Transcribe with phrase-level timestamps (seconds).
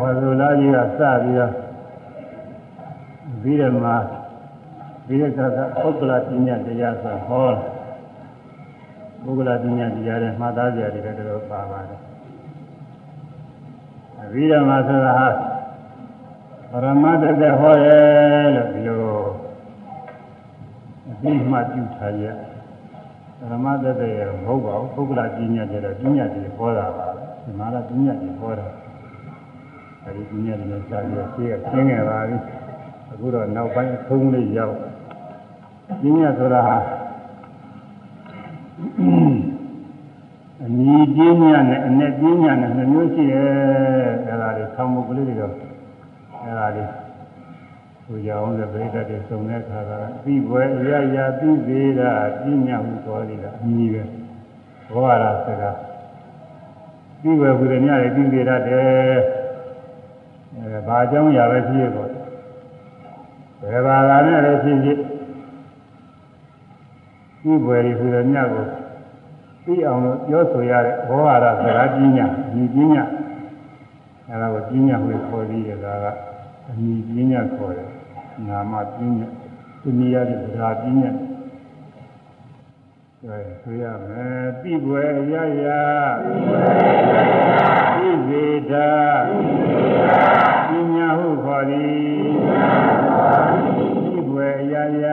[0.00, 1.52] ဝါဆိုလာကြီးကစပြီးတော့
[3.42, 3.92] ပြီးတော့မှ
[5.06, 7.50] ပြီးတဲ့အခါကပုဂ္ဂလပညာတရားဆိုဟော
[9.24, 12.00] ပုဂ္ဂလပညာတရားနဲ့မှတ်သားကြရတယ်တော်တော်ပါပါတယ်
[14.32, 15.28] ပြီးတော့မှဆိုတာဟာ
[16.70, 19.00] ပရမတ္တတဲ့ဟောရဲ့လို့ဒီလို
[21.10, 22.24] အပြီးမှပြုထားရ
[23.38, 27.08] ပရမတ္တတဲ့ရမဟုတ်ပါဘူးပုဂ္ဂလပညာတွေတော့ပညာတွေဟောတာပါ
[27.44, 28.66] ဒီမှာတော့ပညာတွေဟောတာ
[30.08, 32.36] အဲဒီပညာတွေနဲ့စာပြီးတော့ရှင်းရရှင်းခဲ့ပါပြီ
[33.10, 34.76] အခုတော့နောက်ပိုင်းအဆုံးလေးရောက်
[36.00, 36.76] ပညာဆိုတာဟာ
[40.64, 43.46] အနီးပညာနဲ့အနဲ့ပညာနဲ့နှမျိုးရှိတယ်
[44.26, 45.52] အဲဒါတွေဆောင်းမှုကလေးတွေတော့
[46.44, 46.84] အဲဒါတွေ
[48.04, 49.90] ဟိုကြအောင်လည်းပြိတ္တတွေစုံတဲ့ခါက
[50.24, 52.10] ပြီးပွဲအရရာပြီးသေးတာ
[52.42, 54.02] ပညာဟုခေါ်ရတာအမည်ပဲ
[54.92, 55.76] ဘောရစကား
[57.20, 58.60] ပြီးပွဲဟူတဲ့ညတွေပြီးသေးတယ်
[60.62, 62.10] အဲဘာအကြောင်းအရာပဲဖြစ်ရတော့
[63.60, 64.98] ဘယ်ဘာသာနဲ့လည်းဖြစ်ဖြစ်
[67.40, 68.64] ပြီးပွဲဟူတဲ့ညကို
[69.64, 73.04] သိအောင်လို့ပြောဆိုရတဲ့ဘောဟာရစကားပညာဒီပညာ
[74.28, 76.06] အဲဒါကိုပညာဟူခေါ်ပြီးတဲ့ဒါက
[76.68, 77.88] အမိပညာခေါ်တယ်
[78.48, 79.26] နာမပညာ
[79.80, 81.10] သူနည်းရတဲ့စကားပညာ
[83.20, 85.66] အဲဆိုရမယ်သိွယ်ရရ
[87.96, 88.90] သိစေတာ
[90.68, 92.28] ပညာဟုခေါ်သည်
[94.06, 95.06] သိွယ်ရရ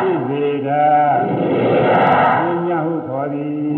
[0.00, 0.86] သိစေတာ
[2.38, 3.70] ပညာဟုခေါ်သည်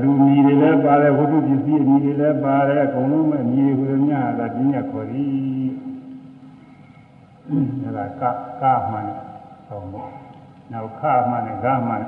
[0.00, 5.70] လူမီတွေလည်းပါတယ်ဝတ္ထုပစ္စည်းအမီတွေလည်းပါတယ်အကုန်လုံးပဲအမီတွေဟိုညတာပညာခေါ်သည်
[7.82, 9.06] အဲဒါ ကကမှန်
[9.66, 10.10] ဆုံးပေါ့
[10.72, 12.04] နောက်ခမှန်နဲ့ဂမှန်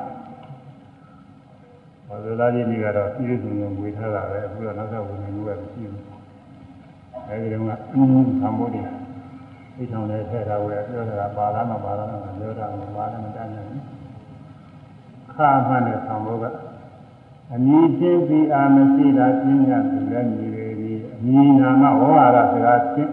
[2.06, 6.04] ဘာလို့လာကြီးနေကတော့ပြည့်စုံစုံဝေထားတာပဲအခုတော့နောက်ထပ်ဝင်နေလို့ပဲမရှိဘူး
[7.28, 8.08] အဲဒီတော့ကအင်း
[8.42, 8.84] သံမိုးတွေ
[9.76, 13.82] သိထောင်နေထည့်တာဝယ်ပြောတာပါလားမပါလားမပြောတာမပါလည်းမတတ်နိုင်ဘူး
[15.34, 15.36] ခ
[15.68, 16.44] မှန်တဲ့သံမိုးက
[17.54, 23.12] အမည်ချင်းပြီးအာမရှိတာပြင်းရသူလည်းညီပေသည်အမည်နာမဝါရစကားချင်း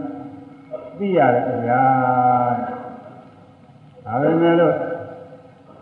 [0.97, 1.81] သိရတဲ့အရာ
[4.09, 4.73] ဒါပဲမဲ့လို့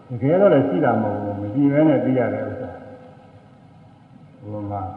[0.10, 2.70] တကယ်တော့လည်းရှိတာမဟုတ်ဘူးမကြည့်ပဲနဲ့သိရတဲ့ဥစ္စာ
[4.42, 4.90] ဘုရား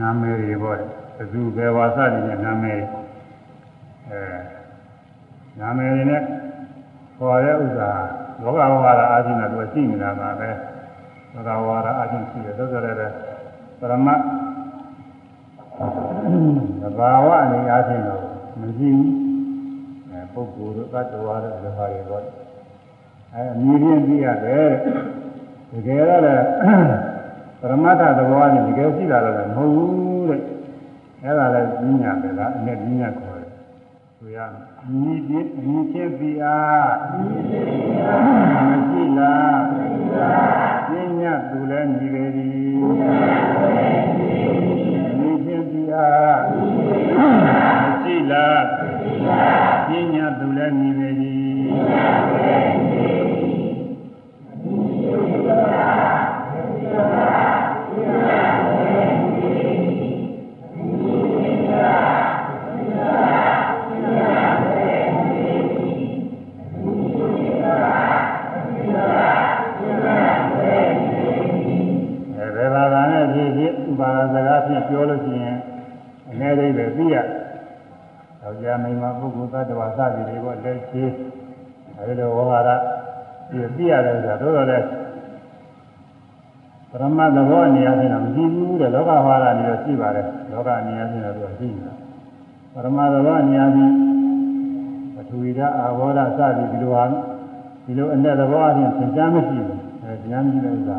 [0.00, 0.78] နာမည်တွေပေါ့
[1.16, 2.80] ဘသူဘယ်ဝါစတွေနဲ့နာမည်
[4.10, 4.20] အဲ
[5.60, 6.22] နာမည်တွေနဲ့
[7.16, 7.90] ခေါ်တဲ့ဥစ္စာ
[8.42, 10.50] လောကဝါဒအာချင်းတော့ရှိနေတာပါပဲ
[11.34, 14.20] လောကဝါဒအာချင်းရှိတယ်သို့ဆိုလည်းပရမတ်
[16.82, 18.25] သဘာဝအနေအားဖြင့်တော့
[18.60, 19.14] မရှိဘူး
[20.10, 21.34] အဲပုဂ္ဂိုလ်တို့တ attva တို့
[21.64, 22.24] ဒီဟာတွေပေါ့
[23.34, 24.70] အဲအမြင်ချင်းသိရတယ်
[25.70, 26.44] တကယ်တော့လည်း
[27.60, 30.40] ပရမတ္ထသဘောနဲ့တကယ်ရှိတာလည်းမဟုတ်ဘူးတဲ့
[31.24, 33.52] အဲဒါလည်းပညာပဲလားအနဲ့ပညာခေါ်တယ်
[34.18, 34.38] ဆိုရ
[35.00, 35.34] မြည်ပြ
[35.64, 36.90] မြည်ချင်းပြီးအား
[38.66, 39.60] မရှိလား
[40.88, 40.90] ပ
[41.20, 42.50] ညာသူလည်းညီပေသည်
[43.74, 43.75] မြ
[50.66, 51.36] လည်းညီပေသည်
[72.36, 75.56] အဲဘယ်ဘာသာနဲ့ဖြစ်ဖြစ်ဥပါဒစကားဖြင့်ပြောလို့ရှိရင်
[76.30, 77.35] အနည်းလေးပဲသိရ။ယော
[78.56, 81.04] က်ျားမိန်းမပုဂ္ဂိုလ်သတ္တဝါစသည်တွေပေါ့လက်ရှိ
[81.98, 82.68] အဲဒီလိုဝါရ
[83.50, 84.78] ဒီသိရတယ်ဆိုတာတို့တော့လေ
[86.90, 91.92] ပရမတ်သဘောအနေအချင်းတော့မရှိဘူးတဲ့လောကဝါဒအနေနဲ့ရှိပါတယ်လောကအနေအချင်းတော့သူရှိနေတာ
[92.74, 93.94] ပရမတ်သဘောအနေအချင်း
[95.14, 97.04] ပထဝီဓာအာဘောဓစသည်ဒီလိုဟာ
[97.84, 100.98] ဒီလိုအ내သဘောအချင်းသင်ကြားမရှိဘူးအဲတရားမရှိတဲ့ဥစ္စာ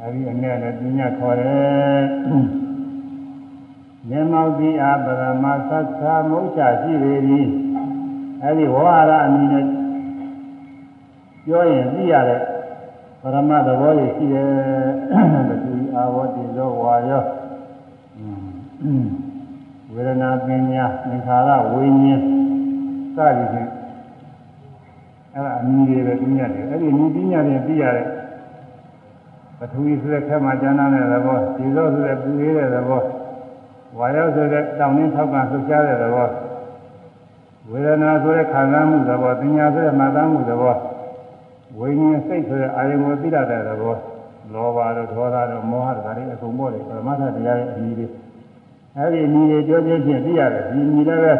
[0.00, 2.57] အဲဒီအ내လည်းပညာခေါ်တယ်
[4.10, 7.46] ဉာဏ်မောက်တိအာပရမသစ္စာမုဋ္ဌရှိပေသည်
[8.42, 9.64] အဲဒီဝါရအမည်နဲ့
[11.44, 12.40] ပြောရင်သိရတဲ့
[13.22, 14.48] ပရမသဘောကြီးရှိတယ်
[15.48, 17.22] ဘသူအာဝတိလောဝါယော
[19.92, 22.20] ဝေဒနာပညာသင်္ခါရဝိညာဉ်
[23.14, 23.70] စသည်ဖြင့်
[25.34, 28.06] အဲ့ဒါအမီတွေပဲပညာတွေအဲ့ဒီအမီပညာတွေသိရတဲ့
[29.58, 33.02] ပထဝီဆိုတဲ့ခက်မှကျမ်းတဲ့သဘောဒီလိုဆိုတဲ့ပူရေးတဲ့သဘော
[33.96, 36.28] ဝါရောက်ဆိုတဲ့တောင်းနှင်းထောက်ကလှုပ်ရှားတဲ့သဘော
[37.70, 40.74] ဝေဒနာဆိုတဲ့ခံစားမှုသဘောပညာဆိုတဲ့မှတ်သားမှုသဘော
[41.78, 43.96] ဝိညာဉ်စိတ်ဆိုတဲ့အာယုံကိုသိရတဲ့သဘော
[44.52, 48.06] လောဘတို့ဒေါသတို့မောဟတို့ဒါတွေအကုန်ပေါ်တယ်ပရမတ္ထတရားရဲ့အမီတွေ
[48.96, 51.34] အဲ့ဒီအမီတွေကြောချင်းချင်းသိရတယ်ဒီအမီလည်းပဲ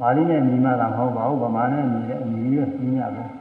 [0.00, 3.37] ပါဠိနဲ့ညီမတာမဟုတ်ပါဘူးဗမာနဲ့ညီတဲ့အမီတွေသိရပဲ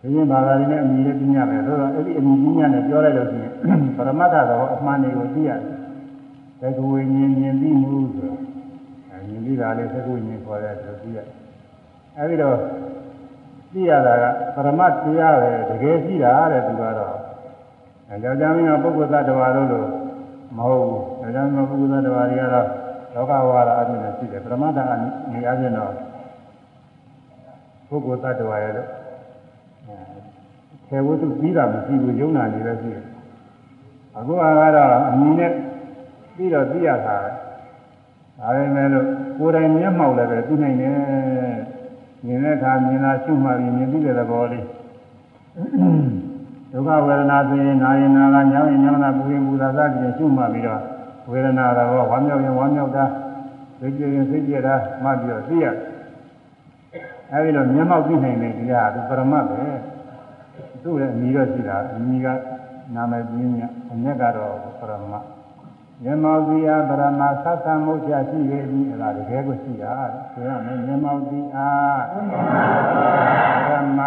[0.00, 3.52] ဒီရင်ဘာသာတွေနဲ့အမီတွေသိရမယ်ဆိုတော့အဲ့ဒီအမီသိရနဲ့ပြောလိုက်လို့ရှိရင်
[3.96, 5.60] ပရမတ္ထသဘောအမှန်တွေကိုသိရတယ်
[6.60, 8.32] သက္ကဝိညာဉ်မြင်သိမှုဆို
[9.10, 11.26] အဲမြင်သိတာလေးသက္ကဝိညာဉ်ခေါ်တဲ့ဆိုသိရတယ်
[12.16, 12.56] အဲ့ဒီတော့
[13.72, 14.24] သိရတာက
[14.54, 17.14] ပရမတ်တရားပဲတကယ်ရှိတာတဲ့သူကတော့
[18.08, 19.88] အဲကြောင့်ကြောင့်မင်းကပုဂ္ဂိုလ်သတ္တဝါတို့လို့
[20.56, 22.66] မဟုတ်ဘူးဒါကြောင့်မပုဂ္ဂိုလ်သတ္တဝါတွေကတော့
[23.14, 24.90] လောကဝါဒအပြင်နဲ့ရှိတယ်ပရမတ္ထက
[25.32, 25.92] နေအပြင်တော့
[27.88, 28.88] ပုဂ္ဂိုလ်သတ္တဝါရဲ့လို့
[30.90, 33.04] အဲဝတ္ထုပြီးတာမရှိဘူးယုံနာနေပဲရှိတယ်
[34.16, 34.42] အခုက
[34.76, 35.52] တော့အမြင်နဲ့
[36.34, 37.16] ပြီးတော့သိရတာ
[38.38, 39.06] ဒါပေမဲ့လို့
[39.38, 40.94] ကိုယ်တိုင်မျက်မှောက်လည်းပဲသိနိုင်တယ်
[42.26, 44.64] မြင်တဲ့အခါမြင်တာရှုမှပြီးမြင်ပြီးတဲ့သဘောလေး
[46.72, 50.82] ဒုက္ခဝေဒနာဆိုရင်နာရင်နာကညောင်းရင်ညောင်းတာပူရင်ပူတာစသဖြင့်ရှုမှပြီးတော့
[51.30, 53.04] ဝေဒနာတော့ဝမ်းမြောက်ရင်ဝမ်းမြောက်တာ
[53.78, 54.74] စိတ်ကြည်ရင်စိတ်ကြည်တာ
[55.04, 55.66] မှပြီးတော့သိရ
[57.32, 59.60] အဲဒီတော့မျက်မှောက်သိနိုင်တယ်ဒီကသူပရမတ်ပဲ
[60.82, 62.26] သူ့ရဲ့အမိတော့ရှိတာအမိက
[62.94, 63.60] နာမည်ပြင်းည
[63.92, 65.24] အမျက်ကတော့ပရမတ်
[66.02, 69.92] မျက်မှောက်သည်အားဗရမသတ်သမုတ်ချရှိပေသည်အဲ့ဒါတကယ်ကိုရှိတာ
[70.32, 72.00] ဆိုရမယ်မျက်မှောက်သည်အား
[73.66, 74.00] ဗရမ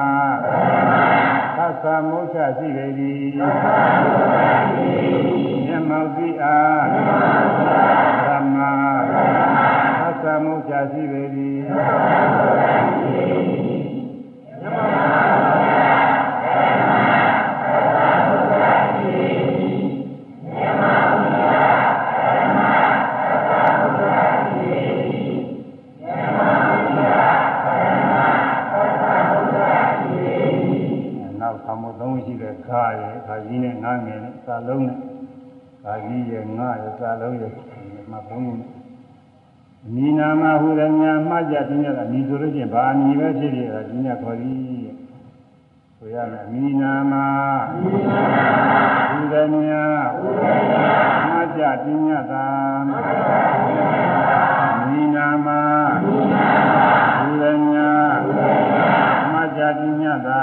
[1.58, 8.58] သတ်သမုတ်ချရှိပေသည်မျက်မှောက်သည်အားဗရမ
[10.00, 11.62] သတ်သမုတ်ချရှိပေသည်
[31.42, 35.00] နောက်သမှုသုံးရှိတဲ့ခါရယ်ခါကြီးနဲ့ငါငယ်နဲ့စာလုံးနဲ့
[35.84, 37.52] ခါကြီး ရယ်ငါရယ်စာလုံးရယ်
[38.12, 38.70] မှဘုံလုံးနဲ့
[39.96, 44.90] နီနာမဟုရညာမှကြပြင်းရတာညီဆိုလို့ချင်းဘာညီပဲဖြစ်ဖြစ်တာဒီညခေါ်သည်
[45.98, 47.14] ဆိုရမယ်နီနာမ
[47.82, 48.22] နီနာ
[48.68, 48.72] မ
[49.10, 49.84] ဟုရညာ
[50.18, 50.86] ဟုရညာ
[51.28, 52.48] မှကြပြင်းရတာ
[54.88, 55.48] နီနာမ
[56.08, 56.78] နီနာမ
[57.18, 57.90] ဟုရညာ
[58.24, 58.90] ဟုရညာ
[59.32, 60.42] မှကြပြင်းရတာ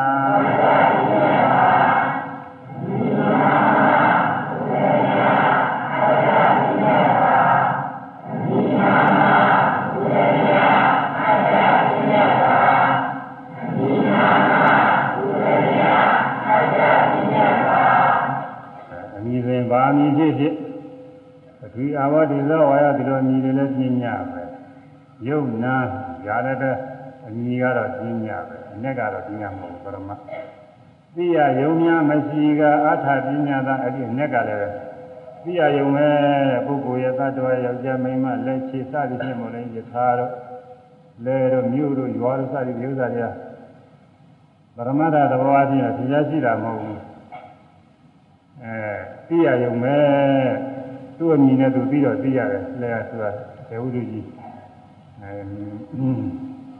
[19.17, 20.55] အမိပင်ဗာမီဖြစ်ဖြစ်
[22.13, 24.43] ပထဝီအာဝတိသောဝါယဒီလိုအမိတွေလည်းပြင်းညပဲ
[25.29, 25.77] ယုံနာ
[26.27, 26.77] ရတဲ့တဲ့
[27.27, 30.11] အမိကတော့ပြင်းညပဲအ내ကတော့ပြင်းညမဟုတ်ဘူးပရမ
[31.15, 34.73] သိရယုံများမရှိကအထာပြင်းညတာအဲ့ဒီအ내ကလည်း
[35.45, 36.09] သိရယုံပဲ
[36.67, 40.33] ပုဂ္ဂိုလ်ရဲ့သတ္တဝါယောက်ျားမိန်းမလက်ချေစသည်ဖြင့်မို့လဲယထာတော့
[41.25, 43.29] လဲတော့မြို့တို့ရွာတို့စသည်ဥစ္စာတွေက
[44.77, 47.01] ပရမတ္ထသဘောအချင်းတော့တရားရှိတာမဟုတ်ဘူး
[48.63, 48.77] အဲ
[49.29, 50.68] သိရယုံမဲ့
[51.19, 53.31] သူ့အမိနဲ့သူပြီးတော့သိရတယ်လဲဆိုတာ
[53.69, 54.27] သေဝုဒ္ဓကြီး
[55.23, 55.33] အဲ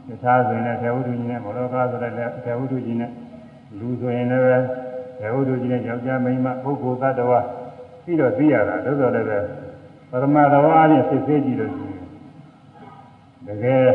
[0.07, 2.11] တခြားဆိုရင်လည်းသေဝုဒ္ဓကြီးနဲ့မောလောကဆိုတဲ့
[2.45, 3.11] သေဝုဒ္ဓကြီးနဲ့
[3.79, 4.43] လူဆိုရင်လည်း
[5.19, 7.39] သေဝုဒ္ဓကြီးနဲ့ယောက်ျားမိန်းမပုဂ္ဂိုလ်သတ္တဝါ
[8.03, 9.39] ပြီးတော့သိရတာသို့တော်လည်းပဲ
[10.11, 12.05] ပရမသဘောအချင်းစစ်သေးကြည့်လို့ရှိရင်
[13.47, 13.85] တကယ်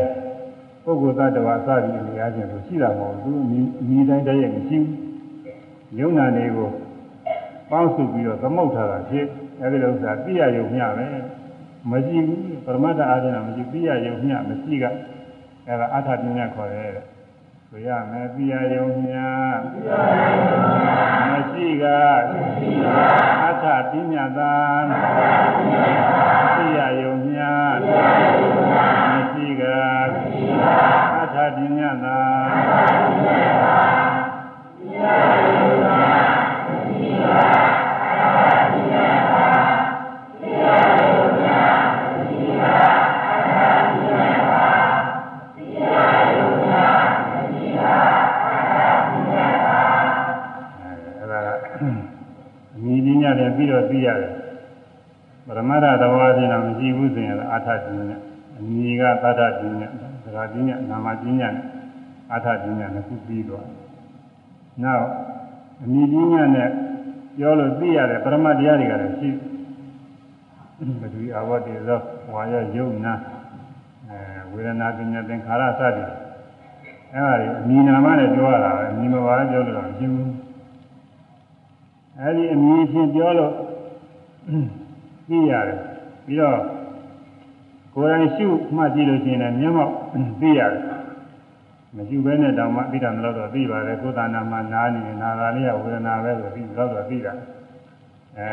[0.83, 6.69] ပုဂ္ဂိုလ်သတ္တဝါစသည်အများချင်းဆိုရှိတာမဟုတ်ဘူးသူအမိတိုင်းတည်းရဲ့မရှိဘူးယုံနာတွေကို
[7.69, 9.25] ပေါင်းစုပြီးတော့သမုတ်ထားတာဖြစ်
[9.61, 11.07] အဲဒီလိုဥစ္စာပြရယုံမျှပဲ
[11.91, 14.85] မရှိဘူးပရမတ္ထအားဖြင့်မရှိပြရယုံမျှမရှိက
[15.67, 16.91] အဲဒါအထာပညာခေါ်တယ်
[17.69, 19.21] ဆိုရမယ်ပြရယုံမျှ
[21.29, 21.83] မရှိက
[23.47, 24.53] အထာပညာသာ
[26.55, 27.45] ပြရယုံမျှ
[29.11, 29.63] မရှိက
[31.21, 32.17] အထာပညာသာ
[37.27, 37.64] အဲ
[55.69, 58.17] မတ္ထသဘောအချင်းတော့မရှိဘူးဆိုရင်အာထပညာ
[58.57, 59.87] အမိကသတ္တပညာ
[60.23, 61.63] သဂါပညာနာမပညာနဲ့
[62.31, 63.67] အာထပညာနှစ်ခုပြီးသွား
[64.83, 65.05] နောက်
[65.83, 66.69] အမိပညာနဲ့
[67.37, 69.29] ပြောလို့သိရတဲ့ပရမတရားတွေကလည်းရှိ
[71.01, 71.99] ဘဒုအာဝတ္တိသော
[72.33, 73.13] ဝါရယုံနာ
[74.09, 74.19] အဲ
[74.51, 76.09] ဝေဒနာပညာသင်္ခါရစသည်
[77.13, 80.31] အဲဒါတွေအမိနာမနဲ့ပြောရတာပဲအမိမပါပြောလို့တော့မရှိဘူး
[82.21, 83.53] အဲဒီအမိချင်းပြောလို့
[85.29, 85.79] သိရတယ်
[86.25, 86.59] ပြီးတော့
[87.95, 89.93] ကိုယ်တိုင်ရှုမှတ်ကြည့်လို့ရှိရင်လည်းမျက်မှောက်
[90.41, 90.81] သိရတယ်
[91.95, 97.33] မရှိဘဲနဲ့တောင်မှသိတာမလို့တော့သိပါတယ်ကိုယ်တဏ္ဍာမှာနားနေနာတာလေးကဝေဒနာပဲဆိုပြီးတော့တော့သိတာ
[98.37, 98.49] အဲ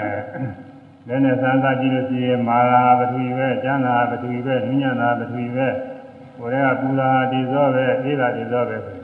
[1.08, 5.68] လည်းနဲ့သံသာကြည့်လို့ရှိရင်မာရာပထဝီပဲကျမ်းသာပထဝီပဲနုညနာပထဝီပဲ
[6.36, 8.96] ကိုယ်ကပူရာဒီဇောပဲအေးတာဒီဇောပဲဆို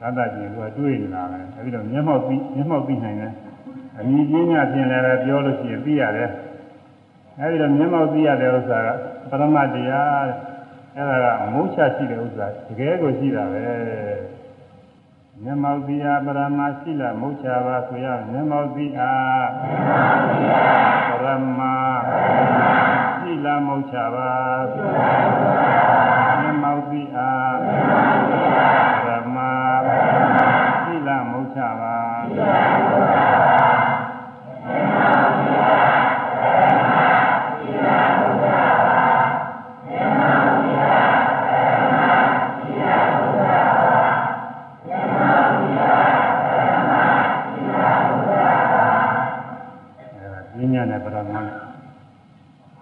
[0.00, 3.32] သံသာကြည့်လို့တွေ့နေတာပဲအဲဒီတော့မျက်မှောက်သိမျက်မှောက်သိနိုင်တယ်
[3.98, 6.30] အမြင်ပညာဖြင့်လည်းပြောလို့ရှိရင်သိရတယ်
[7.40, 8.88] အဲဒီတော့မျက်မှောက်သိရတဲ့ဥစ္စာက
[9.30, 10.28] ပရမတရား
[10.96, 13.66] အဲ့ဒါကမုတ်ချရှိတဲ့ဥစ္စာတကယ်ကိုရှိတာပဲ
[15.42, 19.46] မျက်မှောက်သိရပရမရှိလားမုတ်ချပါဆိုရမျက်မှောက်သိအား
[21.10, 21.28] ပရ
[21.58, 21.60] မ
[23.18, 24.32] ရှိလားမုတ်ချပါ
[26.40, 27.56] မျက်မှောက်သိအား
[29.04, 29.38] ပရမ
[30.84, 31.96] ရှိလားမုတ်ချပါ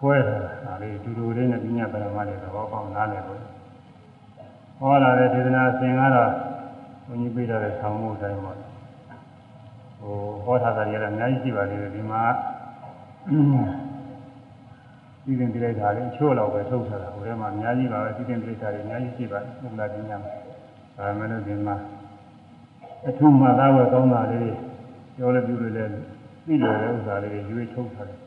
[0.04, 3.40] ခွဲတာဒါလေးတူတူလေးနဲ့ပညာပရမလေးသဘောပေါက်နားလည်လို့
[4.78, 6.30] ဟောလာတဲ့ဒေသနာရှင်ကတော့
[7.06, 7.32] ဘုန်းကြီး
[7.84, 8.52] ပြထားတဲ့ဆောင်းမှုအတိုင်းပါ
[10.00, 12.22] ဟိုဟောထားတာတွေလည်းအများကြီးရှိပါသေးတယ်ဒီမှာ
[15.24, 20.30] ဒီရင်ပြလိုက်တာလေးချို့တော့ပဲထုတ်ထားတာဟိုထဲမှာအများကြီးပါပဲဒီရင်ပြလိုက်တာတွေအများကြီးရှိပါတယ်ဘုရားပညာမှာ
[20.96, 21.76] ဒါမှလည်းဒီမှာ
[23.08, 24.56] အထုမှသာဝဲကောင်းတာလေး
[25.16, 25.90] ပြောလည်းပြုလို့လည်း
[26.44, 28.18] ပြီးတယ်ဥစ္စာလေးတွေရွေးထုတ်ထားတယ်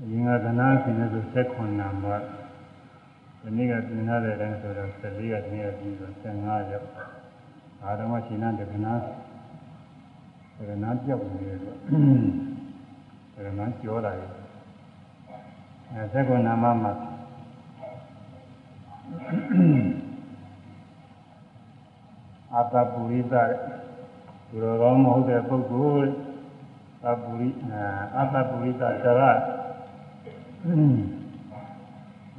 [0.00, 2.16] အရင်ကကနာဆင်းနေဆို16နာမှာ
[3.42, 7.17] ဒီနေ့ကပြင်ထားတဲ့အတိုင်းဆိုတော့14ကဒီနေ့ကပြီးတော့15ရောက်
[7.82, 8.92] အားလုံးကရှင်နာတကနာ
[10.56, 11.74] တကနာပြောက်နေတယ်ဆို
[13.34, 14.30] တကနာကြောလာတယ်
[15.92, 16.92] အဲ16နာမှာမှာ
[22.54, 23.34] အာတပူရိသ
[24.48, 26.10] သူတော်ကောင်းမဟုတ်တဲ့ပုဂ္ဂိုလ်
[27.02, 27.48] သပူရိ
[28.16, 29.22] အာတပူရိသတရ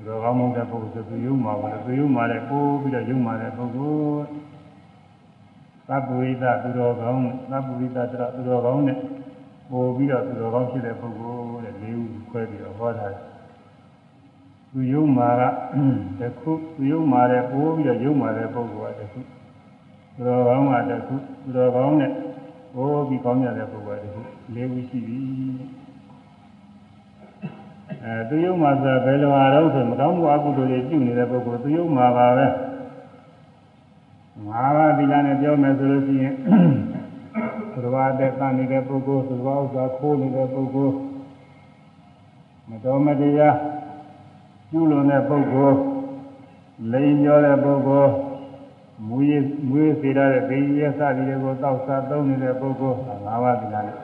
[0.06, 4.49] ရောကောင်းမုန်းတဲ့ပုဂ္ဂိုလ်ဆိုသူယုံမှာပဲသူယုံမှာလည်းပိုးပြီးတော့ယုံမှာတဲ့ပုဂ္ဂိုလ်
[5.90, 8.98] သဗ္ဗဝိဒသူတော်ကောင်းသဗ္ဗဝိဒတရသူတော်ကောင်းနဲ့
[9.72, 13.24] ပို့ပြီးတော့သူတော်ကောင်းဖြစ်တဲ့ပုဂ္ဂိုလ်တဲ့လေးဦးခွဲပြီးတော့ဟောထားတယ်
[14.72, 15.44] သူယုံမှာက
[16.20, 19.20] တခုသူယုံမှာတဲ့ပိုးပြီးတော့ယုံမှာတဲ့ပုဂ္ဂိုလ်ကတခု
[20.16, 22.12] သူတော်ကောင်းကတခုသူတော်ကောင်းနဲ့
[22.76, 24.22] ပိုးပြီးကောင်းရတဲ့ပုဂ္ဂိုလ်ကတခု
[24.54, 25.20] လေးဦးရှိပြီ
[28.04, 32.48] အဲသူယုံမှာဆိုဘယ်လိုအားတော့ဆိုမကောင်းမှုအကုသိုလ်တွေပြုနေတဲ့ပုဂ္ဂိုလ်သူယုံမှာပါပဲ
[34.48, 36.34] ငါးပါးသီလနဲ့ပြောမယ်ဆိုလို့ရှိရင်
[37.84, 40.96] သဘာဝတဲ့တန်နေတဲ့ပုဂ္ဂိုလ်သဘာဝဥစ္စာခိုးနေတဲ့ပုဂ္ဂိုလ်
[42.70, 43.56] မတော်မတရား
[44.70, 45.78] ပြုလွန်တဲ့ပုဂ္ဂိုလ်
[46.92, 48.12] လိန်ပြောတဲ့ပုဂ္ဂိုလ်
[49.08, 49.32] မူရ
[49.70, 53.98] မွေးစေရတဲ့ဘေးရစသည်တွေကိုတောက်စားသုံးနေတဲ့ပုဂ္ဂိုလ်ငါးပါးသီလနဲ့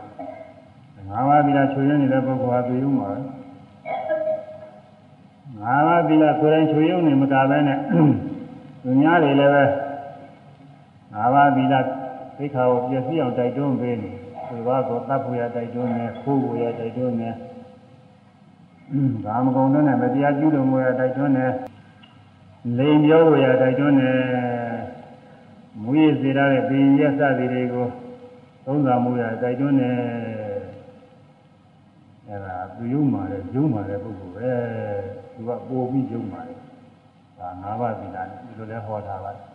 [1.10, 3.18] ငါးပါးသီလချွေရနေတဲ့ပုဂ္ဂိုလ်ဟာသူယုံမှာပဲ
[5.62, 7.80] ငါးပါးသီလကိုယ်တိုင်ချွေရုံနဲ့မကဘဲနဲ့
[8.84, 9.63] သူများတွေလည်းပဲ
[11.16, 11.76] ငါးပါးသီလ
[12.38, 14.12] သိခါကိုပြည့်စည်အောင်တိုက်တွန်းပေးနေ
[14.50, 17.30] သူဘာကိုတတ်ဖို့ရတိုက်တွန်းနေခိုးဖို့ရတိုက်တွန်းနေ
[19.26, 21.48] ဒါမကုံတော့နဲ့မတရားကျူးလွန်မှုရတိုက်တွန်းနေ
[22.78, 24.12] လိန်ပြောဖို့ရတိုက်တွန်းနေ
[25.84, 27.88] မူရစေရတဲ့ပင်ရစသည်တွေကို
[28.66, 29.92] သုံးစာမှုရတိုက်တွန်းနေ
[32.28, 34.52] အဲ့ဒါသူယုံမာတဲ့ယုံမာတဲ့ပုဂ္ဂိုလ်ပဲ
[35.34, 36.60] သူကပို့ပြီးယုံပါတယ်
[37.40, 39.55] ဒါ၅ပါးသီလနဲ့ဒီလိုလဲဟောထားပါတယ်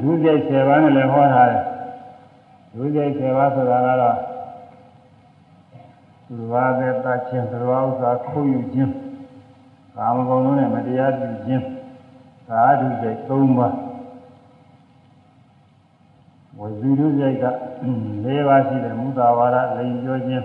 [0.00, 1.62] ဒုစရိုက်10ပါးနဲ့လည်းဟောထားတယ်
[2.74, 4.16] ဒုစရိုက်10ပါးဆိုတာကတော့
[6.26, 8.92] သူတော်တဲ့တတ်ခြင်းသူတော်ဥစ္စာခိုးယူခြင်း
[9.96, 11.64] ကာမဂုဏ်လုံးနဲ့မတရားပြုခြင်း
[12.48, 13.28] သာဓုစိတ်၃
[13.58, 13.74] ပါး
[16.58, 17.44] ဝဇီဒုစိတ်က
[18.24, 20.44] ၄ပါးရှိတယ်မူတာဝါဒလိန်ပြောခြင်း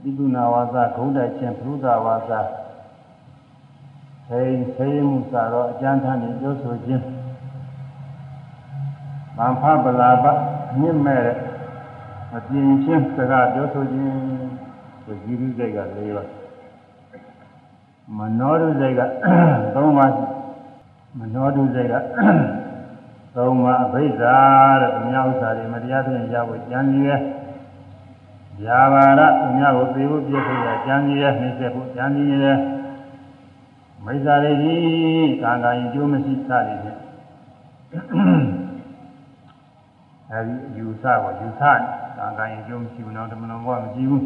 [0.00, 2.40] ပိကုဏဝါစာဂုံးတိုက်ခြင်းပြုဒဝါစာ
[4.28, 4.42] သိ
[4.76, 7.04] သိမှုစာတော့အကျမ်းထမ်းနေပြောဆိုခြင်း
[9.38, 10.24] ဗံဖပလာပ
[10.78, 11.26] မြင့်မဲ့
[12.36, 14.12] အပြင်းချင်းစကားပြောဆိုခြင်း
[15.06, 16.28] ဝဇီရုစိတ်က၄ပါး
[18.16, 19.00] မနောတုစိတ်က
[19.74, 20.12] သုံးပါး
[21.18, 21.94] မနောတုစိတ်က
[23.36, 24.38] သုံးပါးအဘိဓါ
[24.80, 27.20] တဲ့သူများဥစ္စာတွေမတရားဖြင့်ရဖို့ကြံရည်ရဲ့
[28.62, 32.58] ဇာဘာရသူများကိုသေဖို့ပြည့်စုံရကြံရည်ရဲ့နှိမ့်ဆက်ဖို့ကြံရည်ရဲ့
[34.04, 36.98] မိစ္ဆာတွေကြီးကာကရင်ကျိုးမရှိစသည်ဖြင့်
[40.34, 41.62] အဲဒီယူဆကိုယူဆ
[42.16, 44.24] ကာကရင်ကျိုးမရှိဘူးနောက်တမန်တော်ဘုရားမရှိဘူး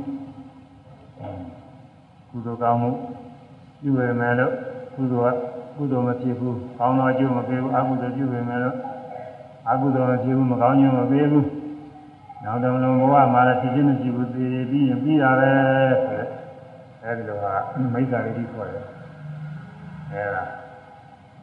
[2.30, 2.90] ကုသိုလ်ကောင်းမှု
[3.80, 4.52] ပြုရမယ်လို့
[4.94, 5.36] ကုသိုလ်က
[5.76, 8.76] ကုသိုလ်မဖြစ်ဘူး။ကောင်းသောအကျိုးမပေးဘူး။အကုသိုလ်ပြုရမယ်လို့
[9.70, 11.44] အကုသိုလ်မဖြစ်ဘူးမကောင်းခြင်းမပေးဘူး။
[12.44, 15.50] နောက်တော့လုံးဘဝမှာလည်းဖြစ်ခြင်းမရှိဘူးသိပြီးရင်ပြီးတာပဲ
[16.04, 16.26] ဆိုတဲ့
[17.04, 17.52] အဲဒီလိုဟာ
[17.94, 18.84] မိစ္ဆာရိတိခေါ်တယ်။
[20.12, 20.44] အဲဒါ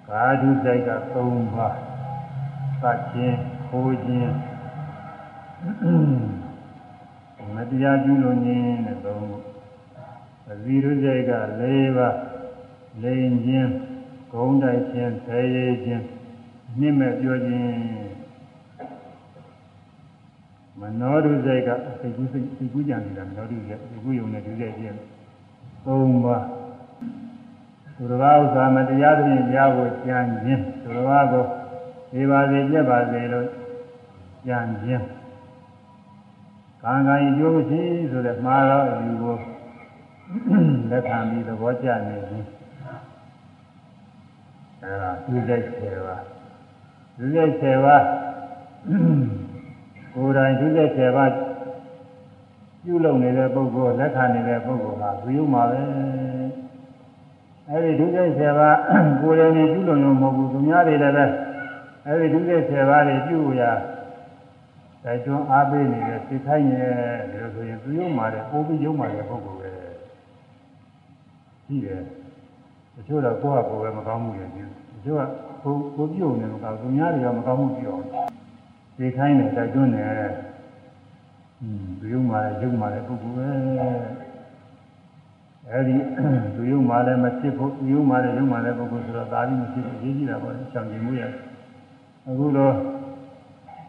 [0.07, 1.15] ကာဓုစိတ်က၃
[1.55, 1.75] ပါး
[2.81, 4.31] သတ်ခြင်းခိုးခြင်း
[7.55, 9.37] မတရားပြုလို့ခြင်းတဲ့သုံးခု
[10.51, 11.63] အဇီရုစိတ်က၄
[11.97, 12.17] ပါး
[13.03, 13.71] လိန်ခြင်း
[14.31, 16.03] ဂုံးတိုက်ခြင်းဆဲရည်ခြင်း
[16.79, 18.05] နှိမ့်မဲ့ပြောခြင်း
[20.79, 21.69] မနောရုစိတ်က
[21.99, 24.97] စိတ်ကူးစိတ်စိတ်ကူးကြံနေတာမနောရုစိတ်စိတ်ကူးယုံနဲ့ဒုစိတ်ခြင်း
[25.85, 26.45] သုံးပါး
[27.95, 31.45] သူတော်ဘာဥစ္စာမတရားသဖြင့်ရဖို့ကြံခြင်းသူတော်ဘာကို
[32.11, 33.47] ဒီပါစေပြက်ပါစေလို့
[34.47, 35.05] ကြံခြင်း
[36.85, 39.35] ကံကံကျိုးမရှိဆိုတဲ့မှားတော့အယူကို
[40.89, 42.47] လက်ခံပြီးသဘောကျနေခြင်း
[44.81, 46.23] အဲဒါသူစိတ်10ပါး
[47.17, 48.03] သူစိတ်10ပါး
[50.13, 51.31] ကိုယ်တိုင်သူစိတ်10ပါး
[52.83, 55.81] ပြုလုပ်နေတဲ့ပုဂ္ဂိုလ်လက်ခံနေတဲ့ပုဂ္ဂိုလ်ဟာသူယုံမှာပဲ
[57.69, 58.77] အဲဒီဒုစိတ်10ပါး
[59.21, 61.25] ကိုယ်တိုင်နေပြုလုပ်ရုံမဟုတ်ဘူးသူများတွေလည်းပဲ
[62.07, 63.63] အဲဒီဒုစိတ်10ပါးတွေပြုရ
[65.05, 66.93] တိုက်တွန်းအားပေးနေတဲ့စိတ်ခိုင်းရဲ့
[67.31, 69.71] ဒီလိုဆိုရင်သူယုံမှာတဲ့ပိုးပြီးယုံမှာတဲ့ပုဂ္ဂိုလ်ပဲ
[71.65, 72.01] ရှိတယ်
[72.95, 75.21] တချို့တော့ကိုယ့်ဟာကိုယ်ပဲမကောင်းမှုတွေပြုတချို့က
[75.63, 78.05] ကိုကိုပြုံနေမကောင်းသူများတွေကမကောင်းမှုပြုအောင်
[78.97, 80.11] စိတ်ခိုင်းတယ်တိုက်တွန်းတယ်
[81.61, 83.47] อืมသူယုံမှာလည်းယုံမှာလည်းပုဂ္ဂိုလ်ပဲ
[85.71, 85.95] အဲဒီ
[86.55, 91.23] သူယုံမှာလည်းမဖြစ်ဖို့သူယုံမှာလည်းယုံမှာလည်းပုဂ္ဂိုလ်ဆိုတော့ဒါပြီးမဖြစ်ဘူးရေးကြည့်တာပေါ့ချောင်ကြည့်မှုရ
[92.27, 92.73] အခုတော့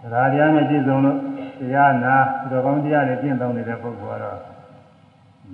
[0.03, 1.19] တရားတရားနဲ့ပြည့်စုံလို့
[1.61, 4.39] တရားနာသူတော်ကောင်းတရားတွေကျင့်သုံးနေတဲ့ပုဂ္ဂိုလ်ကတော့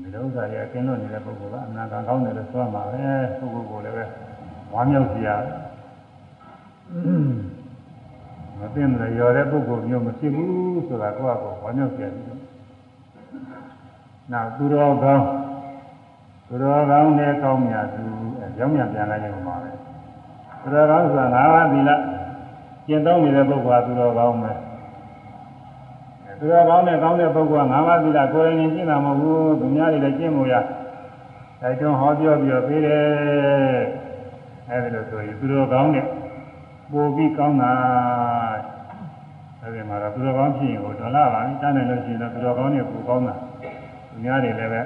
[0.01, 3.05] ဒီလိုဥစ္စာတွေအကျဉ်းလို့နေတဲ့ပုဂ္ဂိုလ်ကအနာဂံကောင်းတယ်လို့ဆိုရမှာပဲ
[3.39, 4.05] ပုဂ္ဂိုလ်ကိုလည်းပဲ
[4.73, 5.37] ဝမ်းမြောက်စရာ
[8.59, 12.41] မသိမလို့ရော်တဲ့ပုဂ္ဂိုလ်မျိုးမဖြစ်ဘူးဆိုတာကိုယ့်အကောဝမ်းမြောက်စရာကြီးတော့
[14.33, 15.25] နောက်သူတော်ကောင်း
[16.49, 18.05] သူတော်ကောင်းတဲ့ကောင်းမြတ်သူ
[18.43, 19.71] အကြောင်းမြတ်ပြန်လာခြင်းမှာပဲ
[20.63, 21.91] သူတော်ကောင်းဆိုတာငါးပါးသီလ
[22.87, 24.53] ကျင့်သုံးနေတဲ့ပုဂ္ဂိုလ်ကသူတော်ကောင်းပဲ
[26.39, 30.55] သူတော်ကောင်းတဲ့ကောင်းတဲ့ပုဂ္ဂိုလ်ကငါးပါးသီလကိုယ်ရင်ကျင့်တာမဟုတ်ဘူးသူများတွေလည်းကျင့်မို့ရ
[31.61, 33.03] တိုက်တွန်းဟောပြောပြီးတော့ပေးတယ်
[34.69, 36.07] အဲဒီလိုဆိုရင်သူတော်ကောင်းတဲ့
[36.93, 37.73] ပိုပြီးကောင်းတာ
[39.61, 43.35] အဲဒီမှာတော့သူတော်ကောင်းဖြစ်ရင်ဟိုဒေါ်လာပါပြီတန်းတယ်လို့ရှိရင်တော့သူတော်ကောင်းတဲ့ပိုကောင်းတာ
[44.11, 44.81] သူများတွေလည်းပဲ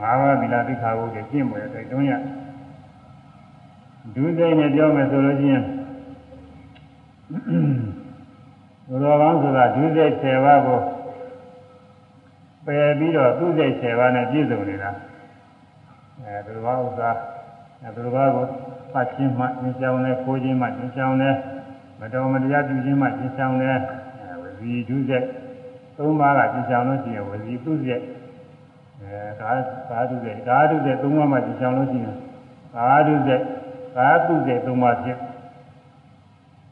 [0.00, 2.12] ငါးပါးသီလသိက္ခာပုဒ်ကျင့်မို့ရတိုက်တွန်းရ
[4.12, 5.62] ဒုစိတ်နဲ့ပြောမယ်ဆိုလို့ရှိရင်
[8.86, 10.80] သူတော်ကောင်းဆိုတာဒုစိတ်10ပါးကို
[12.66, 14.90] ပယ်ပြီးတော့သူစိတ်10ပါးနဲ့ပြည့်စုံနေတာ
[16.22, 17.10] အဲသူတော်ဥစ္စာ
[17.82, 18.46] အဲသူတော်ကို
[18.92, 21.30] ဖတ်ခြင်းမှသင်ဆောင်လဲခိုးခြင်းမှသင်ဆောင်လဲ
[22.00, 23.72] မတော်မတရားပြုခြင်းမှသင်ဆောင်လဲ
[24.42, 25.26] ဝစီဒုစိတ်
[25.96, 28.02] သုံးပါးကသင်ဆောင်လို့ရှိရင်ဝစီသူစိတ်
[29.00, 29.50] အဲကာ
[29.90, 32.16] ကာဒုစိတ်ကာဒုစိတ်သုံးပါးမှသင်ဆောင်လို့ရှိရင်
[32.74, 33.42] ကာဒုစိတ်
[33.96, 35.18] ကာတုစိတ်သုံးပါးဖြစ်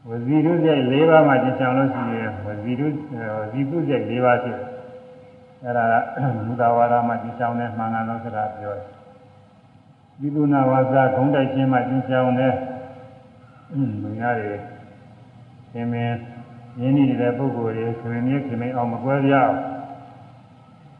[0.07, 2.87] ဝစီဒုစိတ်၄ပါးမှသင်ဆောင်လို့ရှိရင်ဝစီဒု
[3.37, 4.57] ဝစီတုစိတ်၄ပါးဖြစ်
[5.63, 5.95] အဲ့ဒါက
[6.47, 8.87] မူတာဝါဒမှသင်ဆောင်တဲ့မှန်ကန်သောစကားပြောတယ်
[10.19, 12.53] ဒီကုဏဝါစာဂုံးတိုက်ခြင်းမှသင်ဆောင်တဲ့
[14.01, 14.53] လူများတွေ
[15.73, 16.15] သင်မင်း
[16.79, 19.55] ရင်းနှီးနေတဲ့ပုဂ္ဂိုလ်တွေဆိုရင်မြဲခင်မင်းအောင်မကွဲပြအောင်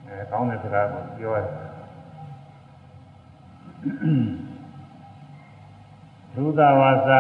[0.06, 1.48] အဲကောင်းတဲ့စကားကိုပြောတယ်
[6.36, 7.20] သုဒဝါစာ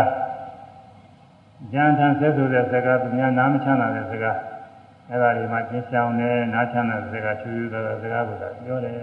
[1.73, 4.37] ဉာဏ်ထံဆက်ဆိုတဲ့စကားသူများနားမချမ်းသာတဲ့စကား
[5.09, 8.95] အဲ့ဒါတွေမှကျင်းဆောင်တယ်နားချမ်းသာတဲ့စကားချူချူတဲ့စကားကိုသာပြောတယ်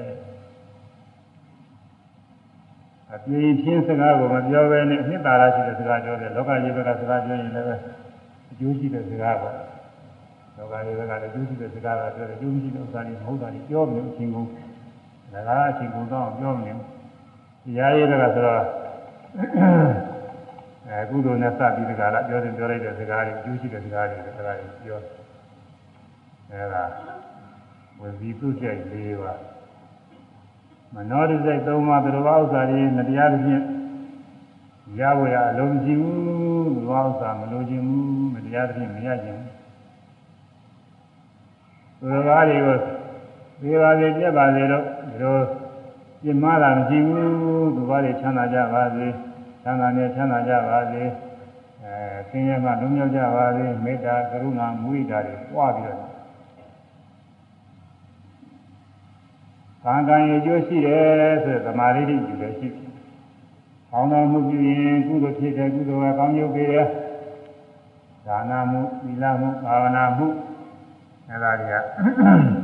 [3.14, 7.80] အပြင်းပြင်းစကားကိုမပြောဘဲနဲ့အနှစ်သာရရှိတဲ့စကားပြောတယ်လောကကြီးဘက်ကစကားပြောရင်လည်း
[8.50, 9.54] အကျိုးရှိတဲ့စကားပေါ့
[10.56, 14.46] လောကကြီးဘက်ကလည်းအကျိုးရှိတဲ့စကားကပြောတယ်အကျိုးရှိတဲ့ဥစ္စာတွေမဟုတ်တာတွေပြောမလို့အချင်းကုန်
[15.32, 16.80] ဒါကအချင်းကုန်တော့ပြောမလို့
[17.64, 18.62] တရားရေးကဆိုတော့
[20.88, 25.00] အဲကုသိုလ်နဲ့စပြီးတကလားပြောတယ်ပြောလိုက်တဲ့စကားတွေအကျိုးရှိတဲ့စကားတွေစကားတွေပြော
[26.50, 26.84] အဲဒါ
[28.00, 29.40] ဝစီပုစိတ်၄ပါး
[30.94, 33.62] မနောဒိစိတ်သုံးပါးသူတော်ဘာဥစ္စာတွေမတရားသဖြင့်
[34.98, 39.50] ရဝရအလုံးကြည့်ဘူးသူတော်ဘာဥစ္စာမလိုချင်ဘူးမတရားသဖြင့်မရချင်ဘူး
[41.98, 42.76] သူတော်ဘာတွေကို
[43.60, 45.36] ဒီပါစေပြက်ပါစေတော့ဒီလို
[46.22, 49.06] ပြင်းမတာမရှိဘူးသူတော်ဘာတွေချမ်းသာကြပါစေ
[49.62, 51.02] ချမ်းသာနေချမ်းသာကြပါစေ
[51.82, 51.94] အဲ
[52.28, 56.10] ဆင်းရဲမှလုံးမြောက်ကြပါစေမေတ္တာကရုဏာမုဒိတာတွေပွားပြီးတော့
[59.84, 62.86] ကံကံရဲ့ကျိုးရှိတယ်ဆိုတဲ့သမာဓိတိယူလည်းရှိတယ်။
[63.90, 66.86] ကောင်းသောမှုပြုရင်ကုသိုလ်ဖြစ်တယ်ကုသိုလ်ကကောင်းကျိုးပေးတယ်။
[68.26, 70.26] ဒါနမှုသီလမှုဘာဝနာမှု
[71.28, 72.59] အဲဒါတွေက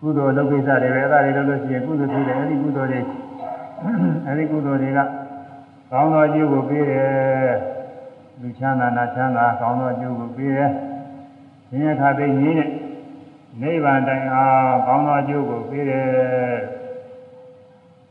[0.00, 3.00] ကုသိုလ်လုပ်ကိစ္စတွေပဲအဲဒါတွေလုပ်လို့ရှိရင်ကုသိုလ်ဖြစ်တယ်အဲဒီကုသိုလ်တွေ
[4.26, 5.00] အဲဒီကုသိုလ်တွေက
[5.90, 7.52] ကောင်းသောအကျိုးကိုပေးတယ်။
[8.40, 10.70] လူချမ်းသာနာချမ်းသာကောင်းသောအကျိုးကိုပေးတယ်။
[11.68, 12.68] ရှင်ရခါသိငြင်းတဲ့
[13.60, 16.06] နိဗ္ဗာန်တိုင်အောင်ကောင်းသောအကျိုးကိုပေးတယ်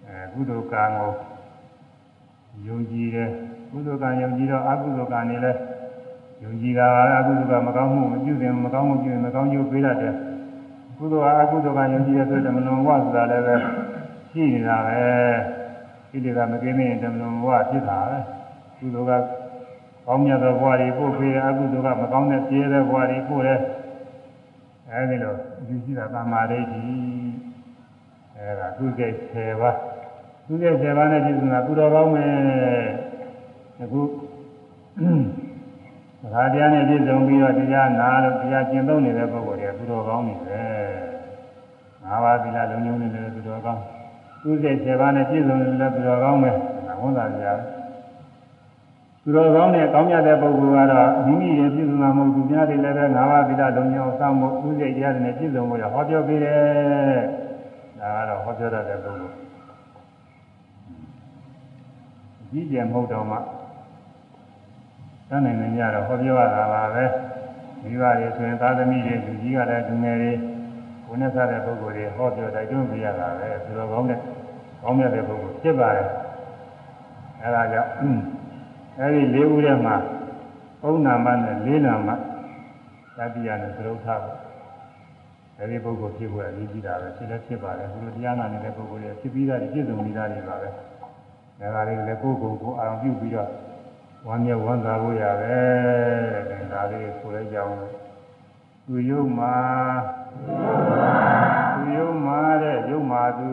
[0.07, 1.11] အဲကုသိုလ်ကံကို
[2.67, 3.29] ယုံကြည်တယ်
[3.71, 5.51] ကုသိုလ်ကံယုံကြည်တော့အကုသိုလ်ကံနေလဲ
[6.43, 6.85] ယုံကြည်တာ
[7.19, 10.13] အကုသိုလ်ကမကောင်းမှုမပြုရင်မကောင်းမှုပြုရင်မကောင်းကျိုးပေးတတ်တယ်
[10.97, 13.55] ကုသိုလ်ကအကုသိုလ်ကယုံကြည်ရဆိုတဲ့မလွန်ဝဆိုတာလည်းပဲ
[14.29, 14.99] ရှိနေတာပဲ
[16.09, 18.19] ဒီတွေကမကင်းမရင်တမလွန်ဝဖြစ်တာပဲ
[18.77, 19.11] ကုသိုလ်က
[20.05, 23.59] ကောင်းမြတ်သောဘဝတွေပို့ပေးတယ်အကုသိုလ်ကမကောင်းတဲ့ပြည့်တဲ့ဘဝတွေပို့တယ်
[24.91, 25.33] အဲဒီလို
[25.67, 27.31] ယူရှိတာသမာဓိကြီး
[28.35, 29.77] အဲဒါသူကျိတ်10ပါး
[30.45, 32.31] သူကျိတ်10ပါးနဲ့ပြည့်စုံတာသူတော်ကောင်းမယ်
[33.81, 34.01] အခု
[36.33, 39.56] သာတရားနဲ့ပြည့်စုံပြီးတော့တရားနာလို့တရားကျင့်သုံးနေတဲ့ပုဂ္ဂိုလ်
[39.87, 40.61] တွေကသူတော်ကောင်းနေပဲ
[42.03, 43.81] ငါးပါးသီလလုံးလုံးနေတဲ့သူတော်ကောင်း
[44.41, 46.51] သူကျိတ်10ပါးနဲ့ပြည့်စုံနေတဲ့သူတော်ကောင်းပဲ
[47.01, 47.59] ဝန်သာကြရတယ်
[49.23, 57.17] သူတော်ကောင်းနဲ့ကောင်းမြတ်တဲ့ပုဂ္ဂိုလ်ကတော့မိမိရဲ့ပြည့်စုံမှာမဟုတ်သူများတွေလည်းပဲငါးပါးသီလလုံးညောင်းစောင့်ဖို့သူစိတ်တရားတွေနဲ့ပြည့်စုံဖို့ရဟောပြောပေးတယ်။
[57.99, 59.35] ဒါကတော့ဟောပြောတတ်တဲ့ပုဂ္ဂိုလ်။
[62.51, 63.37] ကြီးကျယ်မဟုတ်တော့မှ
[65.29, 67.05] တန်းနိုင်နေကြတော့ဟောပြောရတာပါပဲ။
[67.83, 70.31] မိဘတွေဆိုရင်သာသမီတွေလူကြီးကလည်းလူငယ်တွေ
[71.05, 74.19] ဘုန်းနဲ့စားတဲ့ပုဂ္ဂိုလ်တွေဟောပြောတိုက်တွန်းပြရတာပဲ။သူတော်ကောင်းတဲ့
[74.83, 76.07] ကောင်းမြတ်တဲ့ပုဂ္ဂိုလ်ဖြစ်ပါတယ်။
[77.43, 77.91] အဲဒါကြောင့်
[78.99, 79.95] အဲဒီလေးဦးထဲမှာ
[80.87, 82.09] ဥနာမနဲ့လေးနာမ
[83.17, 84.37] သတိရနဲ့သရုပ်ထားပေါ့
[85.59, 93.49] အဲဒီပုဂ္ဂိုလ်ဖြစ်ဖို့အရေးကြီးတာပဲဖြစ်လည်းဖြစ်ပါတယ်ဘုလိုတရားနာနေတဲ့ပုဂ္ဂိုလ်တွေဖြစ်ပြီးသားပြည့်စုံနေတာတွေပါပဲဒါကလေးလည်းကိုယ်ကိုယ်ကိုအာရုံပြုပြီးတော့
[94.25, 95.57] ဝမ်းမြောက်ဝမ်းသာဖို့ရပဲ
[96.49, 97.73] တဲ့ဒါလေးဆိုလိုက်ကြအောင်
[98.85, 99.57] သူယုံမှာ
[101.75, 103.49] သူယုံမှာတဲ့ယုံမှာသူ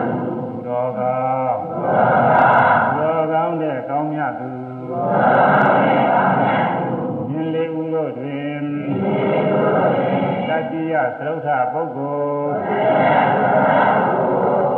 [0.00, 1.60] သူတော်ကောင်း
[2.98, 4.50] တော်ကောင်းတဲ့ကောင်းမြတ်သူ
[7.30, 8.64] မြင်လေးဦးတို့တွင်
[10.48, 12.54] တတိယသရုပ်ထပုဂ္ဂိုလ်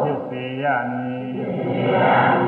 [0.03, 2.46] ဖြစ်စေရမည်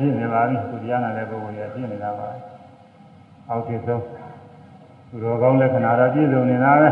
[0.00, 2.28] လည်းဖြစ်နေပါပြီသူတရားနာတဲ့ပုဂ္ဂိုလ်ရဖြစ်နေတာပါ
[3.48, 4.02] အောက်တိဆုံး
[5.08, 6.88] သူတော်ကောင်းလက္ခဏာတော့ပြည့်စုံနေတာပဲ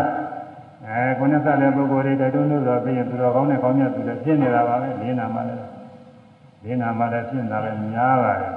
[0.86, 5.60] အဲကိုယ်နဲ့ဆက်တဲ့ပုဂ္ဂိုလ်တွေတိုက်တွန်းလို့ဆိုပြီးရင်သူတော်ကောင်းနဲ့ကောင်းမြတ်သူလည်းဖြစ်နေတာပါပဲလေးနာမှလည်း
[6.64, 8.52] လေးနာမှလည်းဖြစ်နေတာပဲများပါတယ်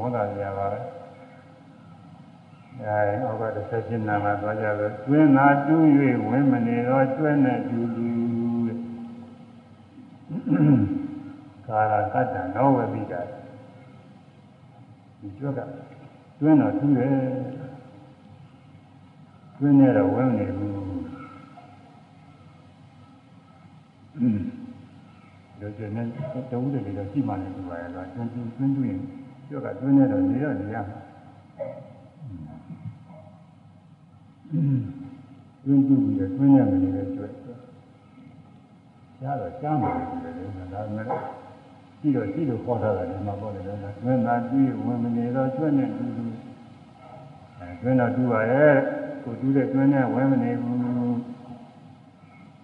[0.00, 0.78] ဝန်သာကြပါပဲ
[2.84, 5.82] အဲအောက်ကတစ်ဆက်ရှင်းနာမှာသွားကြလို့တွင်းသာတူး၍
[6.28, 8.06] ဝင်းမနေတော့ကျွဲ့နဲ့တူတူ
[8.66, 8.78] တဲ့
[11.66, 13.20] ကာရကတ္တနောဝပိတာ
[15.20, 15.60] ဒီကျွက်က
[16.40, 17.14] တွင်းတော့တူးတယ်
[19.58, 20.72] တွင်းနဲ့တော့ဝင်းနေဘူး
[24.18, 24.38] อืม
[25.60, 26.02] ဒါကျနေ
[26.50, 29.00] တုံးတယ်လေတော့ရှိမှလည်းဒီပါရဲ့တော့တွင်းတူးတွင်းတူးရင်
[29.48, 30.98] ကျွက်ကတွင်းနဲ့တော့နေတော့နေရမှာ
[35.64, 37.32] တွင်းတူပြီးတော့တွင်းရမယ်လည်းကျွတ်
[39.22, 39.90] ရတော့ကြားမှာ
[40.22, 41.06] တယ်လေဒါပေမဲ့
[42.00, 46.24] ကြည့်တော့ကြည့်လို့ခေါ်ထားတယ်မှာပေါ့လေတော့တွင်းသာကြည့်ဝင်မနေတော့ကျွတ်နဲ့တူတူ
[47.58, 48.74] အဲတွင်းတော့တူပါရဲ့
[49.24, 50.78] ကိုတူးတဲ့တွင်းနဲ့ဝင်မနေဘူး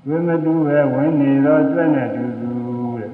[0.06, 2.50] တွင်းမတူပဲဝင်နေတော့ကျွတ်နဲ့တူတူ
[2.98, 3.10] တဲ့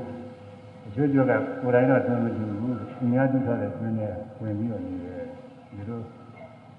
[0.86, 5.22] အချို့ကျွတ်ကကိုယ်တိုင်တော့တွင်းမတူဘူးသူများတူထားတဲ့တွင်းနဲ့ဝင်ပြီးတော့နေတယ်
[5.68, 6.00] ဒီလို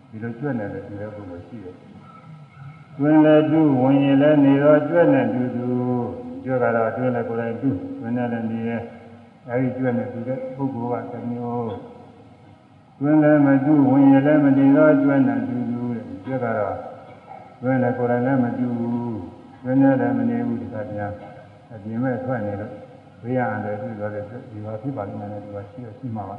[0.10, 1.76] ဒီလိုကျွတ်နေတယ်ဒီလိုပုံရှိတယ်
[2.98, 5.68] တွင်လည်းတူဝင်ရင်လည်းနေတော့ကျွတ်နဲ့တူတူ
[6.44, 8.78] ကျွတ်ကတော့တွင်လည်းကိုယ်တိုင်တူတွင်နဲ့လည်းနေရဲ
[9.50, 11.74] အဲဒီကျွတ်နေတူတဲ့ပုဂ္ဂိုလ်ကတစ်မျိုး
[12.98, 16.78] ကျွန်းလည်းမတူဝင်ရလည်းမတည်သောကျွတ်နေတူတူတဲ့ကျွတ်ကတော့
[17.60, 19.18] ကျွန်းလည်းကိုယ်တိုင်လည်းမတူဘူး
[19.62, 21.14] ကျွန်းလည်းလည်းမနေဘူးဒီကတရား
[21.74, 22.72] အပြင်မဲ့ထွက်နေလို့
[23.22, 26.38] ဝိရအန္တရာယ်ဖြစ်သွားတဲ့ဒီဟာဖြစ်ပါလိမ့်မယ်ဒီဟာရှိရရှိမှာပါ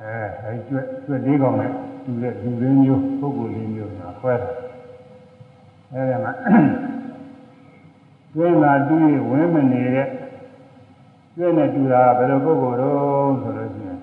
[0.00, 1.70] အဲအဲဒီကျွတ်ကျွတ်လေးကောင်နဲ့
[2.04, 4.50] တူတဲ့လူရင်းမျိုးပုဂ္ဂိုလ်လေးမျိုးကခွဲတာ
[5.92, 6.32] အဲဒီမှာ
[8.32, 10.08] ကျွန်းလာတူးရဝင်းမနေတဲ့
[11.40, 13.98] ကျွန်းနဲ့တူတာဘယ်လိုပုဂ္ဂိုလ်တော့ဆိုလို့ရှိရင်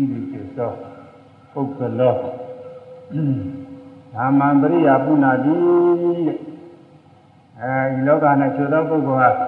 [0.00, 0.72] ဤဒီကျေသော
[1.52, 2.14] ပုဂ္ဂလော
[4.14, 5.54] ဓမ္မံပရိယာပုဏ္ဏတိ
[6.26, 6.38] တဲ့
[7.60, 9.46] အဲဒီလောကနဲ့ကျွသောပုဂ္ဂိုလ်ဟာ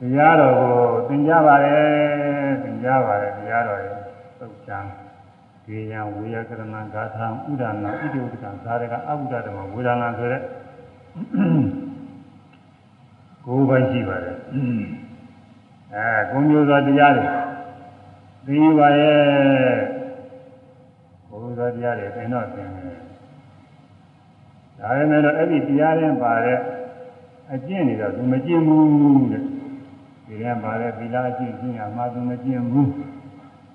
[0.00, 0.72] တရားတော်ကို
[1.08, 3.94] သင်ကြားပါတယ်သင်ကြားပါတယ်တရားတော်ရဲ့
[4.38, 4.78] သုတ်ချံ
[5.64, 6.62] ဒီယံဝေယကရဏ
[6.94, 10.42] ဂါထာဥဒနာဣတိဝတ္တံသာရကအဘုဒ္ဓဓမ္မဝေဒနာဆိုတဲ့
[13.46, 14.36] ကိုယ်ပိုင်ရှိပါတယ်
[15.94, 17.26] အဲကိုမျိုးသောတရားတွေ
[18.46, 19.76] သိပါရဲ့
[21.28, 23.00] ကိုယ်သောတရားတွေသင်တော့သင်တယ်
[24.78, 26.58] ဒါပေမဲ့တော့အဲ့ဒီတရားရင်ပါတဲ့
[27.52, 29.42] အကျင့်တွေတော့သူမကျင့်ဘူးတဲ့
[30.26, 32.90] ဒီရင်ပါတဲ့သီလအကျင့်ကျင့်ရမှာသူမကျင့်ဘူး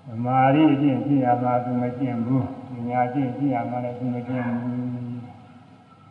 [0.07, 4.79] သမာဓိအကျင့်ကျင့်ရမှာသူမကျင့်ဘူးပညာအကျင့်ကျင့်ရမှာလည်းသူမကျင့်ဘူး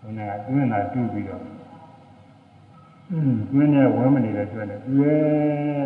[0.00, 1.00] ဘုရားကတွင်းတာတူ
[3.10, 5.84] ပြီးတော့တွင်းနဲ့ဝမ်းမနေတဲ့ကျွဲနဲ့သူရဲ့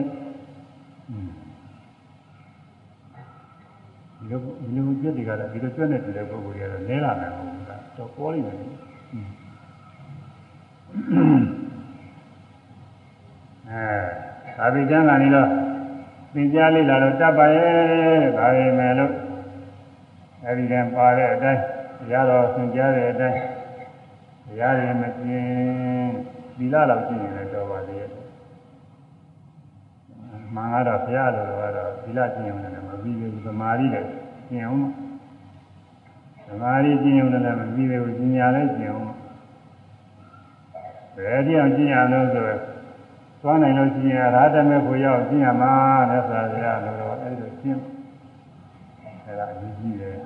[4.18, 8.56] ဒီလိုဒီလိုကျွဲတွေကလည်းဒီလိုကျွဲနဲ့တူတဲ့ပုဂ္ဂိုလ်တွေကတော့လဲလာမယ်ဟုတ်လားတော့ပေါ်လိမ့်မယ်
[13.70, 13.84] အဲ
[14.56, 15.48] သာဝိကျမ်းကနေတော့
[16.34, 19.12] သင်ကြားလေးလာတော့တတ်ပါရဲ့ဒါပေမဲ့လို့
[20.44, 21.62] အဲဒီတည်းပါတဲ့အတိုင်း
[22.00, 23.38] တရားတော်သင်ကြားတဲ့အတိုင်း
[24.46, 25.73] တရားတွေမကျင်
[26.56, 28.10] သီလလောက်ကျင့်ရင်လည်းတော်ပါသေးရဲ့
[30.54, 31.44] မှန်ကတော့ဘုရားလို
[31.76, 34.08] တော့သီလကျင့်ရုံနဲ့မပြီးဘူးသမာဓိလည်း
[34.48, 34.80] ကျင့်အောင်
[36.46, 39.14] သမာဓိကျင့်ရုံနဲ့မပြီးဘူးဉာဏ်လည်းကျင့်အောင်
[41.16, 42.60] ဘယ်တရားကျင့်ရလို့ဆိုတော့
[43.40, 45.72] သွားနိုင်လို့ရှိရင်ရာထမဲ့ကိုရောက်ကျင့်ရမှာ
[46.10, 47.80] နဲ့ဆိုရလို့တော့အဲ့လိုကျင့်
[49.24, 50.18] အဲ့ဒါအရေးကြီးတယ်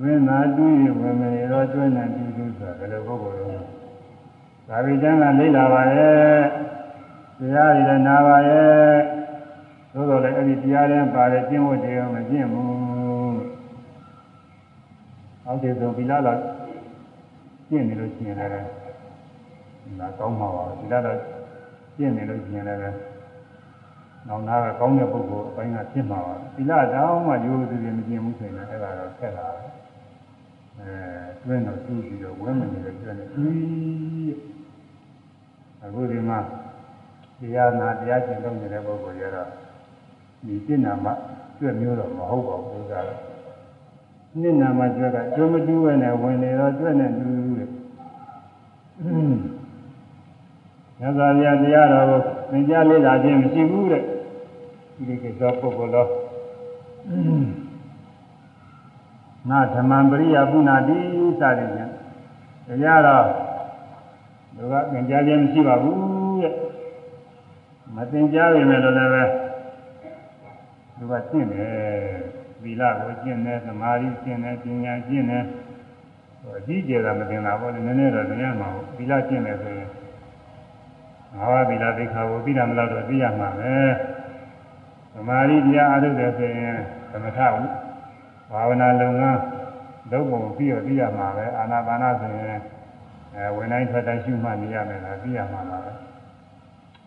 [0.00, 3.79] ဝိနာတူးရဝင်မနေတော့ကျွမ်းနေတူးတူးဆိုတာဘယ်လိုပုဂ္ဂိုလ်လဲ
[4.72, 6.40] သာဝိကျမ်းကလိမ့်လာပါရဲ့
[7.38, 8.98] တရားတွေလည်းနာပါရဲ့
[9.92, 13.40] သို့တော်လည်းအဲ့ဒီတရားတွေပါတဲ့ကျင့်ဝတ်တွေမကျင့်ဘူး
[15.46, 16.34] အောက်တည်ဆုံးဗီလာလာ
[17.68, 18.50] ကျင့်နေလို့ရှိရင်လည်း
[20.00, 21.12] ဒါကောင်းမှာပါဗီလာလာ
[21.96, 22.80] ကျင့်နေလို့ရှိရင်လည်း
[24.28, 29.68] နောက်နာကကောင်းတဲ့ပုဂ္ဂိုလ်အပိုင်းကဖြစ်မှာပါဗီလာတောင်းမှရိုးရိုးသေးသေးမကျင့်ဘူးဆိုရင်လည်းအဲ့ဒါတော့ဆက်လာတယ်
[30.78, 30.92] အဲ
[31.44, 34.59] တွင်းတော့တူးပြီးတော့ဝဲမနေလို့ပြောနေပြီး
[35.82, 36.38] အခုဒီမှာ
[37.40, 39.48] တရားနာတရားကျင့်လုပ်နေတဲ့ပုဂ္ဂိုလ်တွေကတော့
[40.46, 41.10] ဒီစိတ်နာမှ
[41.58, 43.20] ကျွတ်မျိုးတော့မဟုတ်ပါဘူးဥစ္စာတော့
[44.42, 47.68] နိနာမကျွတ်ကကျွတ်မတူးပဲနဲ့ဝင်နေတော့ကျွတ်နေတူတူတဲ့
[51.00, 54.02] ညဇာရတရားတော်ကိုသင်ကြားလေ့လာခြင်းမရှိဘူးတဲ့
[55.06, 56.08] ဒီကိစ္စပုဂ္ဂိုလ်တော့
[59.48, 61.90] နာဓမ္မပရိယပုဏ္ဏတိစသည်ဖြင့်
[62.68, 63.24] တရားတော်
[64.60, 65.96] သူကသင်ကြားခြင်းမရှိပါဘူး
[66.42, 66.54] တဲ့
[67.96, 69.24] မသင်ကြားရင်လည်းလည်းပဲ
[70.96, 71.76] သူကကျင့်တယ်
[72.62, 75.44] သီလကိုကျင့်တယ်သမာဓိကျင့်တယ်ပညာကျင့်တယ်
[76.40, 79.88] ဟိုအကြီးကျယ်တာမသင်တာပေါ့လေနည်းနည်းတော့သင်ရမှာပေါ့သီလကျင့်တယ်ဆိုရင်
[81.34, 83.74] ငါးပါးသီလသိက္ခာကိုပြီးတာမလို့တော့သိရမှာပဲ
[85.12, 86.76] သမာဓိတရားအားထုတ်တယ်ဆိုရင်
[87.10, 87.38] သမထ
[88.52, 89.40] ဘာဝနာလုပ်ငန်း
[90.10, 92.60] လုပ်ပုံပြီးတော့သိရမှာပဲအာနာပါနဆိုရင်
[93.34, 95.92] အဲဝင်တိုင်းထွက်တိုင်းရှုမှတ်နေရမယ်လားသိရမှာပါပဲ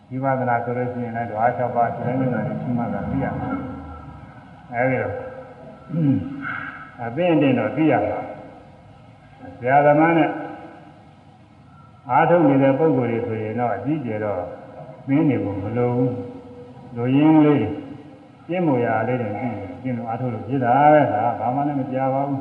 [0.08, 3.48] ဒီဝဒနာဆိုလို့ရှိရင်လည်းဓဝါ၆ပါးတိုင်းနေတာရှုမှတ်တာသိရမှာ
[4.72, 5.14] အဲဒီတော့
[7.02, 8.18] အသိအတင်တော့သိရမှာ
[9.58, 10.30] ဆရာသမားနဲ့
[12.10, 14.42] အားထုတ်နေတဲ့ပုံကိုယ်တွေဆိုရင်တော့အကြီးကျယ်တော့
[15.08, 16.12] မင်းနေဖို့မလိုဘူး
[16.96, 17.66] လူရင်းလေး
[18.46, 22.40] ကျင့်မှုရာလေးတွေပြီးကျင့်လို့အားထုတ်လို့ဖြစ်တာပဲဒါဘာမှလည်းမကြားပါဘူး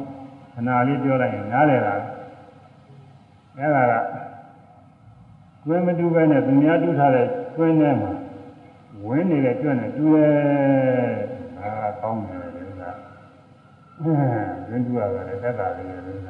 [0.54, 1.96] ခဏလေးပြောလိုက်ရင်နားလည်တာ
[3.60, 3.94] အဲ့ဒါက
[5.64, 8.12] ကျွင်းမတူပဲနဲ့သူများတူထားတဲ့ကျွင်းထဲမှာ
[9.06, 10.34] ဝင်းနေတဲ့ကျွန်းနဲ့တူတယ်
[11.58, 12.84] ဒါကကောင်းတယ်လို့က
[14.68, 16.30] ကျွင်းတူရတယ်တက်တာလေးလို့က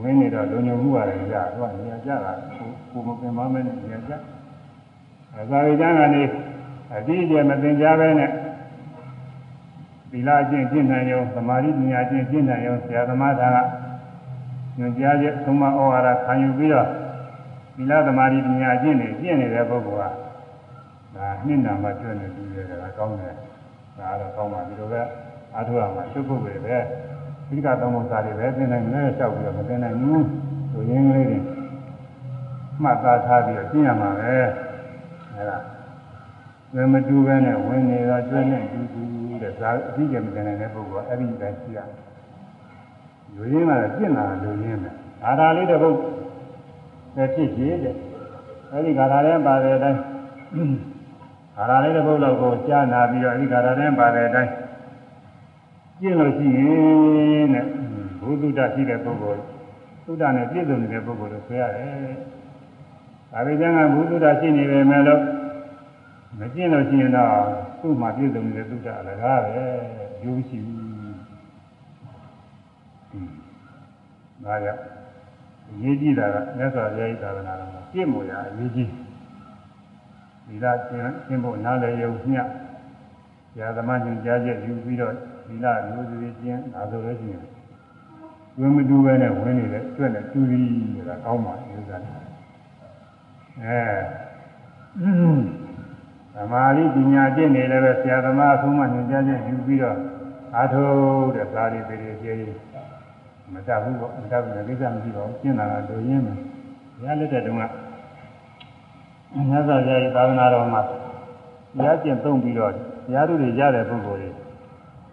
[0.00, 4.12] ဝင်းနေတော့လုံုံမှုရတယ်ကြာသူကနေရာကြတာကိုကိုမပင်မမဲနဲ့နေရာကြ
[5.34, 6.22] အဲသာဝေကျမ်းကနေ
[6.94, 8.30] အတိအကျမသင်ကြားပဲနဲ့
[10.10, 13.81] သီလအကျင့်ကျင့်နိုင်ရုံသမာဓိပညာကျင့်ကျင့်နိုင်ရုံဆရာသမားသားက
[14.78, 16.88] ညွှန်ကြားချက်သုံးမဩဝါဒခံယူပြီးတော့
[17.76, 20.08] သီလသမာဓိပညာကျင့်နေကျင့်နေတဲ့ပုဂ္ဂိုလ်ဟာ
[21.16, 23.34] ဒါနှစ်နာမှကျွတ်နေတူတယ်ဒါကောင်းတယ်
[23.98, 25.00] ဒါတော့ကောင်းပါပြီလို့ပဲ
[25.54, 26.78] အားထုတ်ရမှာသူ့ပုဂ္ဂိုလ်တွေပဲ
[27.48, 30.26] ဒီကသုံးပုံစားတွေပဲသင်နိုင်မယ်လျှောက်ပြီးတော့မသင်နိုင်ဘူး
[30.72, 31.38] လူရင်းကလေးတွေ
[32.82, 34.34] မှတ်သားထားပြီးတော့ကျင့်ရမှာပဲ
[35.34, 35.58] အဲဒါ
[36.74, 39.02] ဝေမတူပဲနဲ့ဝင်နေတော့ကျွတ်နေတူတူ
[39.42, 41.88] တဲ့ဇာအကြီးကျယ်မသင်နိုင်တဲ့ပုဂ္ဂိုလ်ကအဲ့ဒီတိုင်းရှိရတယ်
[43.36, 44.90] လူရင်းကလည်းကျင့်လာလူရင်းပဲ
[45.22, 45.96] ဒါသာလေးတစ်ပုဒ်
[47.14, 47.94] ပဲဖြစ်ကြည့်တဲ့
[48.70, 50.00] အဲ့ဒီဂါထာထဲပါတဲ့အတိုင်း
[51.56, 54.52] ဂါထာလေးတစ်ပုဒ်လောက်ကိုကြားနာပြီးတော့အဲ့ဒီဂါထာထဲပါတဲ့အတိုင်း
[56.00, 56.60] ကျင့်လို့ရှိရ
[57.38, 57.66] င်တဲ့
[58.20, 59.42] ဘုဒ္ဓတရှိတဲ့ပုဂ္ဂိုလ်
[60.04, 62.14] သုဒ္ဓနဲ့ပြည့်စုံနေတဲ့ပုဂ္ဂိုလ်လို့ဆိုရတယ်။
[63.32, 65.22] ဒါပေမဲ့ကဘုဒ္ဓတရှိနေပေမဲ့လို့
[66.38, 67.34] မကျင့်လို့ရှိရင်တော့
[67.80, 69.50] သူ့မှာပြည့်စုံနေတဲ့သုဒ္ဓအလကားပဲ
[70.24, 70.80] ရိုးရှိဘူး။
[74.44, 74.82] ဒါကြောင့်
[75.68, 78.90] အရေးကြီးတာကမြတ်စွာဘုရားဤသာသနာတော်မှာပြည့်မူရာအရေးကြီး
[80.46, 82.42] ဒီလားကျင့်ကျင့်ဖို့နားလည်ရုံမျှ
[83.52, 85.14] ဆရာသမားညွှန်ကြားချက်ယူပြီးတော့
[85.46, 87.44] ဒီလားမျိုးစုတွေကျင့်ဒါဆိုလို့ရှိရင်
[88.58, 91.96] ဝင်းမတူပဲနဲ့ဝင်နေတဲ့ကျွတ်နဲ့တူပြီးဆိုတာကောင်းပါဥစ္စာ
[93.62, 93.82] အဲ
[96.34, 99.98] သမာဓိပညာကျင့်နေလည်းပဲဆရာသမားအဆုံးမညွှန်ကြားချက်ယူပြီးတော့
[100.54, 102.36] အားထုတ်တဲ့သာရီပေရီကျေး
[103.54, 106.38] မတတ်ဘူးပေါ့မတတ်ဘူးလည်းကိစ္စမရှိပါဘူးကျင့်တာကလိုရင်းမယ်
[106.98, 107.62] ဘုရားလက်ထက်တုန်းက
[109.50, 110.82] မြတ်စွာဘုရားရဲ့သာသနာတော်မှာ
[111.76, 112.76] ဘုရားကျင့်သုံးပြီးတော့တ
[113.14, 114.30] ရားသူတွေရတဲ့ပုဂ္ဂိုလ်တွေ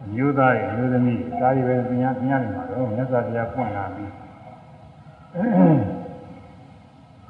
[0.03, 4.11] အမျိုးသားတွေအမျိုးသမီးတွေဒါတွေပဲပညာပညာနေမှာတော့မြတ်စွာဘုရားပွင့်လာပြီး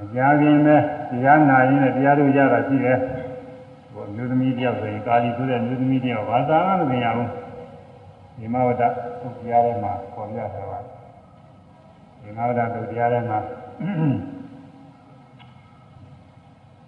[0.01, 0.75] အကြခင်ပဲ
[1.11, 2.97] တရားနာရင်လည်းတရားတို့ရတာရှိတယ်
[3.91, 7.29] ဟိုအမျိုးသမီးတယောက်ဆိုရင်ကာလီဆိုတဲ့အမျိုးသမီးတယောက်ဘာသာမှမသိရဘူး
[8.37, 8.83] ဒီမဝဒ္ဒ
[9.21, 10.93] သူတရားထဲမှာပေါ်ပြထားပါတယ်
[12.21, 13.39] ဒီငါးတာသူတရားထဲမှာ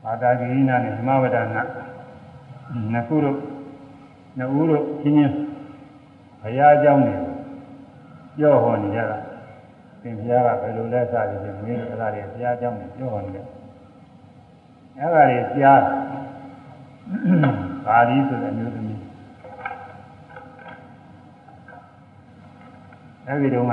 [0.03, 1.63] မာတာဂိရိနာနဲ့ဓမ္မဝဒနာ
[2.91, 3.37] နှစ်ခုတို့
[4.37, 5.33] နှစ်ဦးတို့ချင်းချင်း
[6.41, 7.15] ဘုရားအကြောင်းတွေ
[8.37, 9.17] ပြောဟောနေကြတာ
[10.01, 13.45] သင်ဘုရားကဘယ်လိုလဲစသည်ဖြင့်မင်းတို့အဲ့ဒါတွေဘုရားအကြောင်းတွေပြောဟောနေတယ်
[14.99, 15.79] အဲ့ဒါတွေကြား
[17.85, 18.99] ပါဠိဆိုတဲ့အမျိုးသမီး
[23.27, 23.71] အဲ့ဒီတော့က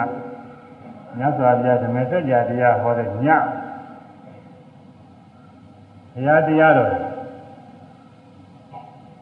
[1.16, 6.90] မြတ်စွာဘုရားဓမ္မစကြာတရားဟောတဲ့ညဘုရားတရားတော်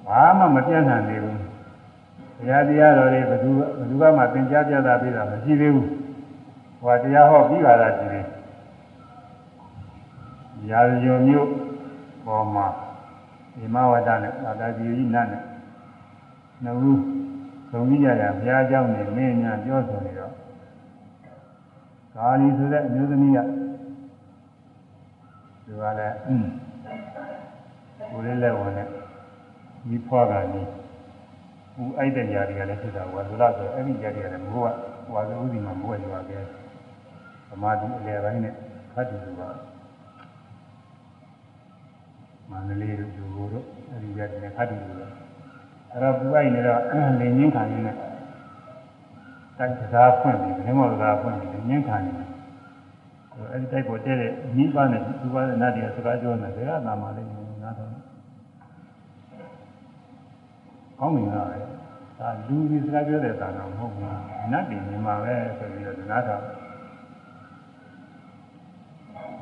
[0.06, 1.38] ဘာမှမပြတ်နိုင်သေးဘူး
[2.36, 5.88] ဘုရားတရားတော်တွေဘယ်သူဘယ်သူကမှသင်ကြားပြတာပြတာမရှိသေးဘူး
[6.82, 8.26] ဟောတရားဟောပြီးပါလားရှိသေး
[10.70, 11.48] ရာဇယုံမျိုး
[12.26, 12.66] ပေါ်မှာ
[13.56, 15.42] ဒီမဝတ္တနဲ့သာတာကြီးကြီးနတ်နဲ့
[16.64, 16.98] နှစ်ဦး
[17.70, 20.32] သုံးကြီးကြတာဘုရားเจ้าနဲ့မင်းညာပြောဆိုနေတော့
[22.14, 23.38] ဂါလီဆိုတဲ့အမျိုးသမီးက
[25.64, 26.16] သူကလည်း
[28.10, 28.88] ကိုလေးလက်ဝင်နဲ့
[29.88, 30.62] မိဖွားကနေ
[31.74, 34.68] ဘူးအိုက်တဲ့ညာတွေကလည်းဖြစ်တာဝါဇလဆိုအဲ့ဒီညာတွေကလည်းမိုးက
[35.12, 36.42] ဝါဇဥစီမှာမိုးကရွာခဲ့
[37.50, 38.54] ဗမာသူအလယ်ပိုင်းနဲ့
[38.92, 39.48] ဖတ်တူတူပါ
[42.50, 45.25] မန္တလေးတို့ဒီလိုတို့အဲ့ဒီရက်နဲ့ဖတ်တူတူပါ
[45.96, 46.80] အဲ့တော့ပူအိုက်နေတော့
[47.20, 47.96] လင်းငင်းခံရင်းနဲ့
[49.58, 52.28] တိုက်စကားဖွင့်ပြီးဘယ်မှာစကားဖွင့်ပြီးငင်းခံနေတယ်
[53.52, 57.28] အဲ့ဒီတိုက်ကိုတဲတဲ့မိဘနဲ့သူပါတဲ့နတ်တွေကစကားပြောနေတယ်ကသာမလေး
[57.62, 57.90] နားတော့
[61.00, 61.62] ကောင်းမြင်လာတယ်
[62.18, 64.08] ဒါလူကြီးစကားပြောတဲ့တာတော့မဟုတ်ဘူး
[64.52, 66.42] နတ်တွေမြင်မှာပဲဆိုပြီးတော့နားတော့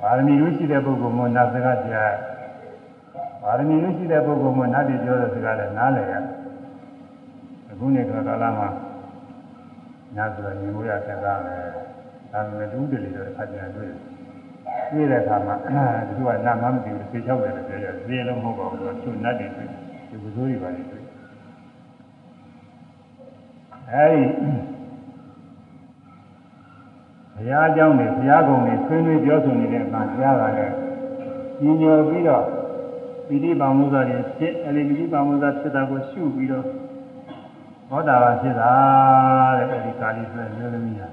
[0.01, 2.13] ပါရမီလို့ရှိတဲ့ပုဂ္ဂိုလ်မှနတ်စကားကြား
[3.43, 6.15] ပါရမီလို့ရှိတဲ့ပုဂ္ဂိုလ်မှနတ်တွေပြောတဲ့စကားလည်းနားလည်ရ
[7.74, 8.70] အခုနေခါကာလမှာ
[10.16, 11.56] နတ်ဆိုရင်မြင်လို့ရတဲ့သားပဲ
[12.32, 13.92] ဒါပေမဲ့တူးတယ်လေတော့အကြံတွေ့
[14.92, 15.56] တွေ့တဲ့အခါမှာ
[16.08, 19.68] သူကနတ်မှမသိဘူးသေချောက်တယ်လို့ပြောရတယ်သေလုံးမဟုတ်ပါဘူးသူနတ်တွေတွေ့
[20.10, 21.04] ဒီဘုစိုးတွေပါနေတွေ့
[23.94, 24.24] အဲဒီ
[27.36, 30.76] ဘုရားเจ้าနေဘုရားကုံနေဆွေးနွေးပြောဆိုနေတဲ့အမှကြားတာလည်း
[31.62, 32.44] ညင်ညော်ပြီးတော့
[33.28, 36.66] ပိဋိပါမှုသာတွေဖြစ်အဲဒီပိဋိပါမှုသာဖြစ်တာကိုရှုပြီးတော့
[37.91, 38.73] သောတာပန်ဖြစ်တာ
[39.59, 41.09] တဲ့အဲဒီကာလီဆိုတဲ့မျိုးသမီးဟာ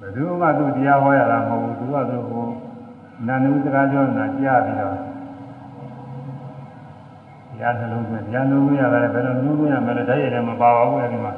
[0.00, 2.46] ဘယ်သူမှသူတရားဟောရတာမဟုတ်ဘူးသူကသူဟို
[3.26, 4.96] နန္ဒုစကားပြောနေတာကြားပြီးတော့
[7.50, 11.32] တရားနှလုံးသွင်းတရားနှလုံးသွင်းရတယ်ဘယ်လိုနှလုံးသွင်းရမလဲဓာတ်ရည်လည်းမပါပါဘူးအဲဒီမှာ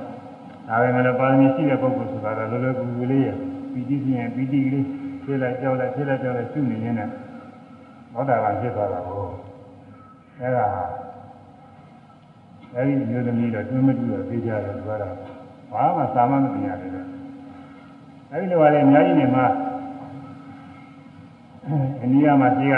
[0.69, 3.29] ဒါပဲမလို့ပါရမီရှိတဲ့ပုဂ္ဂိုလ်ဆိုတာတော့လောလောကူကူလေးရ
[3.73, 4.87] ပီတိပြင်းပီတိကလေး
[5.23, 7.09] ဖြေလိုက်ကြောက်လိုက်ဖြေလိုက်ကြောက်လိုက်ရှုနေရင်းနဲ့
[8.13, 9.23] သောတာပန်ဖြစ်သွားတာကို
[10.41, 10.67] အဲဒါ
[12.77, 15.15] အဲဒီမျိုးသမီးတော့တွင်းမတူတော့သိကြတယ်သူကတော့
[15.73, 17.03] ဘာမှစာမမသိရတယ်လေ
[18.31, 19.45] အဲဒီလိုပါလေအများကြီးနေမှာ
[22.01, 22.75] အိန္ဒိယမှာရှိက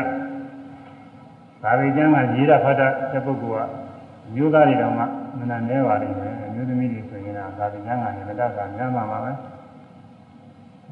[1.63, 3.69] သာဝေကျမ်းကရေးတာဖတ်တာတဲ့ပုဂ္ဂိုလ်က
[4.35, 5.05] မျိုးသားတွေတောင်မှ
[5.39, 9.33] မနည်းနေပါလိမ့်မယ်အမျိုးသမီးတွေဆိုရင်သာဝေကျမ်းကလည်းမတတ်တာများမှာပါပဲ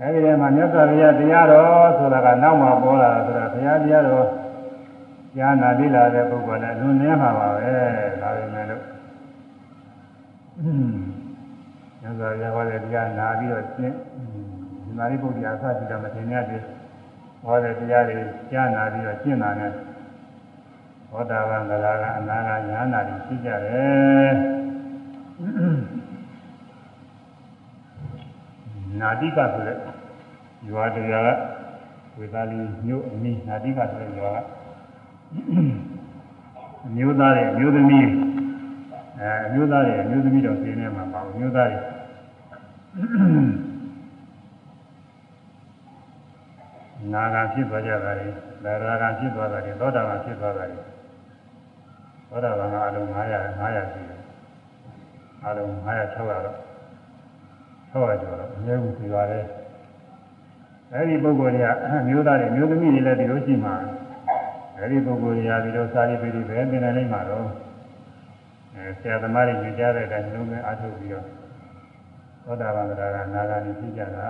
[0.01, 4.27] အဲဒီထဲမှာမြတ်စွာဘုရားတရားတော်ဆိုတာကနောက်မှပေါ်လာတာဆိုတာဘုရားတရားတော်
[5.37, 7.75] ကြားနာလိလာတဲ့ပုဂ္ဂိုလ်လည်းလွန်နေမှာပါပဲ
[8.21, 8.83] ဒါပေမဲ့လို့
[12.01, 13.97] မြတ်စွာဘုရားဟောတဲ့တရားနာပြီးတော့ရှင်း
[14.85, 16.63] ဒီမာရိပုတ္တရာအစရှိတာမတင်ရသေး
[17.45, 18.17] ဟောတဲ့တရားတွေ
[18.51, 24.33] ကြားနာပြီးတော့ရှင်းတာနဲ့သောတာပန်သလာကအနာဂညာနာတွေရှိကြတယ်
[29.01, 29.79] နာတိကဆိုတဲ့
[30.69, 31.39] ရွာတရားက
[32.19, 34.60] ဝေသာလီမြို့အနီးနာတိကဆိုတဲ့ရွာက
[36.87, 38.07] အမျိုးသားတွေအမျိုးသမီး
[39.21, 41.79] အဲအမျိုးသားတွေအမျိုးသမီးတော်ပြင်းနေမှာပါအမျိုးသားတွေ
[47.13, 48.27] နာဂံဖြစ်သွားကြတာလေ
[48.65, 50.79] ဗရာဂံဖြစ်သွားတာလေသောတာပန်ဖြစ်သွားတာလေ
[52.29, 53.17] သောတာပန်ကအလုံး900
[53.61, 54.21] 900ရှိတယ်
[55.45, 56.57] အလုံး900 600တော့
[57.93, 59.45] 600ကျော်တော့အများကြီးပြပါတယ်
[60.93, 63.75] အဲဒီပုဂ္ဂိုလ်တွေကအမျိုးသားတွေအမျိုးသမီးတွေလည်းဒီလိုရှိမှာ
[64.81, 67.47] အဲဒီပုဂ္ဂိုလ်တွေကဒီလိုစာရေးပြီးပဲသင်နိုင်မှာတော့
[68.75, 71.27] အဲဆရာသမားတွေညွှန်ကြားတဲ့အတိုင်းလုံးဝအားထုတ်ပြီးတော့
[72.45, 74.29] သောတာပန်တရားကနာဂာနေဖြစ်ကြတာ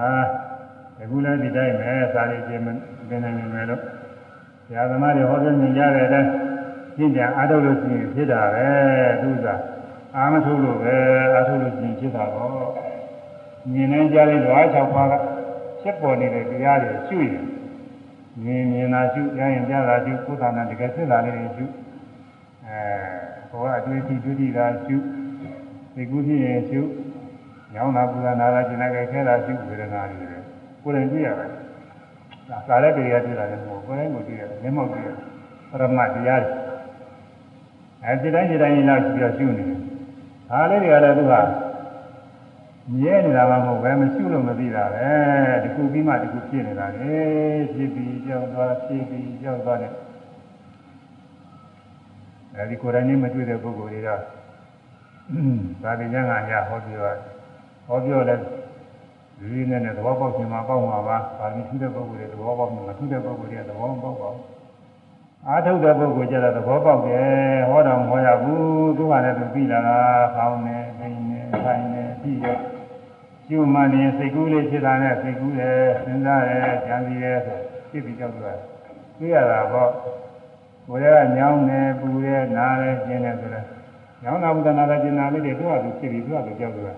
[1.01, 2.63] အခုလည်းဒီတိုင်းပဲစာရေးခြင်း
[3.09, 3.83] သင်နိုင်မယ်လို့
[4.67, 6.31] ဆရာသမားတွေဟောပြောညွှန်ကြားတဲ့အတိုင်း
[6.97, 8.69] ရှင်းကြအားထုတ်လို့ရှိရင်ဖြစ်တာပဲ
[9.23, 9.47] သူက
[10.17, 10.97] အာမထုတ်လို့ပဲ
[11.35, 12.51] အားထုတ်လို့ရှိရင်ဖြစ်တာပေါ့
[13.73, 15.15] မြင်နေကြတဲ့ဓဝါ၆ပါးက
[15.81, 17.45] ဖြစ်ပေါ်နေတဲ့တရားတွေရှုရင်
[18.45, 21.65] မြင်မြင်သာရှုရရင်ပြတာရှုကိုယ်သာနာတကယ်ဖြစ်လာနေတယ်ရှု
[22.67, 22.81] အဲ
[23.51, 24.97] ဘောကအတွေ့အထိဒုတိယရှု
[25.95, 26.81] ဒီကုဖြစ်ရင်ရှု
[27.75, 30.39] ညောင်းတာပူတာနာတာကျင်တဲ့ခဲတာရှုဝေဒနာတွေပဲ
[30.83, 31.51] ကိုယ်တိုင်ကြည့်ရတယ်
[32.49, 35.17] ဒါကာရတရားတွေ့တာလည်းမဟုတ်ကိုယ်တိုင်ကိုကြည့်ရတယ်မျက်မှောက်ကြည့်ရတယ်
[35.71, 36.53] ပရမတရားတွေ
[38.05, 39.79] အဲဒီတိုင်းဒီတိုင်းလောက်ပြီးတော့ရှုနေတယ်
[40.51, 41.35] ဒါလေးတွေကလည်းသူက
[42.89, 45.11] မြဲနေတာမှမဟုတ်ပဲမရှုလို့မသိတာပဲ
[45.63, 47.15] တခုပြီးမှတခုဖြစ်နေတာလေ
[47.73, 49.95] ဖြစ်ပြီးကြောက်သွားဖြစ်ပြီးကြောက်သွားတယ်
[52.57, 54.09] အဲဒီကိုယ်တိုင်နဲ့မတွေ့တဲ့ပုဂ္ဂိုလ်တွေက
[55.83, 57.15] သာတိဉာဏ်ကညာဟောပြော
[57.87, 64.45] ဟောပြောလဲဒီနေ့နဲ့သဘောပေါက်ခြင်းမှာပေါက်မှာပါဗာမီထူးတဲ့ပုဂ္ဂိုလ်တွေသဘောပေါက်မှာထူးတဲ့ပုဂ္ဂိုလ်တွေသဘောမပေါက်ပါဘူး
[65.49, 69.99] အာထုတ်တဲ့ပုဂ္ဂိုလ်ကျတော့သဘောပေါက်တယ်ဟောတော်မဟောရဘူးသူကလည်းသူပြီးလာတာ
[70.35, 72.70] ခေါင်းနဲ့ပိန်နဲ့ထိုင်နဲ့ပြီးရော
[73.51, 77.59] ကျူမှနေစိတ်ကူးလေးဖြစ်တာနဲ့စိတ်ကူးတယ်စဉ်းစားတယ်ကြံစည်တယ်ဆို
[77.91, 78.59] ဖြစ်ပြီးကြောက်သွား
[79.19, 79.91] တွေ့ရတာပေါ့
[80.89, 83.67] ကိုယ်ကညောင်းနေပူရဲနားရဲကျင်းနေဆိုတော့
[84.23, 86.97] ညောင်းတာဘုဒ္ဓနာတာကျင်နာလေးတွေသူ့ဟာသူဖြစ်ပြီးသူ့ဟာသူကြောက်သွား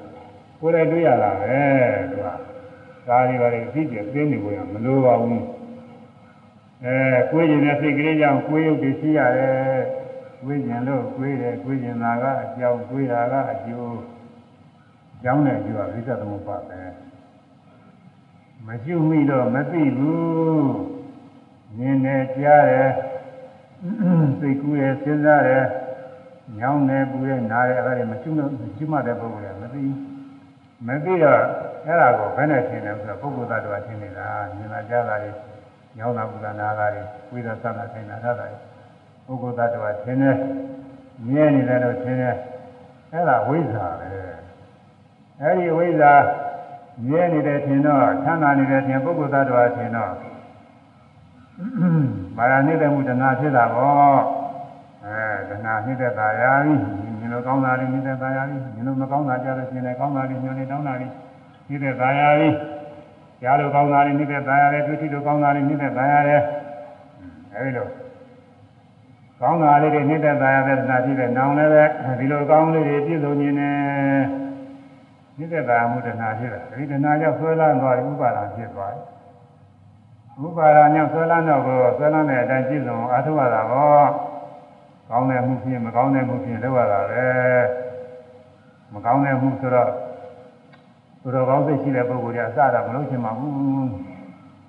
[0.61, 1.57] ကိုယ်လည်းတွေ့ရတာပဲ
[2.11, 2.27] သူက
[3.09, 5.45] ဒါတွေပါလေသိကျသိနေကိုရမလိုပါဘူး
[6.85, 6.97] အဲ
[7.31, 9.83] ကိုယ်ကျင်တဲ့စိတ်ကလေးကြောင့်ကိုယ်ရုပ်တွေရှိရတယ်
[10.43, 14.12] ကိုယ်ကျင်လို့ကိုယ်တယ်ကိုယ်ကျင်တာကအကြောင်းကိုယ်တာကအကျိုး
[15.25, 16.81] ကြောင်းတဲ့အကျိုးကဝိသသမုပ္ပါပဲ
[18.67, 20.71] မရှိမိတော့မသိဘူး
[21.79, 22.91] မြင်တယ်ကြားတယ်
[24.39, 25.65] စိတ်ကူးတယ်စဉ်းစားတယ်
[26.59, 29.83] ညောင်းတယ်ပူတယ်နားတယ်အဲ့ဒါတွေမရှိလို့မရှိမှတဲ့ပုဂ္ဂိုလ်ကမသိ
[30.87, 31.41] မသိတော့
[31.87, 35.31] အဲ့ဒါကိုဘယ်နဲ့ထင်လဲဆိုတော့ပုဂ္ဂိုလ်သတ္တဝါထင်နေတာမြင်လာကြတာတွေ
[35.97, 37.03] ညောင်းတာပူတာနားတာတွေ
[37.33, 38.47] ဝိသသနာထိုင်တာထားတာ
[39.27, 40.37] ပုဂ္ဂိုလ်သတ္တဝါထင်တယ်
[41.27, 42.37] မြဲနေတယ်လို့ထင်တယ်
[43.13, 44.11] အဲ့ဒါဝိဇ္ဇာပဲ
[45.41, 46.15] အဲ့ဒီဝိဇ္ဇာ
[47.07, 50.13] မြဲနေတယ်ထင်တော့ချမ်းသာနေတယ်ထင်ပုဂ္ဂိုလ်သတ္တဝါထင်တော့
[52.37, 54.21] မာယာနေတဲ့မှုတဏှာဖြစ်တာပေါ့
[55.05, 55.17] အဲ
[55.49, 56.75] တဏှာနေတဲ့သာယာပြီ
[57.19, 61.13] မြင်လို့ကောင်းတာလေးနေတဲ့သာယာပြီမြင်လို့မကောင်းတာကြလို့ရှင်လည်းကောင်းတာလေးညွန်နေတောင်းတာလေး
[61.69, 62.49] နေတဲ့သာယာပြီ
[63.43, 66.43] ကြားလို့ကောင်းတာလေးနေတဲ့သာယာတယ်တွေ့ထိလို့ကောင်းတာလေးနေတဲ့သာယာတယ်
[67.55, 67.89] အဲဒီလို
[69.41, 71.85] ကောင်းတာလေးတွေနေတဲ့သာယာတဲ့တဏှာဖြစ်တဲ့နောင်လည်းပဲ
[72.19, 74.42] ဒီလိုကောင်းလေးတွေပြည့်စုံနေတယ်
[75.39, 79.05] နေတဲ့သာယာမှုတဏှာဖြစ်တာဒီတဏှာကြောင့်ဆွဲလန်းသွားပြီးဥပါဒံဖြစ်သွားတယ်
[80.45, 84.09] ဥပါဒာညဆွဲလန်းတော့ကိုဆွဲလန်းတဲ့အတိုင်းပြည့်စုံအားထုတ်ရတာပေါ့
[85.11, 87.27] ကောင်းတဲ့မှုဖြစ်မကောင်းတဲ့မှုဖြစ်လုပ်ရတာပဲ
[88.93, 89.91] မကောင်းတဲ့မှုဆိုတော့
[91.23, 93.53] သူတော်ကောင်းစိတ်ရှိတဲ့ပုဂ္ဂိုလ်ကအစတာမလုပ်ချင်ပါဘူး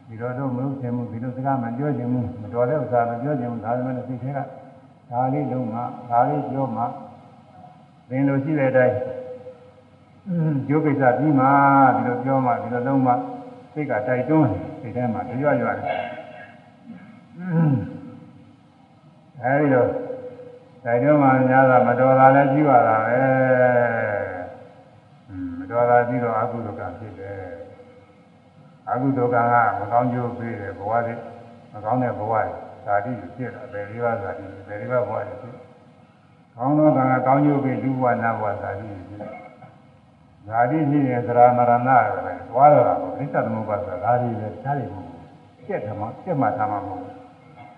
[0.07, 4.39] ဒီတော့တော့မလုပ်ချင်ဘူးဒီလိုစကားမပြောချင်ဘူးမတော်တဲ့ဥစ္စာမပြောချင်ဘူးဒါပေမဲ့စိတ်ထဲက
[5.09, 6.83] ဒါလေးလုံးမှဒါလေးပြောမှ
[8.09, 8.95] သင်လိုရှိတဲ့အတိုင်း
[10.67, 11.45] ကျိုးကိစ္စပြီးမှ
[11.95, 13.13] ဒီလိုပြောမှဒီလိုလုံးမှ
[13.73, 14.49] စိတ်ကတိုက်တွန်း
[14.81, 15.87] စိတ်ထဲမှာကြွရွရတယ်
[19.41, 19.87] အဲဒီတော့
[20.83, 23.21] တိုက်တွန်းမှများတာမတော်တာလည်းကြည့်ရတာပဲ
[25.57, 27.39] မတော်တာကြည့်တော့အကုသိုလ်ကဖြစ်တယ်
[28.89, 31.15] အကုသိုလ်ကကမကောင်းကျိုးပေးတယ်ဘဝတွေ
[31.73, 32.41] မကောင်းတဲ့ဘဝတွေ
[32.85, 35.55] ဇာတိဖြစ်တာဘယ်လေးပါးဇာတိဘယ်လေးပါးဘဝတွေဖြစ်
[36.55, 39.21] ကောင်းသောကံကကောင်းကျိုးပေးလူဘဝနတ်ဘဝဇာတိဖြစ်
[40.47, 41.89] ဇာတိဖြစ်ရင်သရမရဏ
[42.25, 47.13] ပဲသွားတော့တာပေါ့အိသသမုပ္ပါဒ်ဆိုတာဒါတွေပဲရှားတယ်မဟုတ်ဘူးပြက်တယ်မပြက်မှထားမှာမဟုတ်ဘူး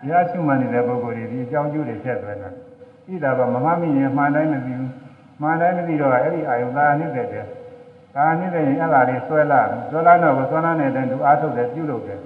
[0.01, 4.91] တရားရှုမှန်နေတဲ့ပုဂ္ဂိုလ်တွေဒီအကြောင်းကျိုးတွေဆက်သွဲနေတယ်ဣဒါကမမမိရင်မှန်တိုင်းမသိဘူး
[5.41, 7.45] မှန်တိုင်းမသိတော့အဲ့ဒီအာယုသာနေတဲ့တဲ့
[8.15, 12.21] ဒါနေတဲ့ရင်အဲ့ဒါလေးဆွဲလာဆွဲလာတော့ဆွဲလာနေတဲ့သူအားထုတ်တယ်ပြုလုပ်တယ်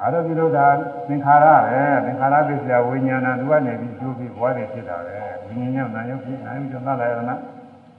[0.00, 0.66] အားထုတ်ပြုလုပ်တာ
[1.08, 7.36] သင်္ခါရပဲသင်္ခါရပစ္စယဝိညာဏသူကနေပြီးကျိုးပြီးဘဝတွေဖြစ်တာပဲဝိညာဉ်နဲ့နာယုတ်ဖြစ်နာယုတ်ကျော်သလာယနာ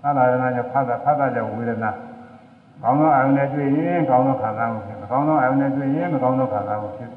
[0.02, 1.91] သလာယနာကြောင့်ဖတ်တာဖတ်တာကြောင့်ဝေဒနာ
[2.82, 7.12] ကောင်းသောအာယုန်နဲ့တွေ့ရင်ကောင်းသောခံစားမှုဖြစ်မကောင်းသောအာယုန်နဲ့တွေ့ရင်မကောင်းသောခံစားမှုဖြစ်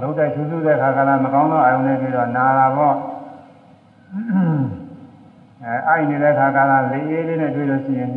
[0.00, 2.96] လုံးတိုက်ဆူဆူတဲ့ခါကလည်းမကောင်းသောအာယုန်နဲ့တွေ့တော့နာတာပေါ့
[5.64, 8.10] အဲအိုက်နေတဲ့ခါကလည်းလေအေးလေးနဲ့တွေ့လို့ရှိရင်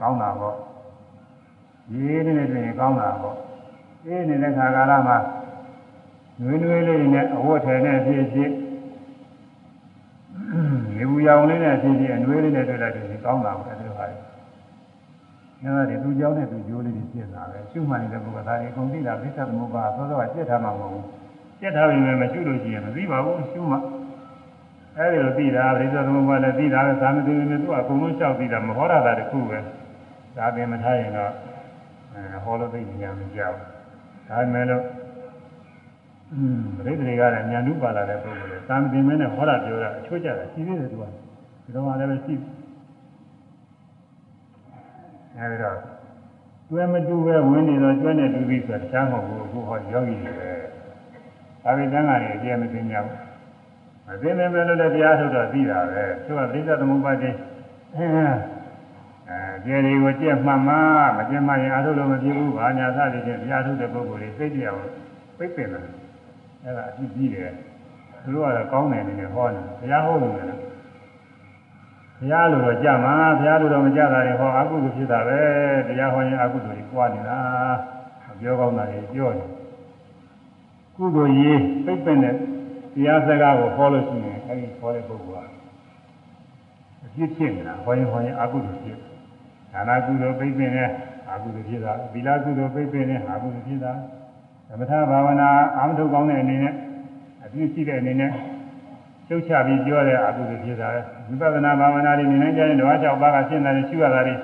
[0.00, 0.56] ကောင်းတာပေါ့
[1.92, 3.36] ရေးလေးနဲ့တွေ့ရင်ကောင်းတာပေါ့
[4.06, 5.16] အေးနေတဲ့ခါကာလမှာ
[6.40, 8.50] နွေးနွေးလေးနဲ့အဝတ်ထည်နဲ့ဖြစ်ဖြစ်
[10.96, 14.16] နေဘူးရောင်လေးနဲ့အချင်းချင်းအနှွေးလေးနဲ့တွေ့လိုက်ပြီးကောင်းတာပဲသူတို့ဟာလေ။
[15.64, 21.04] ဒါကလေသူကြောင်းနဲ့သူဂျိုးလေးတွေပြစ်တာပဲ။ရှုမှန်နေတဲ့ပုဂ္ဂိုလ်သားတွေအကုန်သိတာပြစ်တတ်မှုပါသောသောကပြစ်ထားမှာမဟုတ်ဘူး။
[21.60, 23.78] ပြစ်ထားပြီမဲ့မရှုလို့ရှိရင်မသိပါဘူးရှုမှ
[24.98, 29.58] အဲဒီလိုသိတာပြိဿသမုပ္ပါလည်းသိတာပဲသာမသိရင်လည်းသူကအကုန်လုံးလျှောက်သိတာမဟောရတာတခုပဲ။
[30.36, 31.32] ဒါပင်မထားရင်တော့
[32.44, 33.56] ဟောလို့သိဉာဏ်မကြောက်။
[34.28, 34.82] ဒါပေမဲ့လို့
[36.84, 37.26] ပြိတ္တိကလည်းဉာ
[37.56, 41.04] ဏ်ဥပါလာတဲ့ပုဂ္ဂိုလ်လေသာမသိမင်းနဲ့ဟောတာပြောတာအချိုးကျတာရှိသေးတယ်သူက
[41.64, 42.34] ဒီတော့မှလည်းပဲရှိ
[45.36, 45.76] အဲဒီတော့
[46.68, 50.50] ကျွဲမတူပဲဝင်နေတော့ကျွဲနဲ့တူပြီးဆိုတော့တခြားမဟုတ်ဘူးအခုဟောယောဂီတွေပဲ
[51.62, 53.24] ဒါပေတန်းကနေအပြည့်မသိကြဘူး
[54.06, 57.18] မသိနေပဲလို့လည်းတရားထုတ်တော့သိတာပဲသူကပြိဿသမုပ္ပါဒ်
[57.96, 58.06] အဲ
[59.28, 60.74] အဲဒီတွေကိုကြက်မှတ်မှ
[61.16, 64.80] မကြက်မှရင်အထုလို့မဖြစ်ဘူးဘာညာသတိချင်းတရားထုတ်တဲ့ပုဂ္ဂိုလ်တွေသိကြအောင်
[65.38, 66.03] ပိတ်ပင်တယ်
[66.64, 67.50] အဲဒါအကြည့်ကြီးတယ်
[68.22, 70.48] သူတို့ကတော့ကောင်းတယ်နေနဲ့ဟောတယ်တရားဟောလို့လည်း
[72.18, 75.40] ဘုရားလိုတော့ကြမှာဘုရားလိုတော့မကြတာတွေဟောအကုသိုလ်ဖြစ်တာပဲ
[75.88, 77.38] တရားဟောရင်အကုသိုလ်ကြီးကြွားနေတာ
[78.40, 79.48] ပြောကောင်းတာတွေပြောတယ်
[80.96, 82.34] ကုသိုလ်ရေးပိတ်ပင်တဲ့
[82.94, 85.54] တရားစကားကိုဟောလို့ရှိရင်အဲဒီဟောတဲ့ပုဂ္ဂိုလ်က
[87.04, 88.96] အဖြစ်ဖြစ်နေတာဟောရင်ဟောရင်အကုသိုလ်ဖြစ်
[89.72, 90.88] ဒါနကုသိုလ်ပိတ်ပင်တဲ့
[91.30, 94.23] အကုသိုလ်ဖြစ်တာသီလကုသိုလ်ပိတ်ပင်တဲ့အကုသိုလ်ဖြစ်တာသ
[94.80, 96.74] မထဘာဝနာအာမထုတ်ကောင်းတဲ့အနေနဲ့
[97.44, 98.30] အပြည့်ရှိတဲ့အနေနဲ့
[99.28, 100.88] ကျုပ်ချပြီးပြောတဲ့အကုသိုလ်ဖြစ်တာ
[101.28, 104.34] ဝိပဿနာဘာဝနာတွေနေနိုင်ကြရင်ဓဝါ၆ပါးကရှင်းတယ်ရှုရတာတွေ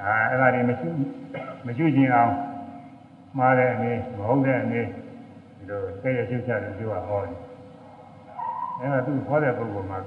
[0.00, 0.88] အာအဲ့ဒါတွေမရှိ
[1.66, 2.32] မရှိခြင်းအောင်
[3.38, 7.34] မှားတဲ့အနေမဟုတ်တဲ့အနေဒီလိုစိတ်ရကျုပ်ချတယ်ပြောတာဟောတယ်
[8.80, 9.98] အဲ့ဒါသူဟောတဲ့ပုဂ္ဂိုလ်မှာ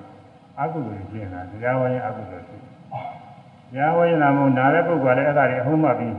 [0.59, 6.15] အကုသိုလ်ရှင်းတာတရားဝါရင်အကုသိုလ်ဖြစ်တရားဝါရင်လာမို့နားတဲ့ပုဂ္ဂိုလ်ကလည်းအဲ့ဒါတွေအဟုတ်မှပြီး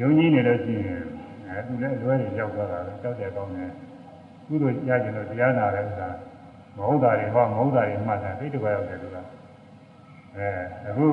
[0.00, 1.11] ယုံကြည်နေလို့ရှိရင်
[1.52, 3.70] အဲသူလည်းလွဲရရောက်သွားတာလေကြောက်ကြကောင်းတယ်
[4.46, 6.08] ကုသိုလ်ရကြလို့တရားနာတဲ့ဥစ္စာ
[6.76, 9.16] မဟုတ်တာတွေဟောမဟုတ်တာတွေမှတ်တာသိတကွရောက်တယ်သူက
[10.36, 10.48] အဲ
[10.88, 11.06] အခု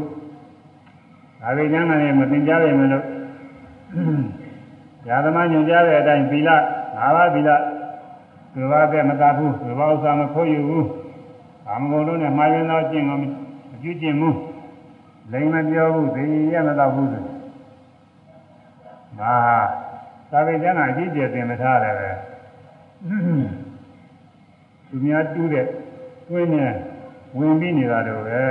[1.43, 3.05] အာဝိညာဉ်နဲ့မတင်ကြရမယ်လို့
[5.07, 6.57] ญาသမားညွှန်ကြားတဲ့အတိုင်းသီလ၅
[7.15, 7.49] ပါးသီလ
[8.53, 10.87] ဒီဘာပဲမသာဘူးဒီဘာဥစ္စာမခိုးယူဘူး
[11.69, 13.23] အာမဂုံလုံးနဲ့မှားယွင်းသောကျင့်ကိုမ
[13.81, 14.37] ပြုကျင့်ဘူး
[15.31, 16.23] လိမ်မပြောဘူးသိ
[16.53, 17.23] ရမတော့ဘူးဆို
[19.19, 19.35] ဒါ
[20.32, 22.09] သာဝေကျမ်းကအကြီးကျယ်သင်မထားတယ်ပဲ
[24.89, 25.65] သူများတူးတဲ့
[26.27, 26.71] တွင်းနဲ့
[27.38, 28.41] ဝင်ပြီးနေတာတော့ပဲ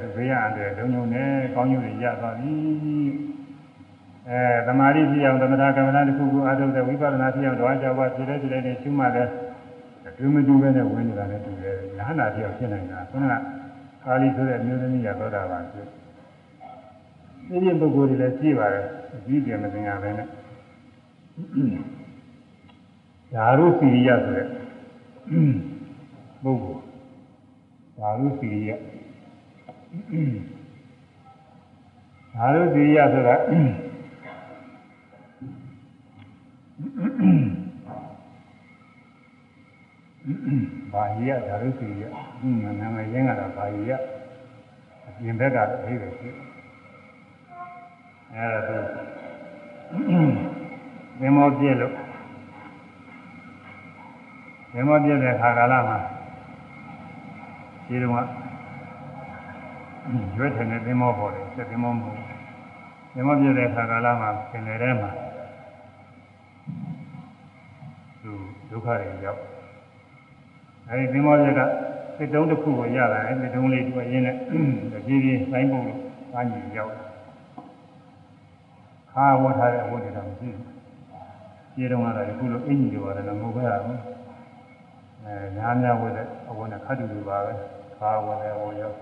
[0.00, 2.54] သူဘေးရန်တဲ့လုံုံနဲ့ကောင်းကျိုးတွေရသွားပြီ
[4.28, 9.28] အဲသမာဓိဖြစ်အောင်သမထကမ္မဋ္ဌာန်းတစ်ခုခုအားထုတ်တဲ့ဝိပဿနာဖြစ်အောင်ဓဝါကြောပါဖြစ်တဲ့ဖြစ်တဲ့ရှုမှတ်တဲ့
[10.18, 13.34] တွင်းမတူပဲနဲ့ဝင်နေတာနဲ့တူတယ်ညာနာဖြစ်အောင်ဖြစ်နိုင်တာခုနက
[14.04, 15.86] ကာလီဆိုတဲ့အမျိုးသမီးရသောတာပန်ဖြစ်
[17.48, 20.26] ဒီရင်ပုဂ္ဂိုလ်တွေလည်းရှိပါတယ်အကြီးကျယ်မသိရပဲနဲ့
[23.32, 24.46] ဓာရုစီရိယဆိုတဲ့
[26.42, 26.82] ပုဂ္ဂိုလ်
[27.98, 28.70] ဓာရုစီရိယ
[32.34, 33.34] ဓာရုစီရိယဆိုတာ
[40.92, 42.06] ဘာဟိယဓာရုစီရိ
[42.62, 43.92] ယနာမည်ရင်းကတော့ဘာဟိယ
[45.06, 46.34] အပြင်ဘက်ကတော့အိဗယ်ဖြစ်
[48.34, 50.47] အဲဒါသူ
[51.20, 51.92] သင်္ဘောပြည့်လို့
[54.72, 55.98] သင်္ဘောပြည့်တဲ့ခါကာလမှာ
[57.86, 58.28] ဒီတော့က
[60.36, 62.18] ရွက်ထင်တဲ့သင်္ဘောပေါ်တယ်စက်သင်္ဘောမဟုတ်
[63.14, 65.10] သင်္ဘောပြည့်တဲ့ခါကာလမှာပင်လယ်ထဲမှာ
[68.22, 68.30] သူ
[68.70, 69.40] ဒုက္ခတွေရောက်
[70.88, 71.60] အဲဒီသင်္ဘောပြည့်က
[72.16, 74.36] စစ်တုံးတစ်ခုကိုရလာတယ်စစ်တုံးလေးသူအရင်နဲ့
[74.92, 75.98] တပြေးပြေးတိုင်းပုံလို့
[76.34, 76.92] အားညီရောက်
[79.12, 80.77] ခါဝတ်ထားတဲ့အဝတ်တွေတော့မရှိဘူး
[81.80, 83.98] ခြေတုံးကတော့အခုလိုအင်ကြီးတွေပါတယ်လည်းမဟုတ်ပါဘူး
[85.24, 87.52] အဲညာများဝတ်တဲ့အဝတ်နဲ့ခတ်တူတူပါပဲ
[87.96, 88.92] ခါဝတ်တဲ့အဝတ်ရော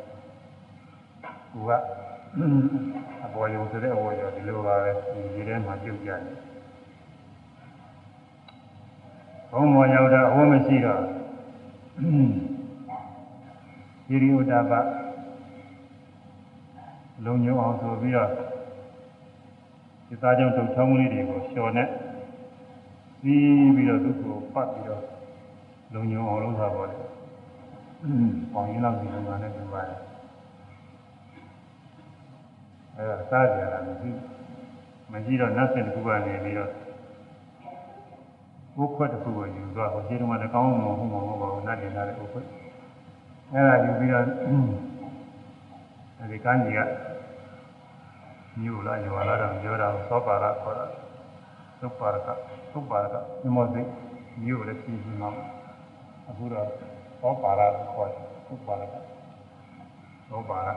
[1.52, 1.70] ကူက
[3.24, 4.90] အပေါ်ရုံဆိုတဲ့အဝတ်ရောဒီလိုပါပဲ
[5.34, 6.22] ဒီထဲမှာပြုတ်ကြတယ်
[9.50, 11.02] ဘုံမောရောက်တော့အဝတ်မရှိတော့
[14.06, 14.72] ဟိရိဥဒ္ဒပ
[17.24, 18.30] လုံညုံအောင်ဆိုပြီးတော့
[20.08, 21.88] ဒီသားကြောင့်ထုတ်ချောင်းလေးတွေကိုလျှော်နဲ့
[23.22, 25.02] ပြီးပြီးတော့သူ့ကိုပတ်ပြီးတော့
[25.94, 26.96] လုံညုံအောင်လုပ်တာပေါ့လေ။
[28.52, 30.00] ပေါင်ရင်းလောက်ဒီလိုမှလည်းပြပါတယ်။
[32.96, 34.10] အဲဒါစားကြရတာမရှိ
[35.12, 36.70] မရှိတော့နတ်စင်တစ်ခုကနေပြီးတော့
[38.82, 42.46] ဥခွက်တစ်ခုကိုယူသွားဟိုခြေတုံးကလည်းကောင်းမှမဟုတ်မှာမဟုတ်ပါဘူးနတ်တင်လာတဲ့ဥခွက်
[43.52, 44.24] အဲဒါယူပြီးတော့
[46.18, 46.80] အဲဒီကန်းကြီးက
[48.60, 50.84] မြို့လာရွာလာတော့ပြောတာသောပါရခေါ်တာ
[51.80, 52.28] သုပါရက
[52.76, 53.82] သုပါရကမြမောစိ
[54.42, 55.26] မြို့လည်းပြည်ပြီးမှ
[56.28, 56.66] အခုတော့
[57.20, 57.60] သောပါရ
[57.94, 58.94] ခေါ်တယ်သုပါရက
[60.30, 60.68] သောပါရ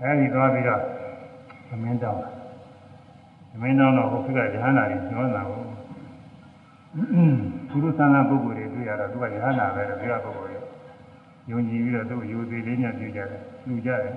[0.00, 0.80] အဲဒီသွားပြီးတော့
[1.68, 2.20] သမင်းတောင်း
[3.50, 5.60] သမင်းတောင်းတော့ဟိုခိကရဟန္တာကြီးညောတာကို
[7.68, 10.58] သူတို့သံဃာပုဂ္ဂိုလ်တွေတွေ့ရတော့သူကရဟန္တာပဲတော့ဒီကပုဂ္ဂိုလ်တွေ
[11.50, 14.14] ယုံကြည်ပြီးတော့သူ့ယူသေးလေးနဲ့ပြုကြတယ်ပြုကြတယ်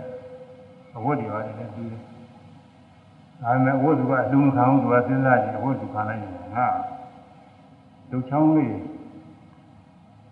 [0.95, 2.01] အဝတ်တွေပါတယ်လည်းပြီးတယ်။
[3.43, 6.67] ဒါပေမဲ့အဝတ်သူကအလုံးခံအောင်သူကစဉ်းစားကြည့်အဝတ်သူခံလိုက်ရင်ငါ
[8.11, 8.75] ဒုချောင်းလေး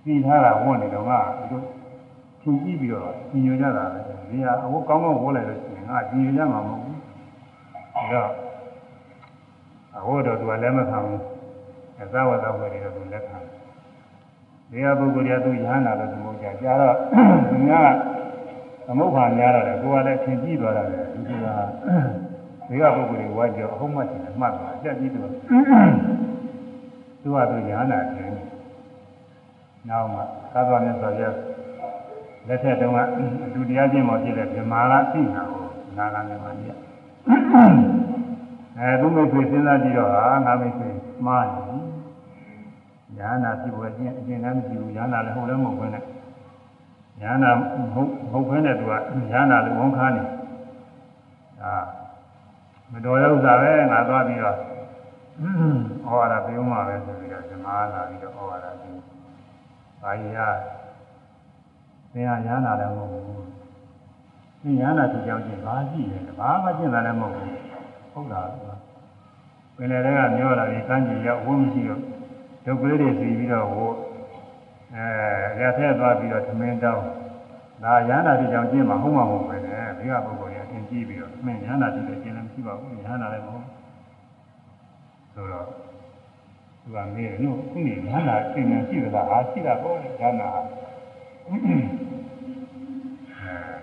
[0.03, 1.19] ပြီးထားတာဝတ်နေတော့ငါ
[1.51, 1.63] တို့
[2.41, 3.99] ထင်ကြည့်ပြီးတော့ညင်ညွကြတာပဲ။
[4.29, 6.95] ဒီဟာအဝတ်ကောင်းကောင်းဝတ်လိုက်လို့ရှိရင်ငါညင်ညွကြမှာမဟုတ်ဘူး။
[7.95, 8.29] ဒါတော့
[9.97, 11.19] အဝတ်တော့သူကလည်းမခံဘူး။
[12.01, 13.49] အသာဝတ္တဝတ်တွေတော့သူလက်ခံတယ်။
[14.71, 16.95] ဒီဟာပုဂ္ဂိုလ်ကသူရဟန္တာလို့သူမဟုတ်ကြ။ကြာတော့
[17.49, 17.89] သူများက
[18.85, 21.47] သမုတ်ခါများတော့တယ်ကိုယ်ကလည်းသင်ကြည့်သွားတာလေဒီက
[22.71, 25.31] ဒီကပုဂ္ဂိုလ်တွေဝါကြောအဟုတ်မှတ်တယ်မှတ်သွားကြက်ကြည့်တော့
[27.21, 28.31] သူကသူညာနာတယ်
[29.89, 30.19] နောက်မှ
[30.53, 31.35] သာသွားမြတ်စွာဘုရား
[32.47, 32.99] လက်ထက်တုန်းက
[33.45, 35.63] အတူတရားချင်းမောဖြစ်တဲ့ဗြဟ္မာကသိတာကို
[35.97, 36.75] နာဂာမြတ်မာကြီး
[38.77, 40.87] အဲသူမိတ်ဆွေစဉ်းစားကြည့်တော့ဟာငါမိတ်ဆွေ
[41.25, 41.61] မှားနေ
[43.17, 46.03] ညာနာဖြစ်ပေါ်ခြင်းအကျဉ်းလည်းမရှိဘူးညာနာလည်းဟုတ်လည်းမဟုတ်ဘဲနဲ့
[47.21, 47.61] ညာနာမ
[47.93, 48.93] ဟုတ်မဟုတ်ဘဲနဲ့သူက
[49.31, 50.23] ညာနာလူဝန်ခါနေ
[51.63, 51.73] အာ
[52.91, 54.57] မတော်တဲ့ဥစ္စာပဲငါသွားပြီးတော့
[56.05, 58.91] ဩဝါဒပြုံးမှာပဲဆိုပြီးတော့ဇမားလာပြီးတော့ဩဝါဒပြု။
[60.01, 60.49] ဘာကြီးဟာ
[62.13, 63.41] သင်ဟာညာနာလည်းမဟုတ်ဘူး။
[64.61, 67.57] ဒီညာနာသူကြောင့်ချင်းဘာကြည့်လဲဘာမှကျင့်တာလည်းမဟုတ်ဘူး။
[68.13, 68.47] ဟုတ်လား။
[69.75, 72.01] ပင်လည်းကမျောလာပြီးကမ်းကြီးရောက်ဝုန်းမရှိတော့
[72.65, 73.95] ဒုက္ခလေးတွေစီပြီးတော့ဝို့
[74.95, 77.05] အဲရထဲသွားပြီးတော့သမင်းတောင်း
[77.83, 83.65] ဒါရဟန္တာတိကြောင့်ကျင့်မှာဟုတ်မှာမဟုတ်ပဲနဲ့ဘေကပုဂ္ဂိုလ်ရအင်ကြည့်ပြီးတော့မင်းရဟန္တာတိလည်းကျင့်လည်း မရှိပါဘူးရဟန္တာလည်းမဟုတ်
[85.33, 85.65] ဆိုတော့
[86.81, 91.67] သူကမေးတယ်နော်ခုနေရဟန္တာကျင့်နေရှိသလားဟာရှိတာပေါ့ရဟန္တာအဲရ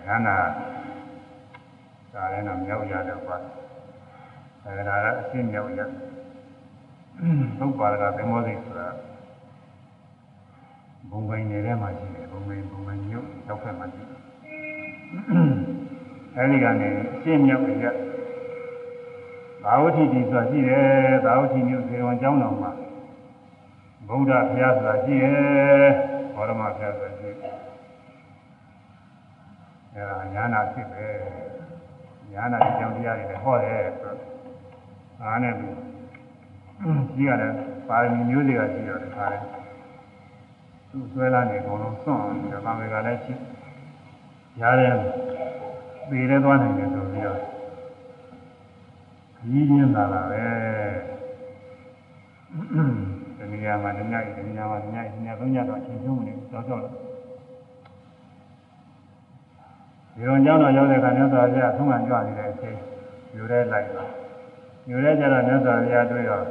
[0.06, 0.36] ဟန္တာ
[2.12, 3.36] ဒါလည်းတော့မြောက်ရတယ်ကွာ
[4.64, 5.80] အဲဒါကအရှင်းမြောက်ရ
[7.58, 8.88] သုတ်ပါရကသင်္ဘောစိတ်ဆိုတာ
[11.10, 14.18] ဘုံပိုင်းနယ်ထဲမှာရှိတယ်ဘုံပိုင်းဘုံပိုင်းမြို့ရောက်ဖက်မှာရှိတယ်
[16.36, 17.86] အဲဒီကနေအရှင်းမြောက်ရ
[19.64, 22.70] သာဝတိတိဆိုတာရှိတယ်သာဝတိမြို့ဇေဝံကျောင်းတော်မှာ
[24.08, 25.90] ဗုဒ္ဓဘုရားဆိုတာရှိတယ်
[26.34, 27.68] ဘောရမဘုရားဆိုတာရှိတယ်
[29.94, 31.06] အဲဒါညာနာဖြစ်ပဲ
[32.32, 34.28] ညာနာဒီကြောင့်တရားတွေလည်းဟောတယ်ဆိုတော့
[35.22, 35.76] အားနဲ့ပြီး
[37.14, 37.52] ကြီးရတယ်
[37.88, 39.38] ပါရမီမျိုးတွေကရှိတော့တခါလဲ
[40.90, 43.34] သူ့ဆွဲလာနေကုန်လုံးစွန့်အောင်ဒီကောင်တွေကလည်းရှိ
[44.60, 44.94] ရားတယ်
[46.08, 47.40] ပေရဲသွားနိုင်တယ်ဆိုပြီးတော့
[49.46, 50.44] ကြီးရင်းလာတာပဲ
[53.38, 56.90] ဒီနေရာမှာဒီညဒီနေရာမှာဒီညဒီညသုံးညတော့အချိန်ကျုံးနေတော့တော့လာ
[60.14, 62.76] ဒီလိုကြောင်းတော့ရောက်တဲ့အခါမြတ်စွာဘုရားသုံးခံကြွနေတဲ့အချိန်
[63.34, 64.10] ယူရဲလိုက်တော့
[64.90, 66.44] ယူရဲကြတော့မြတ်စွာဘုရားတွေ့တော့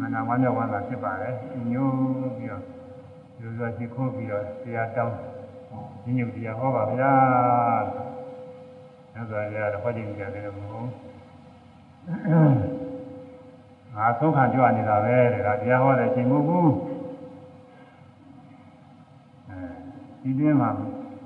[0.00, 1.34] မနာဝမ်းမြောက်ဝမ်းသာဖြစ်ပါတယ်
[1.72, 1.92] ညို့
[2.36, 2.62] ပြီးတော့
[3.40, 5.16] လူစွာရှိခိုးပြီးတော့တရားတောင်း
[6.04, 7.12] ညညုတရားဟောပါဗျာ
[9.12, 10.88] မြတ်စွာဘုရားတော့ဟောကြည့်ကြတယ်မဟုတ်
[13.96, 16.72] ငါသုံးခံကြွနေတာပဲတဲ့ဒါတရားဟောတဲ့ချိန်မဟုတ်ဘူး
[19.48, 19.58] အဲ
[20.22, 20.70] ဒီတွင်းမှာ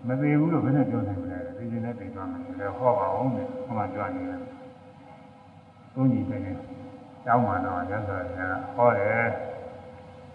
[0.07, 4.41] မသေးဘူးလို့ဘယ်နဲ့ပြောနိုင်မလဲဒီကျင်နဲ့ပြင်သွားမယ်လည်းဟောပါအောင်တဲ့ဟောမှကြွနေတယ်
[5.95, 6.57] သုံးကြည့်ပဲနဲ့
[7.25, 8.41] ကျောင်းမှာတော့ရသော်ရ
[8.75, 9.27] ဟောတယ်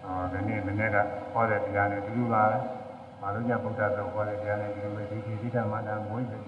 [0.01, 0.97] ဟောဒီနေ့မနေ့က
[1.31, 2.57] ဟောတဲ့တရားနဲ့တူတူပါပဲ
[3.21, 6.39] မာလုညဗုဒ္ဓဆိုဟောတဲ့တရားနဲ့ဒီလိုပဲဒီကိဋ္ဌမန္တမွေးတိ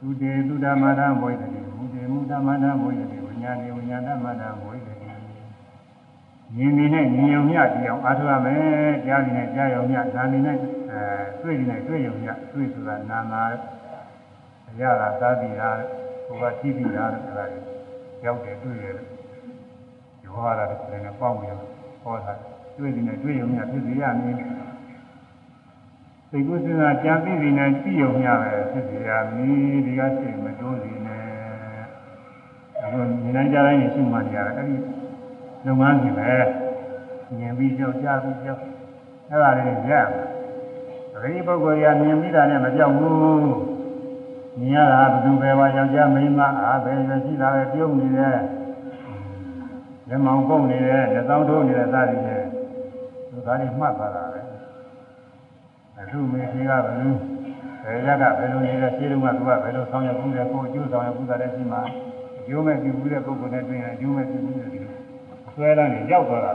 [0.00, 5.14] သူတေသူဓမ္မတဘွိတတိမူတေမူဓမ္မတဘွိတတိဝိညာဏေဝိညာဏမတဘွိတတိဉာ
[6.64, 10.56] ဏ်နေနဲ့ဉာဏ်ယုံမြကြည့်အောင်အားထုတ်ရမယ်ကြားနေနဲ့ကြားယုံမြနာနေနဲ့
[10.90, 11.00] အဲ
[11.42, 13.42] တွေ့နေနဲ့တွေ့ယုံမြတွေ့ဆိုတာနာနာ
[14.68, 15.70] အရသာသာတိဟာ
[16.26, 17.44] ဘုရားကြည့်ပြီးတာအဲ့ဒါ
[18.24, 21.52] ရောက်တယ်တွေ့တယ်ဒီဟောတာလည်းလည်းပေါက်ပြီး
[22.02, 22.32] ဟောတာ
[22.78, 24.34] တွေ့နေနဲ့တွေ့ယုံမြဖြစ်စေရမည်
[26.30, 31.24] သိကုသနာကြံပြီးပြီးနဲ့ကြည့်ယုံမြပဲဖြစ်စေရမည်ဒီကစိတ်မတိုးစီနဲ့
[32.82, 32.98] အခု
[33.34, 34.76] ဉာဏ်ကြတိုင်းရှိမှနေရတယ်အဲ့ဒီ
[35.66, 36.32] လုပ်ငန်းကြီးပဲ
[37.36, 38.62] မြင်ပြီးကြောက်ကြားပြီးကြောက်
[39.30, 40.02] အဲ့ဒါလေးရရမယ်
[41.22, 43.52] ဒီပုဂ္ဂိုလ်ကမြင်ပြီးတာနဲ့မကြောက်ဘူး
[44.58, 48.38] မြင်ရတာဘယ်သူပဲဝါယောက်ျားမိန်းမအားပဲပဲရှိတာပဲပြုံးနေတယ်
[50.08, 52.42] လက်မောင်ကုန်နေတယ်လက်ဆောင်ထိုးနေတဲ့သားတွေနဲ့
[53.30, 54.27] သူသားတွေမှတ်သွားတာပဲ
[56.00, 57.12] အခုမေကြီးကဘယ်လို
[57.84, 61.80] ဘယ်ရက်ကဘယ်လိုနေလဲရှင်းလုံးကသူကဘယ်လိုဆောင်ရဘူးလဲကိုအကျိုးဆောင်ရဘူးတာလည်းရှိမှာ
[62.38, 64.92] အကျိုးမဲ့ပြုဘူးတဲ့ပုဂ္ဂိုလ်နဲ့တွေ့ရင်အကျိုးမဲ့ပြုဘူးတဲ့ဒီလို
[65.54, 66.52] ဆွဲလာနေရောက်သွားတာ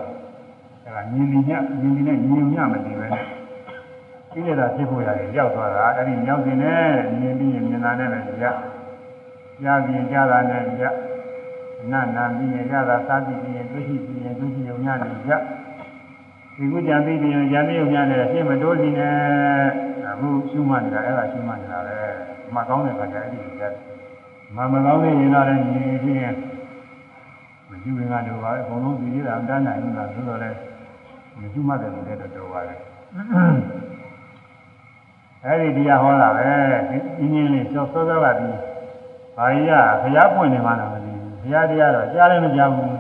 [0.83, 3.25] အဲဒါမြင်မြင်ညမြင်မြင်နဲ့မြင်ညမတည်ပဲနဲ့
[4.31, 6.83] ဒီလေသာဖြစ်ဖို့ရတယ်ရောက်သွားတာအဲ့ဒီမြောက်စင်နဲ့
[7.19, 8.45] မြင်ပြီးရင်မြင်တာနဲ့ပဲကြ
[9.61, 10.83] ကြားပြင်ကြားတာနဲ့ကြ
[11.91, 15.31] နာနာပြီးရင်ကြားတာသာပြီးရင်တွေ့ရှိပြီးရင်တွေ့ရှိုံညနဲ့ကြ
[16.57, 19.13] ဒီကုကြံပြီးပြီးရင်ကြံပြီးုံညနဲ့ရှင်းမတိုးစီနဲ့
[20.09, 21.97] အခုရှုမှတ်နေတာအဲ့ဒါရှုမှတ်နေတာပဲ
[22.53, 23.63] မှတ်ကောင်းတဲ့ခါကျအဲ့ဒီကြ
[24.55, 26.35] မမကောင်းတဲ့ရင်တော့လည်းမြင်ပြီးရင်
[27.69, 30.57] မရှိဝင်ကတော့ပါအကုန်လုံးဒီရတာအတန်းနိုင်နေတာဆိုတော့လည်း
[31.39, 32.79] မရှိမှတယ်လို့လည်းတော်ပါတယ်
[35.45, 36.49] အဲ့ဒီတရားဟောတာပဲ
[37.17, 38.49] ဒီင်းင်းလေးစောစောစောကဒီ
[39.37, 42.93] ဘာကြီးကဘုရားပွင့်နေမှလားမသိဘူးဘုရားတရားတော့ကြားလည်းမကြားဘူး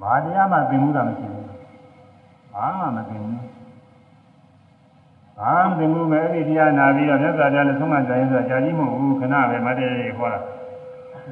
[0.00, 1.43] ဘာတရားမှသင်မှုတာမရှိဘူး
[2.54, 3.42] ဘာမှမသင်ဘူး
[5.38, 10.38] ဘာမှသင်မှုပဲအဲ့ဒီတရားနာပြီးတော့မြတ်စွာဘုရားလည်းဆုံးမကြရင်ဆိုတာကြာကြီးမဟုတ်ဘူးခဏပဲမတည့်ရဟောတာ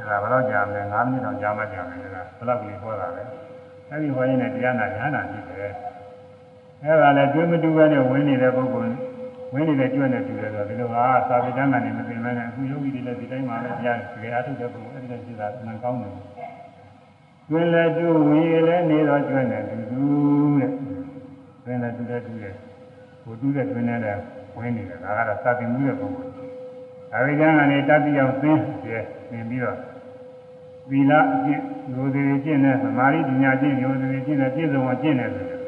[0.08, 3.22] ဒါဘယ်တော့ကြာမလဲ9မိနစ်တော့ကြာမှကြာမယ်လားဘယ်လောက်ကလေးဟောတာလဲ
[3.88, 5.72] အဲ့ဒီဟောရင်လည်းတရားနာညာနာဖြစ်တယ်
[6.82, 8.94] အဲ့ဒါလည်းတွေးမတူပဲနဲ့ဝင်နေတဲ့ပုဂ္ဂိုလ်
[9.52, 16.14] ဝင်နေတဲ့ကျွတ်နေတူတယ်ဆိုတော့ဒီလိုဟာသာဝေကျမ်းကနေမသိမဲနဲ့အခုယောဂီတွေလည်းဒီတိုင်းမှာပဲတရားကြရထုတ်တဲ့ပုဂ္ဂိုလ်အဲ့ဒီလိုဖြစ်တာအမှန်ကောင်းတယ်
[17.48, 20.02] ကျွင်းလည်းတူဝင်ရလည်းနေတော့ကျွတ်နေတူတူ
[20.58, 20.70] တဲ့
[21.64, 22.54] ကျွင်းလည်းတူတယ်တူတယ်
[23.22, 24.16] ဟိုတူတဲ့ကျွင်းနဲ့
[24.56, 28.90] ဝင်နေတယ်ဒါကတော့သာသင်မှုရဲ့ပုဂ္ဂိုလ်ဒါဝိကျမ်းကနေတတိယသင်ပြ
[29.30, 29.76] သင်ပြီးတော့
[30.90, 35.60] သီလအကျင့်ယောဇေကျင့်တဲ့သမာဓိပညာကျင့်ယောဇေကျင့်တဲ့ပြည့်စုံအောင်ကျင့်တယ်ဆိုရင်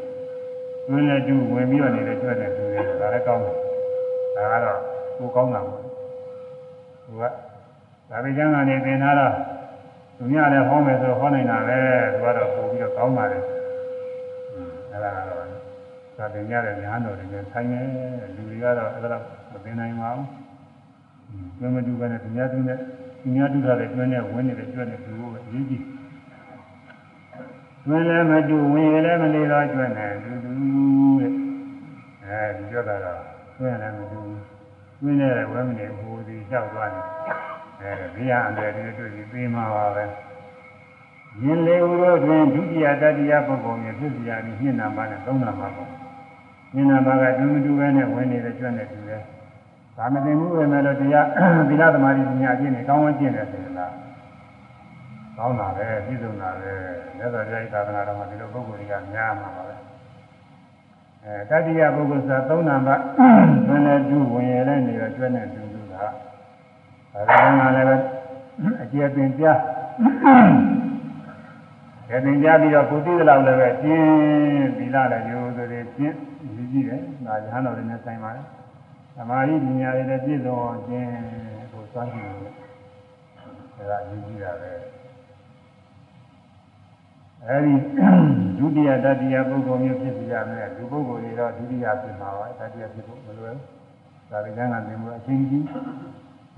[0.88, 3.54] တွင်းနဲ့တူဝင်ပြီးတော့နေတဲ့ကျွတ်တဲ့တူတယ်ဒါလည်းကောင်းတယ်
[4.36, 4.78] ဒါကတော့
[5.18, 5.80] ကိုကောင်းတာပေါ့
[7.04, 7.22] သူက
[8.10, 9.32] ဒါပေကျမ်းကနေသင်ထားတော့
[10.16, 11.78] သူများလည်းဟောမယ်ဆိုတော့ဟောနိုင်တာပဲ
[12.12, 13.38] သူကတော့ပို့ပြီးတော့ကောင်းပါလေ
[14.90, 15.53] အဲဒါကတော့
[16.16, 17.80] သာသင်ရတဲ့ညာတော်တွေနဲ့ဆိုင်နေ
[18.34, 19.18] လူတွေကတော့အဲ့ဒါ
[19.52, 20.28] မသင်နိုင်ပါဘူး
[21.58, 22.78] ကျွမ်းမတူပဲနဲ့သူများတူနဲ့
[23.20, 25.84] သူများတူထားတဲ့ကျွမ်းနဲ့ဝင်နေတဲ့ကျွမ်းနဲ့သူ့ကိုအရေးကြီး
[27.84, 30.52] ကျွမ်းလည်းမတူဝင်လည်းမနေတော့ကျွမ်းနဲ့တူတူ
[31.20, 31.32] တဲ့
[32.24, 33.20] အဲဒီပြောတာတော့
[33.56, 34.20] ကျွမ်းလည်းမတူ
[34.98, 37.02] ကျွမ်းနဲ့ဝဲမနေဟိုဒီလျှောက်သွားနေ
[37.80, 40.04] အဲဘေးရအန္တရာယ်တွေတွေ့ပြီးပြေးမှာပါပဲ
[41.42, 46.03] ယင်လေဥရောတွင်ဒုတိယတတိယပုဂ္ဂိုလ်မျိုးဖြစ်စီရပြီးနှစ်နာမနဲ့သုံးနာမပေါ့
[46.74, 49.22] နှစ်နာမကတူမတူပဲနဲ့ဝင်နေတဲ့ကျွမ်းနဲ့တူတယ်
[49.96, 51.26] ဒါမသိမှုပဲမဲ့လို့တရား
[51.68, 53.92] သီလသမာဓိပညာအကျင့်တွေကောင်းဝကျင့်တယ်ဆိုရင်လား
[55.36, 56.72] ကောင်းတာပဲပြည့်စုံတာပဲ
[57.16, 59.74] မြတ်စွာဘုရားဤသာသနာတော်မှာဒီလိုပုဂ္ဂိုလ်တွေကများမှာပါပဲ
[61.24, 66.04] အဲတတိယပုဂ္ဂိုလ်ဆိုသုံးနာမဘယ်နဲ့တူဝင်ရလဲနေတော့ကျွမ်းနဲ့တူတူတာ
[67.28, 68.02] ဒါကလည်းလည်း
[68.82, 69.44] အကျေပင်ပြ
[72.08, 76.16] ကျေပင်ပြပြီးတော့ကိုတိသလောက်လည်းပဲကျင်းသီလလည်းရိုးဆိုတွေကျင်း
[76.74, 78.44] ကြီးကြီးတယ်ဒါရဟန်းတော်တွေနဲ့ဆိုင်ပါတယ်
[79.16, 81.10] သမာဓိပညာတွေနဲ့ပြည့်စုံအောင်ခြင်း
[81.72, 82.52] ကိုစွမ်းကြည့်လို့
[83.76, 84.72] အဲဒါအရေးကြီးတာပဲ
[87.46, 87.74] အဲဒီ
[88.58, 95.64] ဒုတိယတတိယပုဂ္ဂိုလ်မျိုးဖြစ်စီရမယ်လူပုဂ္ဂိုလ်တွေတော့ဒုတိယဖြစ်မှာပါတတိယဖြစ်ဖို့မလွယ်ဘူးသာဝေကျမ်းကသင်မှုအချင်းကြီး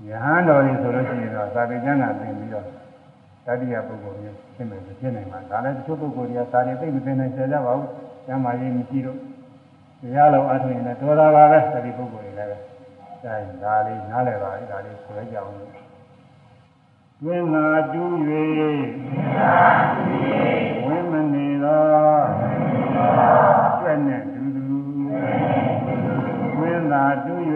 [0.07, 2.65] ယဟန်တော်တွေဆိုလို့ရှိရင်တော့သာဝေကျမ်းကသင်ပြီးတော့
[3.45, 7.89] တတိယပုဂ္ဂိုလ်မျိုးဖြစ်မယ်ဖြစ်နိုင်မှာဒါလည်းတချို့ပုဂ္ဂိုလ်တွေကသာရသိမသိနိုင်ကြကြပါဘူး
[8.25, 9.17] ကျမ်းမာရေးမရှိတော့
[10.01, 12.57] တရားလုံးအထုံရင်လည်းတော်တာပါပဲအဲဒီပုဂ္ဂိုလ်တွေလည်းပဲ
[13.23, 15.51] အဲဒါလေးနားလည်ပါလေဒါလေးဆိုရကြအောင်
[17.23, 18.03] တွင်သာတူ၍
[20.85, 21.85] ဝင်းမနေသော
[23.79, 24.65] ကျွဲ့နဲ့တူတူ
[26.55, 27.35] တွင်သာတူ၍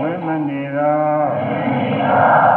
[0.00, 2.53] ဝင်းမနေသော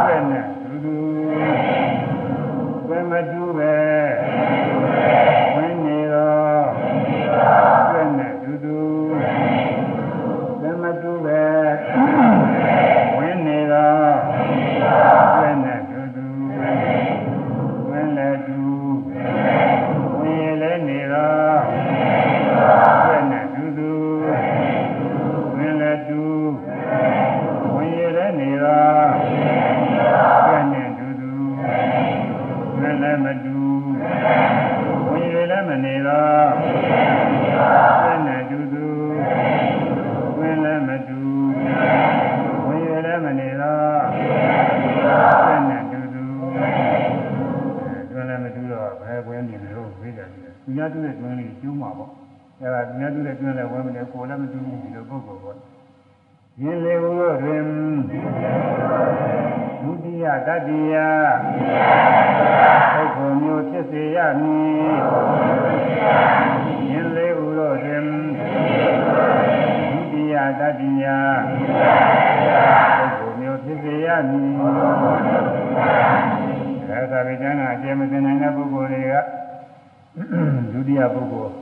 [81.14, 81.52] တိယပုဂ္ဂိုလ်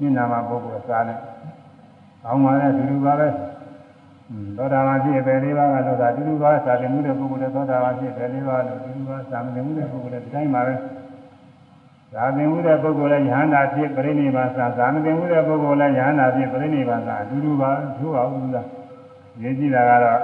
[0.00, 1.18] နိနာမပုဂ္ဂိုလ်စားတယ်။
[2.22, 3.28] ကောင်းပါလေဒူဒူပါပဲ။
[4.56, 10.74] သောတာပန်ဖြစ်ပဲလေးပါးကလို့သာဒူဒူပါစာတယ်မှုတဲ့ပုဂ္ဂိုလ်တွေသောတာပန်ဖြစ်ပဲလေးပါးလို့ဒူဒူပါစာမတယ်မှုတဲ့ပုဂ္ဂိုလ်တွေဒီတိုင်းပါပဲ။
[12.14, 18.66] သာသင်မှုတဲ့ပုဂ္ဂိုလ်လည်းယဟန္တာဖြစ်ပြိဋိဘာသာသာမတယ်မှုတဲ့ပုဂ္ဂိုလ်လည်းယဟန္တာဖြစ်ပြိဋိဘာသာအတူတူပါသူ့ပါဘူးလား။
[19.42, 20.20] ရေးကြည့်တာကတော့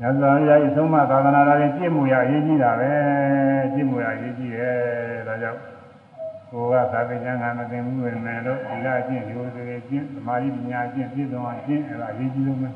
[0.00, 2.90] ညဇောရာဤသုံးမသာသနာတော်ရင်ပြည့်မှုရအရေးကြီးတာပဲ
[3.72, 5.73] ပြည့်မှုရအရေးကြီးတယ်ဒါကြောင့်
[6.54, 12.68] ကိုကသာပေကျမ်းကမသိမှုဝင်မယ်လို့ဒီလားချင်းရိုးစေချင်းသမာဓိပညာချင်းပြည့်စုံအောင်ချင်းအဲ့ဒါအရေးကြီးဆုံးပဲ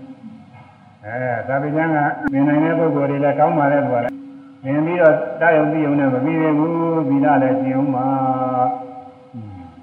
[1.05, 1.99] အဲသာပေကျမ်းက
[2.33, 4.14] သင်နိုင်တဲ့ပုဂ္ဂိုလ်တွေလည်းကောင်းပါလေသူကလည်း
[4.64, 8.07] သင်ပြီးတော့တာယုံပြီးုံနဲ့မပြီးသေးဘူးသီလလည်းကျင့်အောင်ပါ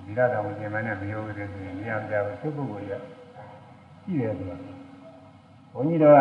[0.06, 3.02] သီလတော်ကိုကျင့်မနဲ့မရိုးသေးဆိုရင်မရကြဘူးသူပုဂ္ဂိုလ်တွေက
[4.04, 4.52] ရှိတယ်သူက
[5.74, 6.18] ဘုန်းကြီးတော်က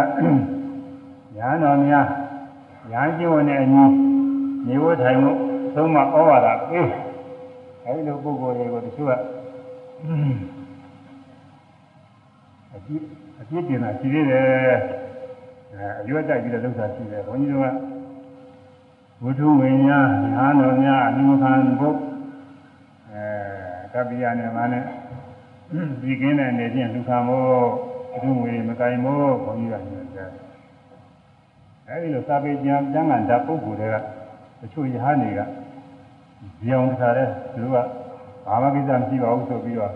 [1.37, 2.07] ညာတော်များ
[2.91, 3.85] ညာကျင့်ဝင်တဲ့အညီ
[4.67, 5.33] နေဝထိုင်မှု
[5.75, 7.04] သုံးမဩဝါဒပေး
[7.87, 9.13] အဲဒီလိုပုဂ္ဂိုလ်တွေကိုတချို့က
[12.75, 13.03] အကြည့်
[13.41, 14.45] အကြည့်တင်တာရှိသေးတယ်
[15.73, 17.69] အဲအရွက်တိုက်ပြီးတော့လောက်တာရှိတယ်ဘုန်းကြီးတို့က
[19.23, 19.99] ဝိထုဝိညာ
[20.35, 21.97] ညာတော်များအနိမခံဖို့
[23.11, 23.25] အဲ
[23.93, 24.85] ကပ္ပိယနဲ့မနဲ့
[26.03, 27.49] ဒီကင်းတဲ့နေချင်းလူခံဖို့
[28.15, 30.33] အထုငွေမကင်ဖို့ဘုန်းကြီးကညွှန်ကြား
[31.89, 33.97] အဲဒီလိုစာပေကျမ်းကျမ်းဂန်ဓာတ်ပုဂ္ဂိုလ်တွေက
[34.61, 35.41] တချို့ယဟန်တွေက
[36.65, 37.79] ဒီအောင်တခါတည်းသူတို့က
[38.47, 39.93] ဘာမှကိစ္စမရှိပါဘူးဆိုပြီးတော့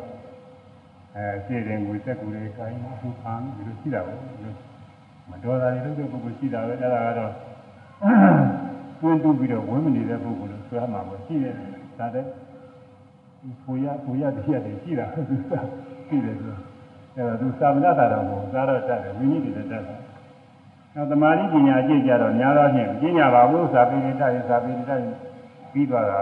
[1.15, 4.55] အဲရှင်းတယ်ငွေသက်ကူတွေကိုင်းအခုခံဒီလိုရှိတာပေါ့ဒီလို
[5.31, 7.33] မတော်တာတွေလုပ်တဲ့ပုဂ္ဂိုလ်ရှိတာပဲအဲ့ဒါကတော့
[9.01, 11.55] တွင်းတူးပြီးတော့ဝင်မနေတဲ့ပုဂ္ဂိုလ်လို့ဆိုရမှာပေါ့ရှိတယ်
[11.99, 12.25] ဒါတဲ့
[13.65, 15.53] ပူရပူရတရားတွေရှိတာသူက
[16.09, 16.55] ရှိတယ်ဆို
[17.15, 19.83] အဲ့တော့သူသာမဏေတာတော်ကိုသာတော့တတ်တယ်ဝိနည်းတွေတတ်တယ်
[20.95, 25.11] နောက်သမာဓိပညာအကျင့်ကြတော့များသောဖြင့်ပညာပါဘူးသာပိဋိတရေသာပိဋိတရေ
[25.73, 26.21] ပြီးသွားတာ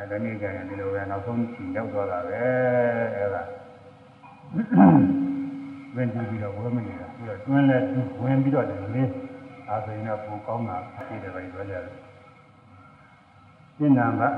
[0.00, 2.42] အဲဒီနေ့ကျရင်ဒီလိုပဲနောက်ဆုံးချိန်ရောက်သွားတာပဲ
[3.16, 3.42] အဲဒါ
[5.94, 7.78] ဝင်ကြည့်ပြီးတော့ဝဲမနေတာပြီးတော့တွင်းလဲ
[8.22, 9.02] ဝင်ပြီးတော့တယ်လေ
[9.68, 10.76] အာဆိုရင်တော့ပူကောင်းတာ
[11.08, 11.84] ပြည့်တယ်ပဲပြောကြတယ်
[13.76, 14.28] ပြင်းနံပါ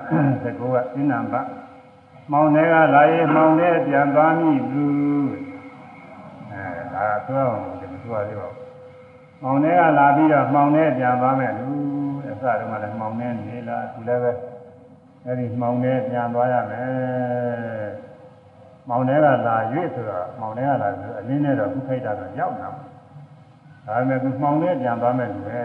[0.42, 1.40] သကောကပြင်းနံပါ
[2.32, 5.30] မောင်တွေကလာရင်မောင်နဲ့ပြန်သွားမိဘူး
[6.52, 8.66] အဲဒါတော့ဒီမသွားသေးပါဘူး
[9.42, 11.66] မောင်တွေကလာပြီးတော့မှောင်နဲ့ပြန်သွားမယ်လူ
[12.30, 14.32] အစတုန်းကလည်းမှောင်နဲ့နေလာသူလည်းပဲ
[15.26, 17.90] အဲ့ဒီမှောင်နဲ့ပြန်သွားရမယ်
[18.88, 22.68] မောင်တွေကလာရွေ့ဆိုတော့မောင်တွေကလာဆိုအလင်းနဲ့တော့ခုခိုက်တာတော့ရောက်တာ
[23.86, 25.60] ဒါပေမဲ့သူမှောင်နဲ့ပြန်သွားမယ်လူပဲ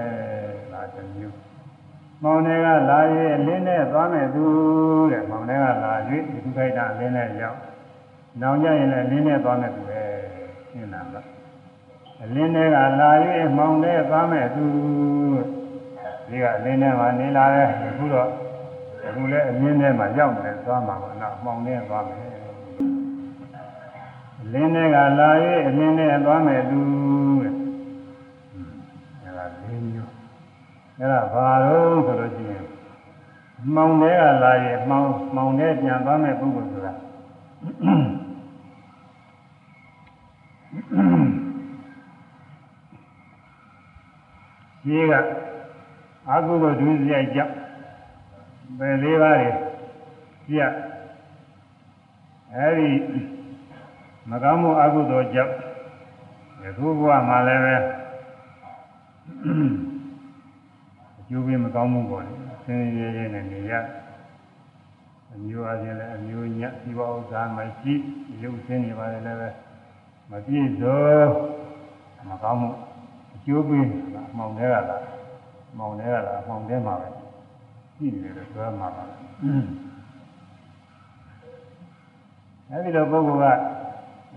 [0.74, 1.36] လာတယ်မျိုး
[2.24, 4.44] မောင်တွေကလာရွေ့အလင်းနဲ့သွားမယ်သူ
[5.12, 7.58] တဲ့မောင်တွေကလာရွေ့ခုခိုက်တာအလင်းနဲ့ရောက်
[8.42, 10.02] နောင်ကြရင်လည်းအလင်းနဲ့သွားမယ်သူပဲ
[10.70, 11.22] ရှင်းတာပါ
[12.24, 13.10] အလင်းတွေကလာ၍
[13.58, 14.66] မှောင်တဲ့သွားမဲ့သူ
[16.30, 18.30] ဒီကအလင်းထဲမှာနေလာတယ်အခုတော့
[19.08, 22.20] အခုလည်းအလင်းထဲမှာရောက်နေတယ်သွားမှာပါနော်မှောင်တဲ့သွားမယ်
[24.42, 25.30] အလင်းတွေကလာ၍
[25.68, 26.80] အလင်းနဲ့သွားမဲ့သူ
[27.44, 27.54] တဲ့
[29.24, 30.12] အဲဒါလေးမျိုး
[31.00, 32.64] အဲဒါဘာလို့ဆိုလို့ရှိရင်
[33.76, 36.94] မှောင်တဲ့ကလာရင်မှောင်မှောင်တဲ့ပြန်သွားမဲ့ပုဂ္ဂိုလ်ဆိုတာ
[44.86, 45.14] ကြီးက
[46.30, 47.67] အကုသိုလ်ဒုစရိုက်ကြောင့်
[48.80, 49.50] ဘယ်လေးပါးတွေ
[50.48, 50.62] ပြ
[52.56, 52.92] အဲဒီ
[54.30, 55.54] မကောင်းမှုအကုသိုလ်ကြောင့်
[56.64, 57.76] ယခုဘဝမှာလည်းပဲ
[61.20, 63.74] အကျိုးပေးမကောင်းမှုပေါ်တယ်ဆင်းရဲရဲနဲ့နေရ
[65.34, 67.94] အမျိုးအချင်းလည်းအမျိုးညဒီဘဥစ္စာမရှိ
[68.42, 69.50] ရုပ်ဆင်းနေပါလေလည်းပဲ
[70.32, 72.70] မပြည့်စုံမကောင်းမှု
[73.46, 73.86] ကျိုးပေး
[74.38, 74.98] မှောင်ထဲကလာ
[75.78, 77.17] မှောင်ထဲကလာမှောင်ထဲမှာပဲ
[77.98, 79.06] ကြည့်နေတယ်ဆိုမှပါ
[82.70, 83.58] အဲဒီလိုပုဂ္ဂိုလ်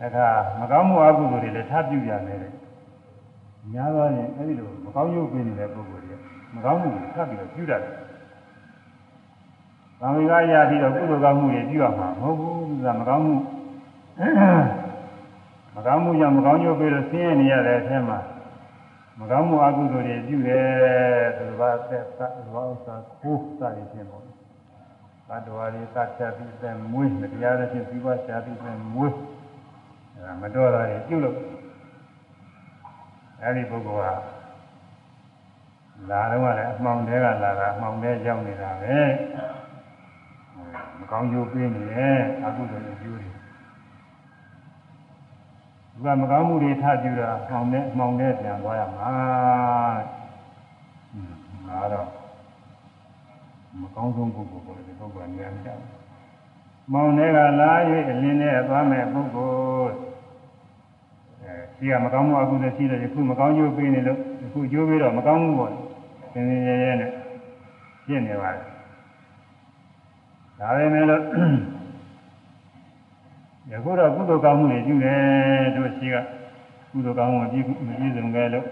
[0.00, 0.26] ကအခါ
[0.58, 2.52] မကောင်းမှုအကုသိုလ်တွေလည်းထပ်ပြုရတယ်တဲ့
[3.72, 6.16] များသောရင်အဲဒီလိုမကောင်းရုပ်ပေးနေတဲ့ပုဂ္ဂိုလ်တွေ
[6.54, 7.94] မကောင်းမှုတွေထပ်ပြီးတော့ပြုတတ်တယ်။
[10.00, 13.34] ဗာမိကရပြီးတော့ကုသိုလ်ကောင်းမှုတွေပြုရမှာမဟုတ်ဘူးကမကောင်းမှု
[15.74, 18.18] မကောင်းမှုကြောင့်မကောင်းရုပ်ပေးလို့ဆင်းရဲနေရတဲ့အထက်မှာ
[19.18, 22.20] မကောင်းမှုအကုသိုလ်တွေပြုတယ်သူဘာသက်သ
[22.52, 24.24] ဘာဥစ္စာကိုးစရခြင်းပေါ့။
[25.28, 29.14] သသတ္တဝါတွေသတ်ဖြတ်ပြီးသက်မွေးမတရားတဲ့ဖြင့်ပြီးပွားရှားပြီးသက်မွေး
[30.14, 31.36] အဲဒါမတော်တာတွေပြုလို့
[33.42, 38.98] အဲဒီပုဂ္ဂိုလ်ကလာတော့ကလည်းအမှောင်တဲကလာတာအမှောင်တဲရောက်နေတာပဲ
[40.98, 43.39] မကောင်းကျိုးပေးနေတယ်အကုသိုလ်ကျိုးတွေသူ
[46.04, 49.10] ကမကောင်းမှုတွေထပြုတာအမှောင်နဲ့အမှောင်နဲ့ပြန်သွားရမှာ
[51.10, 52.08] ဟွန်းဒါတော့
[53.80, 55.82] မကောင်းဆုံးပုဂ္ဂိုလ်ကိုဒီပုဂ္ဂိုလ်ဉာဏ်ကြောက်
[56.92, 57.72] မောင်တွေကလာ၍
[58.10, 59.50] အလင်းနဲ့သွားမဲ့ပုဂ္ဂို
[59.84, 59.94] လ်
[61.42, 64.18] အဲရှိကမကောင်းမှုအကုသိုလ်ရှိတယ်ခုမကောင်းကျိုးပေးနေလို့
[64.52, 65.72] ခုကျိုးပြီးတော့မကောင်းမှုပေါ့
[66.32, 67.10] သင်္င်ရဲရဲနဲ့
[68.06, 68.64] ဖြစ်နေပါတယ်
[70.58, 71.22] ဒါပဲမဲ့လို့
[73.70, 76.16] ယခုတော့ကုသိုလ်ကောင်းမှုတွေပြုတယ်တို့ရှိက
[76.90, 78.66] ကုသိုလ်ကောင်းမှုမပြည့်မပြည့်စုံကြလို့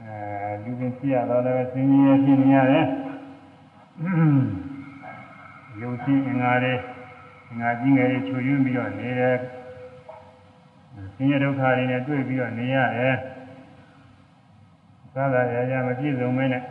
[0.00, 2.86] အဲလူပင်ဖြစ်ရတော့လည်းသင်္င်ရဲဖြစ်နေရတယ်
[5.80, 6.74] ယုံကြည်အင်္ဂါတွေ
[7.48, 9.36] အင်္ဂါကြီးငယ်တွေချွေရင်းပြီးတော့နေတယ်
[11.14, 13.16] ဆင်းရဲဒုက္ခတွေနဲ့တွေ့ပြီးတော့နေရတယ်
[15.14, 16.62] သာသာရရမပြည့်စုံမဲနဲ့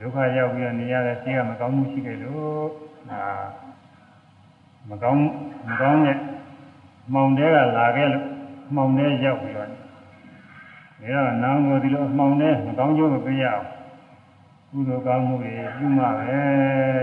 [0.00, 2.68] ဒုက္ခရောက်ပြီးတော့နေရတဲ့ရှိကမကောင်းမှုရှိခဲ့လို့
[3.10, 3.67] အာ
[4.88, 5.20] မကောင်း
[5.68, 6.16] မကောင်းတဲ့
[7.12, 8.24] မှောင်တဲကလာခဲ့လို့
[8.74, 9.68] မှောင်တဲရောက်ပြီးတော့
[11.00, 13.66] နေတော့နောင်ကိုဒီလိုမှောင်တဲမကောင်းကျိုးမပေးရအောင်
[14.70, 16.38] ကုသိုလ်ကောင်းမှုတွေပြုမှပဲ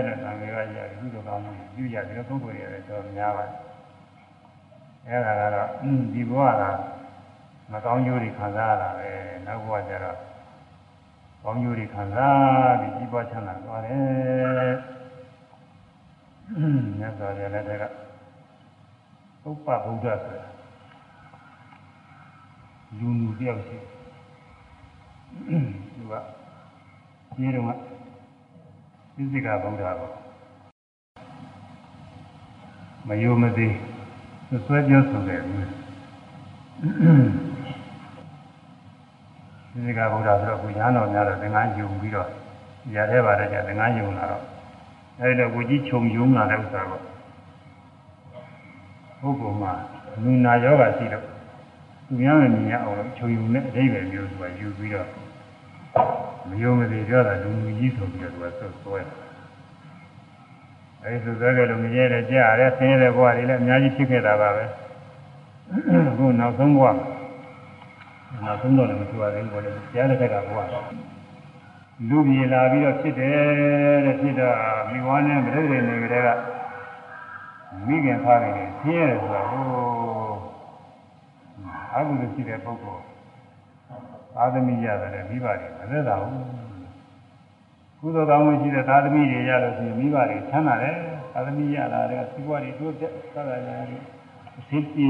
[0.06, 3.54] တဲ့သံဃာရရကုသိုလ်ကောင်းမှုပြုရပြီးတော့ပုဂ္ဂိုလ်တွေတော့များပါတယ်
[5.06, 5.68] အဲဒါကတော့
[6.12, 6.62] ဒီဘဝက
[7.72, 9.10] မကောင်းကျိုးတွေခံစားရတာပဲ
[9.46, 10.18] နောက်ဘဝကျတော့
[11.42, 14.95] ကောင်းကျိုးတွေခံစားပြီးကြီးပွားချမ်းသာသွားတယ်
[16.98, 20.46] မြတ်စွာဘုရားလက်ထက်ကဥပ္ပဗုဒ္ဓဆိုတာ
[22.98, 23.76] လူလူတယောက်ရှိ
[25.94, 26.14] သူက
[27.36, 27.70] ဒီတော့က
[29.14, 30.10] သစ္စိကဗုဒ္ဓကို
[33.06, 33.68] မယုံမသိ
[34.66, 35.44] ဆွဲပြောဆိုတယ်သ
[39.76, 42.28] စ္စိကဗုဒ္ဓဆိုတော့ကိုညာတော်များတော့သင်္ကန်းယုံပြီးတော့
[42.94, 44.55] ရတဲ့ပါတဲ့ကျသင်္ကန်းယုံလာတော့
[45.20, 47.00] အဲဒီတော့ကိုကြီးခြုံယုံလာတဲ့ဥစ္စာကို
[49.20, 49.72] ပုဂ္ဂိုလ်မှာ
[50.22, 55.08] နူနာယောဂရှိတော့သူများနဲ့မြင်ရအောင်လို့ခြုံယုံနဲ့အဓိပ္ပာယ်မျိုးသူကယူပြီးတော့
[56.48, 59.00] မယုံမသိပြောတာလူလူကြီးဆိုပြီးတော့သူကဆွဆွဲ
[61.02, 64.64] အဲဒီဆွဆွဲကြလို့မရဲတဲ့ကြားရတဲ့ဆင်းရဲတဲ့ဘဝတွေလည်းအများကြီးဖြစ်ခဲ့တာပါပဲ
[66.10, 66.86] အခုနောက်ဆုံးဘဝ
[68.44, 70.60] နောက်ဆုံးတော့လည်းမဆိုရသေးဘူးဘောလေကြားတဲ့ခက်ကဘဝ
[72.08, 74.56] လူပြေလာပြီးတော့ဖြစ်တယ်တဲ့ဖြစ်တော့
[74.90, 76.28] မိဝါနဲ့မရုပ်ရည်နေကြတဲ့က
[77.86, 79.66] မိခင်ဖားနေဆင်းရဲတယ်ဆိုတာဟို
[81.94, 83.02] အကုသိုလ်ရှိတဲ့ပုဂ္ဂိုလ်
[84.34, 86.44] သာသမီရတယ်မိဘတွေမသက်သာဘူး
[88.00, 90.94] ကုသိုလ်ကောင်းမှုရှိတဲ့သာသမီတွေရလို့ရှိရင်မိဘတွေချမ်းသာတယ်
[91.32, 94.02] သာသမီရလာတဲ့စီးပွားတွေတိုးတက်သာသာရတယ်
[94.58, 95.08] အစစ်ပြေ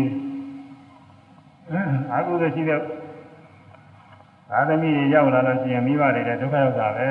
[2.15, 2.79] အကုသိုလ်ရှိတဲ့
[4.51, 7.09] သာသမီတွေရောက်လာလို့ရှိရင်မိဘတွေလည်းဒုက္ခရောက်တာပဲ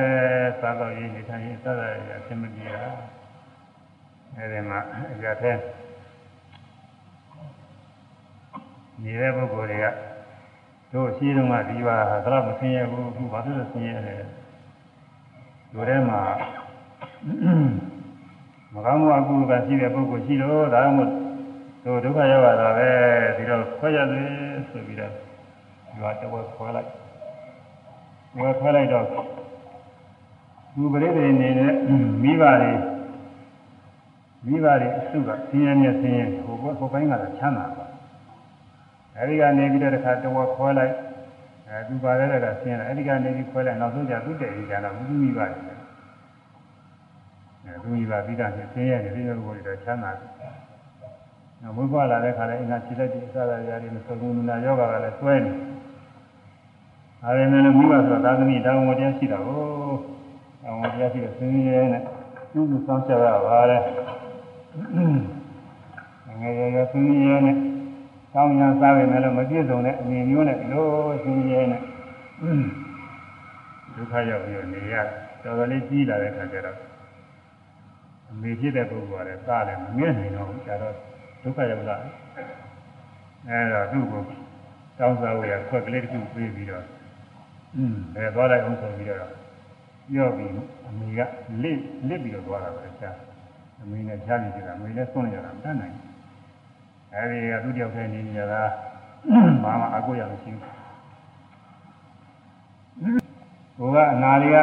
[0.62, 2.84] သာတော့ရေးနေထိုင်ရင်သာသာရအဆင်မပြေတာ
[4.36, 4.80] အဲဒီမှာ
[5.14, 5.58] အကြတဲ့
[9.04, 9.86] နေတဲ့ပုဂ္ဂိုလ်တွေက
[10.94, 14.16] တို့ရှိတုန်းကဒီပါဟာတော့မဆင်းရဲဘူးအခုဘာလို့လဲဆင်းရဲလဲ
[15.74, 16.22] တို့ထဲမှာ
[18.74, 21.12] မကောင်းမှုအကုသိုလ်ကရှိတဲ့ပုဂ္ဂိုလ်ရှိလို့ဒါမှမဟုတ်
[21.86, 22.90] တို့ဒုက္ခရောက်လာတာပဲ
[23.38, 24.28] ဒီတော့ခွဲရတယ်
[24.70, 27.05] ဆိုပြီးတော့ဒီကတဝက်ခွဲလိုက်
[28.40, 29.06] ဝယ်ခွဲလိုက်တော့
[30.74, 31.74] သူပရိသေနေနဲ့
[32.24, 32.74] မိဘတွေ
[34.46, 37.86] မိဘတွေအစုကဆင်းရဲနဲ့ဆင်းရဲဟိုဘက်ဟိုဘက်ကချမ်းသာပါ
[39.18, 40.94] အဲဒီကနေပြီးတော့တခါတဝက်ခွဲလိုက်
[41.68, 45.48] အဲသူပါတဲ့ကဆင်းရဲအဲဒီကနေပြီးခွဲလိုက်နောက်ဆုံးကျသူ့တည်းကြီးကျတော့သူမိဘတွေ
[47.66, 50.30] အဲသူမိဘပြီးတာဆင်းရဲနေပြီးတော့ကိုယ်တွေချမ်းသာတယ်
[51.62, 55.74] နောက်ဝိပ္ပလာတဲ့ခါလဲအင်္ဂါခြေလက်တွေအစသာရာတွေမဆုံးဘူးနာယောဂကလည်းစွဲနေ
[57.26, 59.63] ဒါပေမဲ့လည်းမိဘဆိုတာသာသမီတောင်းဝတရားရှိတာကို
[60.63, 62.01] တောင်းဝတရားရှိတဲ့ဆင်းရဲနဲ့
[62.51, 63.82] သူ့ကိုစောင့်ရှောက်ရပါတယ်
[66.41, 67.55] ငယ်ရွယ်ရွယ်ဆင်းရဲနဲ့
[68.34, 71.82] ကောင်းရန်စားပေမဲ့လည်းမပြည့်စုံတဲ့အမြင်မျိုးနဲ့လို့ဆင်းရဲနဲ့
[73.95, 74.95] ဒုက္ခရောက်ပြီးနေရ
[75.43, 76.78] တော်တော်လေးကြီးလာတဲ့ခါကျတော့
[78.30, 80.93] အမေဖြစ်တဲ့ပုဂ္ဂိုလ်ကလည်းစားလည်းမမြင်နိုင်တော့ဘူးကျတော့
[81.43, 81.97] ဒုက္ခရောက်လာ
[83.49, 84.21] အဲဒါသူ့ကို
[84.99, 86.86] တောင်းစားဝေရခွက်ကလေးတစ်ခုပေးပြီးတော့
[87.78, 89.32] อืมဘယ်သွားလိုက်အောင်ဆိုပြီးတော့
[90.11, 90.51] ပြောပြီး
[90.88, 91.19] အမေက
[91.63, 93.15] လစ်လစ်ပြီးတော့သွားတာပဲရှား
[93.82, 95.95] အမေနဲ့ရှားနေကြတာအမေလည်းဆွန့်နေကြတာမတတ်နိုင်
[97.13, 98.61] အဲဒီကသူ့တယောက်တည်းနေနေကြတာ
[99.63, 100.76] ဘာမှအကိုရမရှိဘူး
[103.78, 104.57] ဘုရားအနာလေးက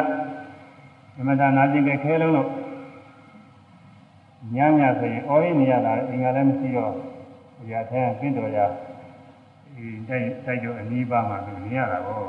[1.19, 2.49] အမတနာကျင်ကဲခဲလုံးလို့
[4.55, 6.91] ညညဆိုရင်အော်ရင်းနေရတာအင်္ဂါလည်းမရှိတော့
[7.57, 8.59] ဒီအထဲပင့်တော်ရ
[9.75, 12.21] ဒီတိုက်တိုက်တော့အနီးပါးမှာသူနေရတာကို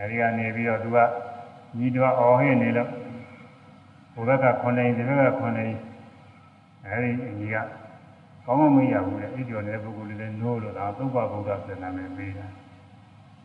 [0.00, 0.98] အဲဒီကနေပြီးတော့သူက
[1.78, 2.88] ညီတော်အော်ဟင်းနေလို့
[4.14, 5.74] ဘုရားက9နိုင်ဒီဘက်က9နိုင်
[6.86, 7.56] အဲဒီအညီက
[8.44, 12.46] ကောင်းမမရဘူးလေအိပ်ကျော်နေတဲ့ပုဂ္ဂိုလ်လေးလည်းနိုးလို့ဒါသုဘဗုဒ္ဓပြန်နာမယ်ပေးတာ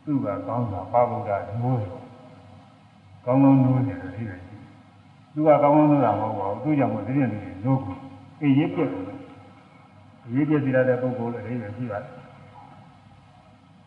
[0.04, 1.30] သူကကောင်းတာပါဗုဒ္ဓ
[1.60, 1.90] နိုးတယ်
[3.24, 4.38] ကောင်းကောင်းနိုးတယ်လို့ဒီလို
[5.34, 7.98] သူကကောင်းကောင်းနိုးတာမဟုတ်ပါဘူးသူကြောင့်မို့ဒီနေ့နေနိုးဘူး
[8.40, 9.02] အေးရပြက်တယ်
[10.34, 12.12] ရေးပြစီရတဲ့ပုဂ္ဂိုလ်လည်းအရေးရှိပါတယ်။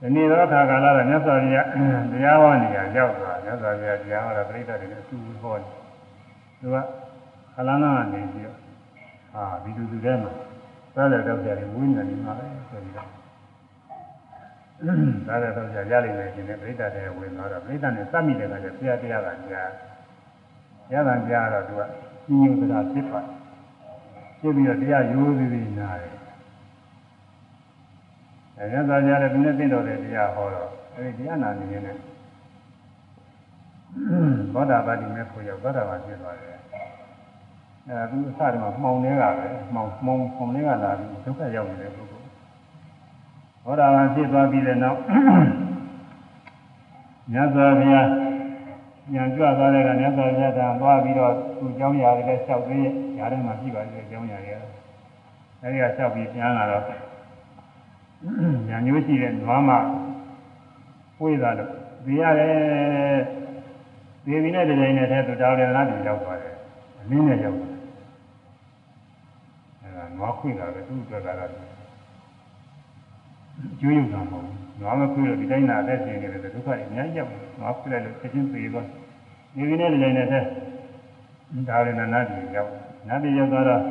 [0.06, 1.68] ဒီနေ့တော့ခါကာလတော့မြတ်စွာဘုရား
[2.12, 5.72] တရားဟောနေရရောက်သွားမြတ်စွာဘုရားတရားဟောတာပြိဿတွေနဲ့အတူဟောတယ်။
[6.60, 6.76] သူက
[7.54, 8.58] ခလန်းလာနေပြီးတော့
[9.34, 10.32] ဟာဒီလူသူထဲမှာ
[10.96, 13.10] သားတဲ့တော့ကြတယ်ဝိညာဉ်နေမှာပဲဆိုပြီးတော့
[15.28, 19.70] သားတဲ့တော့ကြရလိမ့်မယ်ရှင်နဲ့ပြိဿတွေဝင်သွားတော့ပြိဿနဲ့စပ်မိတဲ့အခါကျဆရာတရားကကြား
[20.94, 23.36] ရတာကြားတော့သူကညဉ့်ညူတာဖြစ်ပါတယ်။
[24.40, 26.16] ဖြစ်ပြီးတော့တရားရိုးသေးသေးနားတယ်
[28.59, 31.93] အဲရသော်ကြတဲ့ဒီနေ့သိတော်တဲ့တရားဟောတော့အဲဒီတရားနာနေနေ
[34.53, 36.57] သောတာပတိမေဖို့ရောက်သောတာပန်ဖြစ်သွားတယ်
[37.89, 42.27] အဲသူအစတည်းမှာမှောင်နေတာပဲမှောင်မှောင်မှောင်နေတာလာပြီးဒုက္ခရောက်နေတဲ့ပုဂ္ဂိုလ်
[43.65, 44.99] သောတာပန်ဖြစ်သွားပြီးတဲ့နောက်
[47.33, 48.09] မြတ်စွာဘုရား
[49.15, 54.53] ဉာဏ်ကြွသွားတဲ့ကမြတ်စွာဘုရားကသွားပြီးတော့သူเจ้าရာတွေလည်းလျှောက်သေးရဲ့ຢာထဲမှာရှိပါသေးတယ်เจ้าရာတွေ
[55.63, 56.85] အဲဒီကလျှောက်ပြီးပြန်လာတော့
[58.70, 59.70] ညာညိုးရှိတဲ့နွားမ
[61.20, 61.70] ဝေးတာလို့
[62.06, 63.20] သိရတယ်
[64.26, 66.54] ဒီဒီနဲ့ဒီတိုင်းနဲ့ထဲသူတောင်းတယ်လားသူရောက်သွားတယ်
[67.00, 67.74] အနည်းနဲ့ရောက်သွား
[69.82, 71.52] အဲဒါနွားခွေတာပဲသူ့အတွက်ကတော့
[73.80, 78.88] ကျွေးရုံတာမဟုတ်ဘူးနွားမခွေလို့ဒီတိုင်းနာတဲ့ရှင်နေတယ်ဒုက္ခတွေအများကြီးရောက်တယ်နွားခွေလိုက်လို့ချက်ချင်းပြေသွား
[79.56, 80.40] ဒီဒီနဲ့ဒီတိုင်းနဲ့ထဲ
[81.70, 82.72] ဒါလည်းနာနာကြီးရောက်
[83.08, 83.82] နာတိရောက်သွားတော့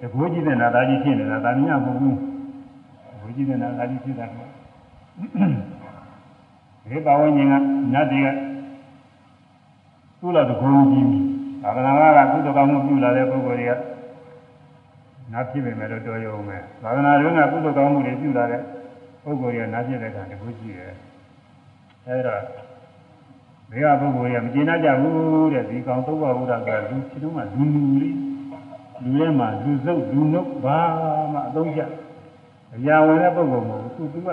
[0.00, 2.16] တကူကြီးတဲ့နာသားကြီးဖြစ်နေတာဒါမြတ်မဟုတ်ဘူး
[3.30, 4.30] ဝိจิตနာအာဒီဖြစ်တာက
[6.90, 7.54] ဒီပါဝင်ခြင်းက
[7.94, 8.28] နတ်တွေက
[10.20, 11.06] သူ့လာတကုံကြီး
[11.62, 13.72] သာသနာ့ကကုသကောင်းမှုပြုလာတဲ့ပုဂ္ဂိုလ်တွေက
[15.32, 18.60] နတ်ဖြစ်ပေမဲ့တော့တော်ရုံပဲသာသနာ့တွင်ကကုသကောင်းမှုတွေပြုလာတဲ့
[19.24, 20.94] ပုဂ္ဂိုလ်တွေကနတ်ဖြစ်တဲ့အခါတခုရှိတယ်
[22.06, 22.36] အဲဒါ
[23.70, 28.16] ဘေးကပုဂ္ဂိုလ်တွေကမကျေနပ်ကြဘူးတဲ့ဒီကောင်သုံးပါဘုရားကလူဖြစ်တော့မှလူလူလေး
[29.02, 30.78] လူထဲမှာလူစုပ်လူနှုတ်ဘာ
[31.32, 31.82] မှအသုံးကျ
[32.74, 34.28] အရာဝင်တဲ့ပုဂ္ဂိုလ်မဟုတ်ဘူးသူက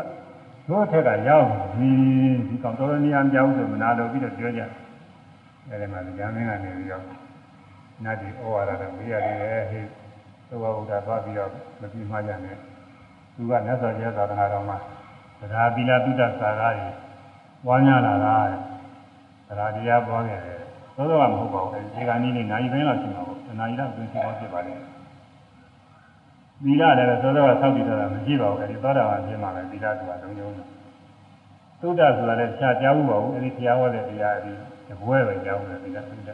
[0.70, 1.90] တို့ထက်ကရောက်ဒီ
[2.48, 4.62] ဒီကောင်တော်တော်နေရာပြောင်းဆိုမနာလို့ပြီးတော့ပြောကြ
[5.70, 7.04] အဲဒီမှာဉာဏ်မင်းကနေပြီးတော့
[8.04, 9.88] နတ်ဒီဩဝါဒတော့မေးရတယ်ဟေး
[10.50, 11.50] သဘောဥဒ္ဒါသွားပြီးတော့
[11.82, 12.58] မပြင်းမှကြနဲ့
[13.36, 14.78] သူကမြတ်စွာဘုရားသာသနာတော်မှာ
[15.40, 16.96] သရာပီလာတုဒ္ဒစာကားကြီး
[17.68, 18.36] ဝါညာလာတာ
[19.48, 20.60] သရာတရားပေါ်ခဲ့တယ်
[20.96, 24.97] သောသောကမဟုတ်ပါဘူးအဲဒီကနေ့နေ့နိုင်ပိုင်းလောက်ရှိမှာပေါ့အနာရီလောက်အတွင်းရှိအောင်ဖြစ်ပါလိမ့်မယ်
[26.64, 30.54] သီလလည်းသောသောကဆောက်တည်တာမရှိပါဘူးအဲဒီသောတာပန်ဖြစ်မှလည်းသီလတူတာလုံးလုံး
[31.82, 34.52] သုဒ္ဓဆိုတာလည်းဖြာကြားဘူးပါဘူးအဲဒီဘုရားဟောတဲ့တရားအဒီ
[34.88, 36.30] တပွဲပဲကြားဘူးလေသီလသုဒ္ဓ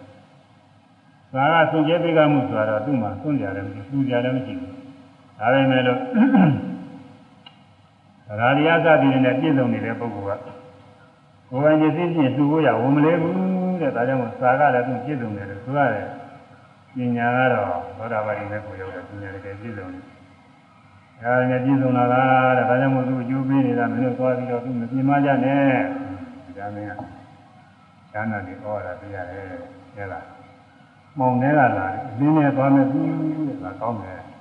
[1.34, 4.72] သာကသွန်ကျဲပေးကမှုဆိုတော့သူ့မှာသွန်ကြတယ်မရှိသူကြတယ်မရှိဘူး
[5.40, 6.00] ဒါပေမဲ့လို့
[8.40, 10.48] ရာရိယသတိနဲ့ပြည့်စုံနေတဲ့ပုဂ္ဂိုလ်က
[11.50, 13.36] ကိုယ်ပိုင်ဉာဏ်သိချင်းသူ့ကိုရဝန်မလဲဘူး
[13.82, 16.08] တဲ့ဒါကြောင့်မို့သာကလည်းသူပြည့်စုံတယ်လို့ဆိုရတယ်
[16.96, 17.68] ပညာကတော့
[17.98, 20.04] သောတာပတိနဲ့ကိုရောက်တဲ့ပညာတကယ်ပြည့်စုံတယ်။
[21.22, 22.24] အဲဒါနဲ့ပြည့်စုံလာတာ
[22.58, 25.74] တဲ့ဒါကြောင့်မို့သူအကျိုးပေးနေတာမင်းတို့သွားပြီးတော့သူမပြင်းမကြနဲ့။
[26.58, 26.92] ဒါမင်းက
[28.14, 29.44] ဉာဏ်နဲ့ဩဝါဒပြရတယ်။
[29.96, 30.24] ဟုတ်လား။
[31.20, 33.00] မောင်ထဲကလာတယ်အင်းနဲ့သွားမယ်သူ
[33.48, 34.22] တဲ့ဒါကောင်းတယ်။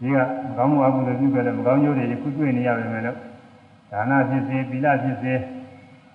[0.00, 3.16] ဒီကမကောင်းမှုအကုသိုလ်ပြုခဲ့တဲ့မကောင်းကျိုးတွေခုတွေ့နေရပါမယ်လို့
[3.90, 5.34] ဒါနဖြစ်စေသီလဖြစ်စေ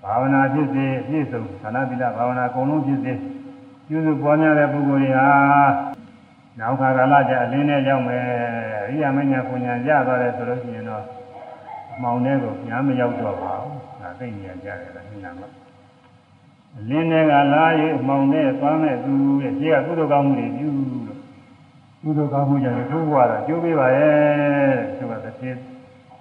[0.03, 3.13] ဘာဝနာဖြစ်စေအပြည့်စုံဒါနသီလဘာဝနာအကုန်လုံးဖြစ်စေ
[3.87, 5.27] ပြုစုပွားများတဲ့ပုဂ္ဂိုလ်တွေဟာ
[6.59, 8.23] နောက်ခါကာလကျအလင်းနဲ့ရောက်မယ်
[8.87, 11.03] အရိယာမညာပညာရသွားတယ်ဆိုလို့ရှိရင်တော့
[12.01, 15.47] မောင်တဲ့ကိုညာမရောက်တော့ပါဘူးဒါသိဉာဏ်ကြတယ်လားညနာမှာ
[16.77, 20.95] အလင်းတွေကလာရေးမောင်တဲ့သွားမဲ့သူတဲ့ခြေကကုသိုလ်ကောင်းမှုတွေပြုလို့
[22.01, 25.57] ကုသိုလ်ကောင်းမှုကြောင့်သူ့ဘဝတော့ကျိုးပေးပါရဲ့သူကတစ်သေး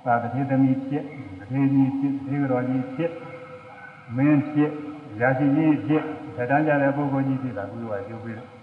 [0.05, 1.05] သာတစ်သေးသမီးဖြစ်
[1.39, 3.12] တစ်သေးကြီးဖြစ်သေတော်ကြီးဖြစ်
[4.16, 4.70] မင်းဖြစ်
[5.20, 6.02] ရာရှိကြီးဖြစ်
[6.36, 8.53] ထတန်းကြတဲ့ပုဂ္ဂိုလ်ကြီးဖြစ်တာကုသိုလ်ကကျိုးပေးတယ်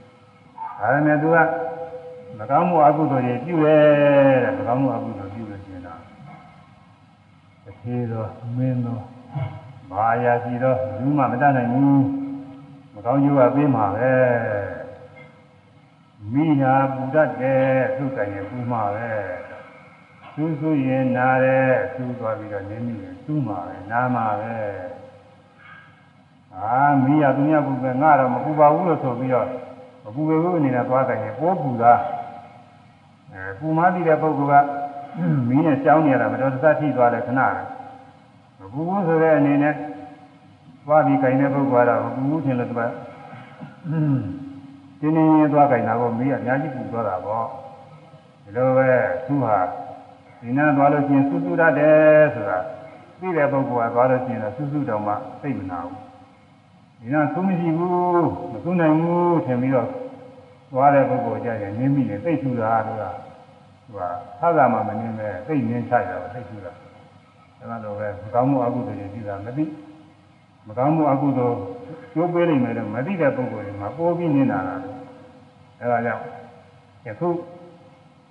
[0.81, 1.37] ဒါပေမဲ့သူက
[2.37, 5.99] မကောင်းမှုအကုသိုလ်တွေပြုတယ်တဲ့မကောင်းမှုအကုသိုလ်ပြုလို့ရှိရင်တော့
[7.63, 9.03] တစ်သေးတော်မင်းတော်
[9.91, 12.03] ဘာယာရှိတော့ဘူးမှမတတ်နိုင်ဘူး
[12.93, 14.13] မကောင်းကျိုးကပေးမှာပဲ
[16.33, 19.11] မိနာပူတတ်တယ်သူ့တိုင်ရင်ပူမှာပဲ
[20.35, 24.55] သူ့ဆိုရင်နားတယ်သူ့သွားပြီးတော့နင်းမိရင်သူ့မှာပဲနားမှာပဲ
[26.55, 29.47] အာမိရသူမြတ်ဘူးပဲငါတော့မပူပါဘူးလို့ဆိုပြီးတော့
[30.03, 31.93] မပူပေဘူးအနေနဲ့သွားကြရင်ပိုးပူတာ
[33.33, 34.67] အဲပူမသိတဲ့ပုဂ္ဂိုလ်က
[35.49, 37.47] မင်းနဲ့ကြောင်းနေရတာမတော်တဆထိသွားတယ်ခဏပဲ
[38.59, 39.73] မပူဘူးဆိုတဲ့အနေနဲ့
[40.85, 47.45] သွားပြီးကြင်တဲ့ပုဂ္ဂိုလ်ကတော့မပူဘူးထင်လို့သူကတင်းတင်းရင်းသွားကြင်တာကိုမင်းကအများကြီးပူသွားတာပေါ့
[48.43, 48.89] ဒီလိုပဲ
[49.27, 49.57] သူဟာ
[50.41, 52.59] ဒီနာသွားလို့ချင်းစူးစူးတတ်တယ်ဆိုတာ
[53.19, 56.10] သိတဲ့ပုဂ္ဂိုလ်ကသွားလို့ချင်းတော့စူးစူးတောင်မှသိမနာဘူး
[57.01, 57.89] ဒီနာသုံးမရှိဘူး
[58.51, 59.87] မသုံးနိုင်ဘူးထင်ပြီးတော့
[60.71, 63.01] သွားတဲ့ပုဂ္ဂိုလ်ကြရင်နင်းမိရင်သိထူတာကသူက
[64.39, 66.71] သာသာမှမနင်းပဲသိနင်းချရတာသိထူတာ
[67.59, 69.65] ဒါကတော့ပဲမကောင်းမှုအကုသိုလ်တွေပြီးတာမသိ
[70.67, 71.55] မကောင်းမှုအကုသိုလ်
[72.13, 74.81] ကျိုးပေးနိုင်မယ်တော့မသိတဲ့ပုဂ္ဂိုလ်တွေမှာပိုးပြီးနင်းတာလား
[75.79, 76.23] အဲဒါကြောင့်
[77.05, 77.29] ယခု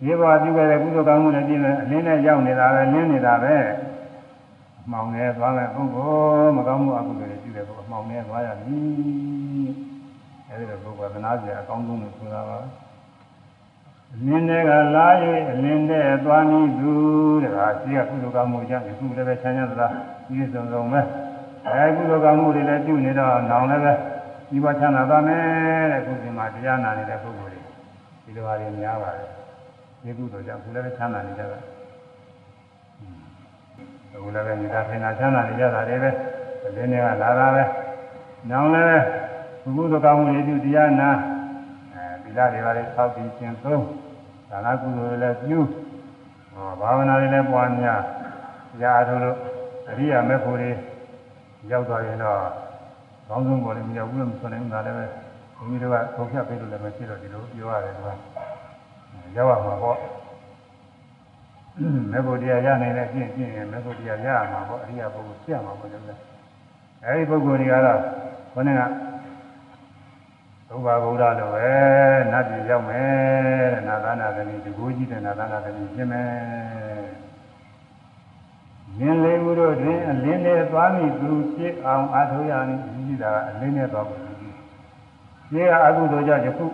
[0.04, 3.54] ရေဘာပြုခဲ့တဲ့ကုသိုလ်ကောင်းမှုတွေပြည့်နေအလင်းနဲ့ရောက်နေတာပဲနင်းနေတာပဲ
[4.90, 9.70] မှောင်နေသွားမယ်ပုဂ္ဂိုလ်မကောင်းမှုအကုသိုလ်တွေပြုတဲ့ပုဂ္ဂိုလ်မှောင်နေသွားရမည်
[10.48, 12.58] အဲဒီလိုပုဂ္ဂိုလ်ကသနာစရာအကောင်းဆုံးလို့ဆိုတာပါ
[14.14, 15.06] အလင်းတွေကလာ၍
[15.50, 16.92] အလင်းတဲ့သွားမိသူ
[17.44, 19.92] တကားရှိကကုသိုလ်ကောင်းမှုကြောင့်ဒီကုလည်းပဲချမ်းသာသလား
[20.28, 21.00] ဒီစုံစုံပဲ
[21.66, 23.92] အဲကုသိုလ်ကောင်းမှုတွေလည်းပြုနေတော့နောင်လည်းပဲ
[24.50, 25.42] ဒီဘချမ်းသာသွားမယ်
[25.92, 27.60] တဲ့ကုသိုလ်မှာတရားနာနေတဲ့ပုဂ္ဂိုလ်တွေ
[28.24, 29.28] ဒီလိုဟာတွေများပါတယ်
[30.02, 31.58] ဒီကုသိုလ်ကြောင့်ကုလည်းပဲချမ်းသာနေကြတာ
[34.12, 36.10] အခုလည်းပဲနေတာထိုင်တာချမ်းသာနေကြတာတွေပဲ
[36.64, 37.62] အလင်းတွေကလာတာပဲ
[38.50, 39.02] နောင်လည်း
[39.62, 41.10] ကုသိုလ်ကောင်းမှုတွေပြုတရားနာ
[41.94, 43.84] အဲဒီလားတွေပါလေသောက်ပြီးကျင့်သုံး
[44.50, 45.58] ဒါနကုသိုလ်တွေလည်းပြု
[46.52, 48.00] ဟောဘာဝနာတွေလည်းပွားများ
[48.82, 49.36] ရာထုလို့
[49.88, 50.70] အရိယာမေဖို့တွေ
[51.70, 52.38] ရောက်သွားရင်တော့
[53.28, 55.06] ကောင်းဆုံးပေါ်လည်းမရောက်ဘူးလို့မဆိုနိုင်ဘူးဒါလည်းပဲ
[55.56, 58.12] ဘုန်းကြီးတို့ကသုံးဖြတ်ပေးလို့လည်းမရှိတော့ဒီလိုပြောရတယ်ကွာ
[59.36, 59.98] ရောက်ရမှာပေါ့
[62.12, 66.04] မေဖို့တရားရနိုင်တဲ့ကျင့်ကျင့်ရင်မေဖို့တရားရရမှာပေါ့အရိယာပုဂ္ဂိုလ်ဖြစ်ရမှာပေါ့လို့
[67.04, 67.98] အဲဒီပုဂ္ဂိုလ်တွေကတော့
[68.52, 68.82] ခေါင်းက
[70.68, 71.68] သုဘဗုဒ္ဓလိုပဲ
[72.32, 76.30] နတ်ပြည်ရောက်မယ်တဲ့နာသနာသမီးတကူကြီးတဲ့နာသနာသမီးပြင်မယ်
[78.98, 86.66] မြင်လေးမှုတို့တွင်အလင်းနဲ့သွားမိသူဖြစ်အောင်အားထုတ်ရမည်ကြီးတာကအလင်းနဲ့သွားဖို့ကြီးကြီးကအကုသိုလ်ကြောင့်ယခု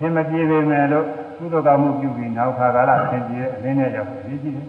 [0.00, 1.06] အင်မပြေပေမဲ့လို့
[1.42, 4.66] ကုသိုလ်ကောင်းမှုပြုပြီးနောက်ခါကာလအင်ပြေအလင်းနဲ့ရောက်ပြီးကြီးတယ်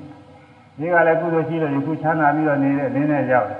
[0.78, 3.60] ဒီကလည်းကုသိုလ်ရှိလို့ယခုချမ်းသာပြီးတော့နေတဲ့အလင်းနဲ့ရောက်တယ်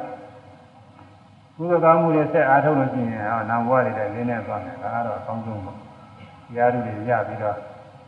[1.56, 5.80] ကုသိုလ်ကောင်းမှုတွေဆက်အားထုတ်လို့ရှိရင်ဟောနာဘဝတွေလည်းလင်းနေသွားတယ်ဒါကတော့အကောင်းဆုံးပေါ့တ
[6.58, 7.58] ရားဓုတွေရပြီးတော့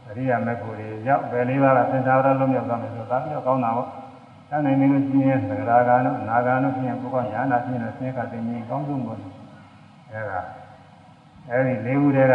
[0.07, 3.87] အရိယာမေဖို့တွေရောက်ဘယ်လေးပါးကသင်္သာရလုံးရောက်သွားမယ်ဆိုတော့ဒါပြီးတော့ကောင်းတာပေါ့
[4.49, 9.17] တန်းနိုင်နေလို့ရှိရင်သဂရာဂာနုအနာဂာနုဖြစ်ရင်ကိုယ်ကညာနာဖြစ်ရင်ဆင်းရဲကသိရင်ကောင်းဆုံးပေါ့
[10.11, 10.39] အဲဒါ
[11.49, 12.33] အဲဒီလေးခုတည်းက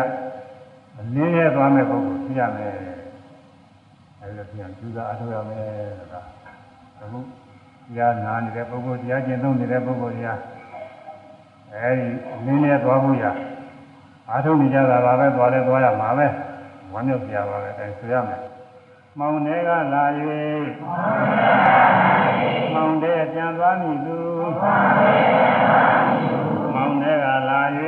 [1.00, 2.74] အလင်းရဲသွားမဲ့ပုဂ္ဂိုလ်ဖြစ်ရမယ်
[4.20, 5.64] အဲဒီလိုပြန်ကျူးစာအထောက်ရမယ်
[5.98, 6.20] ဆိုတာ
[7.00, 7.24] အခုတ
[7.98, 10.38] ရားနာနေတဲ့ပုဂ္ဂိုလ်တရားကျင့်သုံးနေတဲ့ပုဂ္ဂိုလ်တရား
[11.74, 12.08] အဲဒီ
[12.44, 13.24] နင်းနေသွားဖို့ရ
[14.30, 16.26] အားထုတ်နေကြတာပါပဲသွားလဲသွားရမှာပဲ
[16.92, 18.40] ဝမ်းမြောက်ပြပါပဲအဲဆိုရမယ်
[19.18, 20.04] မောင်တဲ့ကလာ၍
[22.74, 24.18] မောင်တဲ့ပြန်သွားမိသူ
[26.74, 27.60] မောင်တဲ့ကလာ၍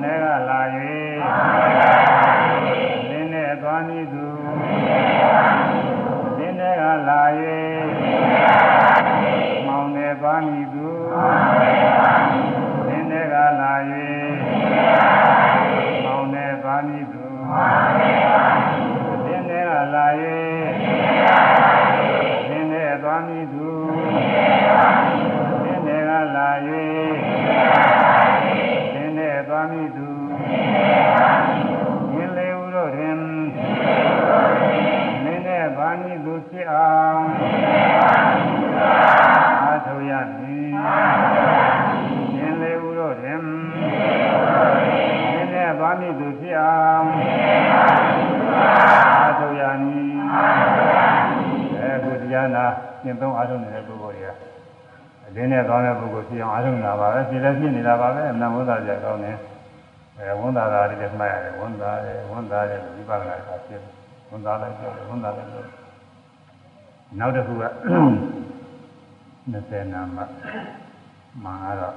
[0.06, 0.62] ထဲကလာ၍
[3.10, 4.28] လင်းနဲ့သွားနည်းသူ
[6.38, 7.22] လင်းထဲကလာ၍
[9.68, 10.88] မောင်နဲ့သွားနည်းသူ
[12.88, 13.74] လင်းထဲကလာ၍
[16.06, 17.24] မောင်နဲ့သွားနည်းသူ
[19.26, 20.06] လင်းထဲကလာ၍
[22.50, 23.70] လင်းထဲသွားနည်းသူ
[25.64, 26.50] လင်းထဲကလာ၍
[29.50, 30.08] သွားမိသူ
[32.12, 33.18] မြင်လေဟုတို့တွင်
[35.24, 37.24] မင်းနဲ့ဗာမိသူဖြစ်အောင်
[39.64, 40.70] အာထုရမည်
[42.34, 43.40] မြင်လေဟုတို့တွင်
[45.34, 47.08] မင်းနဲ့ဗာမိသူဖြစ်အောင်
[49.20, 50.14] အာထုရမည်
[51.82, 52.66] အဲခုတရားနာ
[53.02, 59.38] ကျင့်သုံးအားထုတ်နေတဲ့ပုဂ္ဂိုလ်တွေကလင်းနဲ့ကောင်းတဲ့ပုဂ္ဂိုလ်ဖြစ်အောင်အားထုတ်နေတာပါပဲ ဖြစ်လည်းဖြစ်နေတာပါပဲအနန္တဝန္တာကြကောင်းတယ်
[60.18, 63.82] အဲဝန်တာသာလေးလည်းမှတ်ရတယ်ဝန်တာတယ်ဝန်တာတယ်ဝိပဿနာကဖြစ်
[64.30, 65.64] ဝန်တာလည်းပြောတယ်ဝန်တာလည်းပြော
[67.20, 67.64] နောက်တစ်ခုက
[69.54, 70.18] 20နာမ
[71.44, 71.96] မာတော့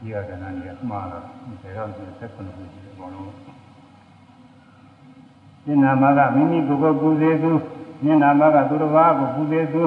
[0.00, 3.26] ဒီကကဏ္ဍကြီးမှားတော့ဒါတော့ဒီဆက်ခုနှစ်ခုရှိတယ်ဘောလုံး
[5.64, 7.50] ဒီနာမကမိမိကိုယ်ကိုပူဇေသူ
[8.04, 9.82] ဉာဏ်နာမကသူတစ်ပါးကိုပူဇေသူ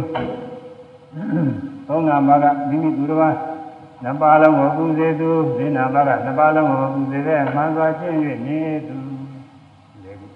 [1.88, 3.36] သုံးနာမကမိမိသူတစ်ပါး
[4.04, 8.18] နှစ်ပါးလုံးကိုပူဇေသူဇိနာပါကနှစ်ပါးလုံးကိုပူဇေတဲ့မှန်စွာရှင်း၍
[8.48, 8.98] နေသူ
[10.04, 10.28] လေပု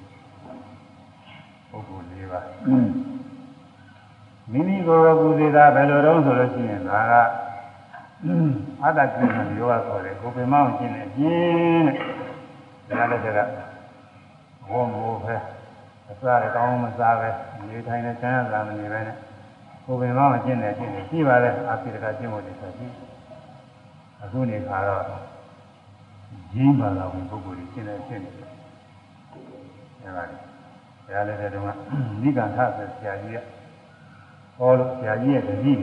[1.80, 2.46] ဂ္ဂိုလ်၄ပါး
[4.52, 7.14] မိမိကိုယ်ကိုပူဇေတာဘယ်လိုတုံးဆိုလို့ရှိရင်ဒါက
[8.84, 11.88] အတ္တကိစ္စယောဂခေါ်တယ်ကိုယ်ပင်မအောင်ရှင်းတယ်ရှင်း
[12.88, 13.40] တဲ့ဒါလည်းတည်းက
[14.70, 15.36] ဘုံဘိုးပဲ
[16.10, 17.30] အစားရကောင်းမစားပဲ
[17.68, 19.18] နေထိုင်နေချမ်းသာမနေပဲနဲ့
[19.86, 23.05] ကိုယ်ပင်မအောင်ရှင်းတယ်ရှင်းတယ်ရှိပါလေအာပိတကရှင်းဖို့ဒီဆိုရှိ
[24.22, 25.04] အခုနေခါတော့
[26.56, 28.34] ရင်းပါလာဝင်ပုဂ္ဂိုလ်ကြီးရှင်းတယ်ရှင်းတယ်
[30.02, 31.68] အဲပါလေဒါလည်းတည်းက
[32.22, 33.46] နိဂန္ဓဆိုဆရာကြီးက
[34.58, 35.74] ဟောလို့ဆရာကြီးရဲ့တတိ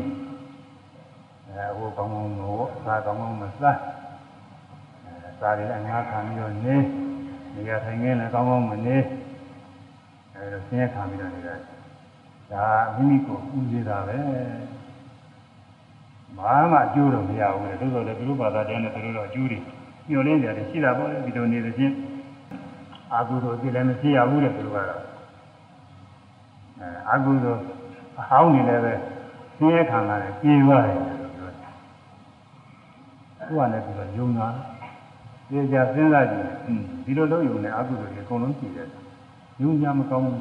[1.48, 3.76] အဲဟိုကောင်းကောင်းလို့သာကောင်းကောင်းမစား
[5.04, 6.76] အဲစားရအငါခံပြီးတော့နေ
[7.54, 8.96] နေရာထိုင်ခင်းလည်းကောင်းကောင်းမနေ
[10.34, 11.56] အဲဒါဆင်းရဲခံပြီးတော့နေတာ
[12.52, 14.18] ဒါမိမိကိုဥသေးတာပဲ
[16.38, 19.58] ဘာမှအကျိုးတော့မရဘူးလေသို့တော်လည်းသူတို့ဘာသာတရားနဲ့သူတို့တော့အကျိုးတွေ
[20.08, 21.94] ညှို့လင်းကြတယ်ရှိတာပေါ့လေဒီလိုနေတဲ့ချင်း
[23.12, 25.00] အာဟုသောသိလည်းမရှိရဘူးလေသူတို့ကတော့
[26.78, 27.56] အဲအာဟုသော
[28.20, 28.92] အဟောင်းနေလည်းပဲ
[29.56, 31.56] ဆင်းရဲခံလာတယ်ပြေသွားတယ်လို့ပြောတယ်
[33.46, 34.48] သူကလည်းပြီးတော့ယုံတာ
[35.48, 36.46] ပြေကြစဉ်းစားကြည့်
[37.04, 38.88] ဒီလိုလုံးယုံနေအာဟုသောတွေအကုန်လုံးကြည့်တယ်
[39.62, 40.38] ယုံကြမကောင်းဘူး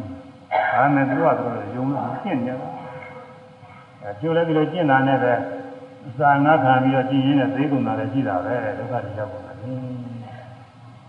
[0.74, 2.58] ဒါနဲ့သူကသူတို့ယုံလို့ရှင်းနေတယ်
[4.02, 5.34] အဲကျိုးလည်းဒီလိုကျင့်တာနဲ့ပဲ
[6.08, 9.72] အစာငါခံပြီးတော့ကျင့်ရင်းနဲ့သိကုန်တာလည်းရှိတာပဲဒုက္ခတွေရောက်ကုန်တာလေ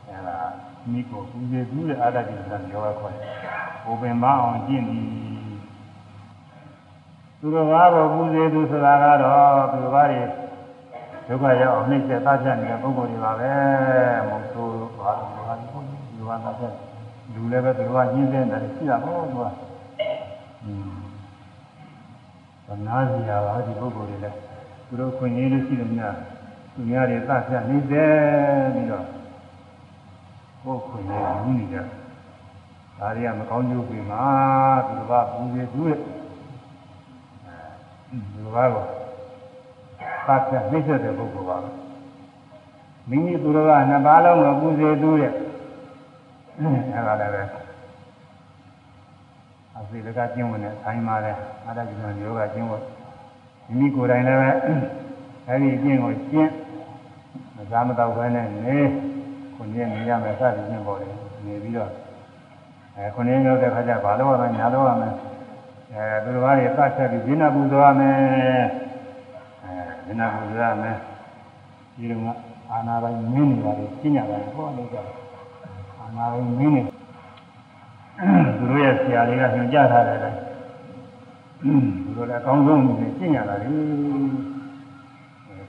[0.08, 0.36] အဲဒါ
[0.92, 3.32] မိကိုပူဇေသူတဲ့အာတတိကံရောခေါ်တယ်
[3.84, 5.08] ဘုပင်မအောင်ကျင့်ပြီး
[7.40, 10.22] သူတော်ဘာကိုပူဇေသူဆိုတာကတော့သူတော်ဘာတွေ
[11.28, 13.52] ဒုက္ခရောက်အောင်နှိမ့်ဆက်သားချက်နေတဲ့ပုဂ္ဂိုလ်တွေပါပဲ
[14.28, 14.66] မဟုတ်ဆို
[15.02, 16.74] ဘာလို့ဘာလို့ဒီဘာသာချက်
[17.34, 19.44] လူလည်းပဲသူတော်ကညှင်းတဲ့တယ်ရှိတာပေါ့သူက
[20.64, 20.90] อืม
[22.66, 24.51] ဘာနာစီရပါဒီပုဂ္ဂိုလ်တွေလည်း
[24.92, 26.14] သူတို့ခွင့်ရင်းလို့ရှိတယ်များ
[26.72, 28.14] သူများတွေသတ်ဖြတ်နေတယ်
[28.74, 29.06] ပြီးတော့
[30.64, 31.76] ဘုခွင့်ရင်းယူနေကြ
[32.98, 34.24] ဒါတွေကမကောင်းကျိုးပြီမှာ
[34.86, 38.86] သူတို့ကပူဇေသူရဲ့အဲဒီလိုပါတော့
[40.26, 41.58] သတ်ဖြတ်နှိမ့်ဆက်တဲ့ပုဂ္ဂိုလ်ပါ
[43.08, 45.32] မိမိသူတို့ကနှစ်ပါးလုံးကိုပူဇေသူရဲ့
[46.94, 47.42] အဲဒါလည်းပဲ
[49.76, 51.32] အစီလကကျင့်ဝင်တဲ့ဆိုင်မှာလဲ
[51.64, 52.82] အာရကိစ္စယောဂကျင့်ဝင်
[53.66, 54.50] မိမိကိုယ်တိုင်လည်းပဲ
[55.48, 56.50] အဲဒီကျင့်ကိုကျင့်
[57.56, 58.78] မစားမတော့ဘဲနဲ့နေ
[59.54, 61.10] ခုနှစ်နေရမယ်စသည်ဖြင့်ပေါ်တယ်
[61.46, 61.90] နေပြီးတော့
[62.96, 65.10] အဲခုနှစ်ရောက်တဲ့ခါကျဘာလို့ရမလဲညာလို့ရမလဲ
[65.92, 68.14] အဲသူတော်ဘာတွေသတ်ချက်ပြီးဇိနာပူဇော်ရမယ်
[69.64, 69.72] အဲ
[70.06, 70.96] ဇိနာပူဇော်ရမယ်
[71.94, 72.26] ဒီလိုက
[72.70, 74.98] အာနာပိုင်းမင်းနေပါတယ်ကျင့်ကြတယ်ဟောလို့ကြ
[76.00, 76.82] အာနာပိုင်းမင်းနေ
[78.58, 80.18] သူတို့ရဲ့ဆရာတွေကညွှန်ကြားထားတယ်
[81.64, 81.74] လေ
[82.04, 82.80] သူတို့လည်းအကောင်းဆုံး
[83.18, 83.68] ကျင့်ရတာလေ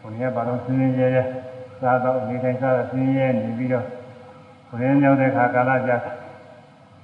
[0.02, 1.24] ခုနှစ်ဘာလို့စင်းစင်းရဲရဲ
[1.82, 3.86] စားတော့နေတိုင်းစားတော့စင်းရဲနေပြီးတော့
[4.68, 5.98] ခုနှစ်ရောက်တဲ့ခါကာလကြာ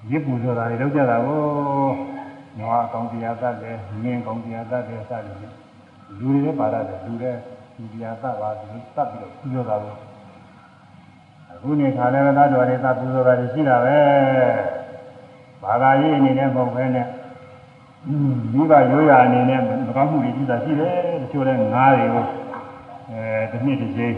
[0.10, 1.42] ရစ်ပူဆိုတာတွေလောက်ကြတာကို
[2.58, 5.56] နွားအကောင်တရားသတ်တယ်ငင်းကောင်တရားသတ်တယ်စသည်ဖြင့်
[6.20, 7.32] လူတွေလည်းပါရတယ်လူတွေ
[7.76, 9.96] ဒီတရားသတ်ပါဒီသတ်ပြီးတော့ပူဇော်တာကို
[11.52, 13.98] အခုနေခါလည်းသာတော်တွေသတ်ပူဇော်တာတွေရှိတာပဲ
[15.64, 17.06] ဘာသာရေးအနေနဲ့မဟုတ်ဘဲနဲ့
[18.54, 22.26] မိဘရိုးရာအနေနဲ့မကောင်းမှုတွေရှိတာရှိတယ်တချို့လည်းငားတွေကို
[23.12, 23.22] အဲ
[23.52, 24.14] တစ်နှစ်တစ်ချိန်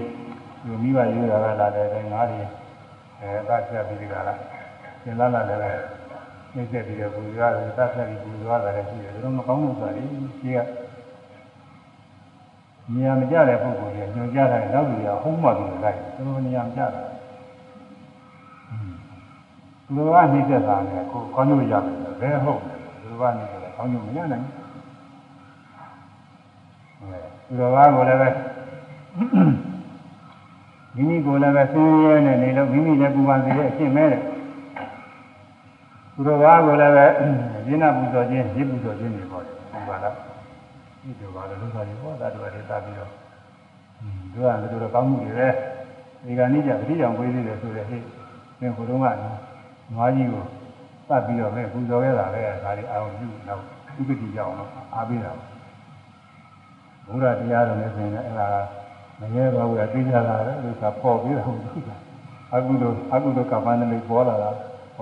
[0.64, 2.40] ဒီမိဘရိုးရာကလာတယ်ငားတွေ
[3.20, 4.34] အဲသတ်ဖြတ်ပြီးဒီကလာ
[5.03, 5.62] သင်လာလာလည်း
[6.53, 10.60] နှိမ့်ဆက်ပြီးတော့ပူဇော်ရတယ်သတ်ဖြတ်ပြီးပူဇော်ရတယ်ရှိတယ်ဒါတော့မကောင်းဘူးဆိုတာလေကြီးက
[12.94, 17.03] နေရာမကြတဲ့ပုဂ္ဂိုလ်ကြီးညွှန်ကြားတယ်နောက်လူတွေကဟုံးမှပြီးလိုက်သူတို့နေရာမကြတာ
[19.86, 24.45] သူတို့ကနှိမ့်ဆက်တာနဲ့ကိုကောင်းကျိုးရတယ်ဘယ်ဟုတ်လဲသူတို့ကနေဆိုတော့ ကောင်းကျိုးမရနိုင်
[26.99, 27.16] ဘူး
[27.48, 28.30] သူတော်ဘာကိုလည်းပဲ
[30.95, 34.22] မိမိကိုလည်းပဲဆင်းရဲနေနေလို့မိမိလည်းပူပန်စေတဲ့အရှင်းမဲတဲ့
[36.14, 37.06] သူတော်ဘာကိုလည်းပဲ
[37.68, 40.14] ရင်းနာပူဇော်ခြင်းရစ်ပူဇော်ခြင်းတွေပေါ့တယ်ပူပါလား
[41.02, 43.12] ဒီလိုပါလို့လူသားတွေဟောတာတွေတွေတာပြီးတော့
[44.32, 45.48] သူကလည်းတို့ကောင်းမှုတွေပဲ
[46.26, 48.02] ဒီကနေ့ကျတတိယံပေးသေးတယ်ဆိုတဲ့ဟဲ့
[48.60, 49.06] သင်ဟိုတုန်းက
[49.94, 50.44] နွားကြီးကို
[51.10, 53.61] တတ်ပြီးတော့ပဲပူဇော်ခဲ့တာပဲဒါတွေအာရုံပြုတော့
[53.99, 55.32] ဥပတိကြောင့်တော့အားပေးတာ
[57.07, 58.48] ဘုရားတရားတော်နဲ့ဆိုရင်အဲ့ဒါ
[59.19, 61.45] မငဲပါဘူးအသိကြတာလေလို့ဆိုပေါ်ပြီးတော့
[62.53, 64.52] အခုလိုအခုလိုကမ္ဘာနဲ့ပေါ်လာတာ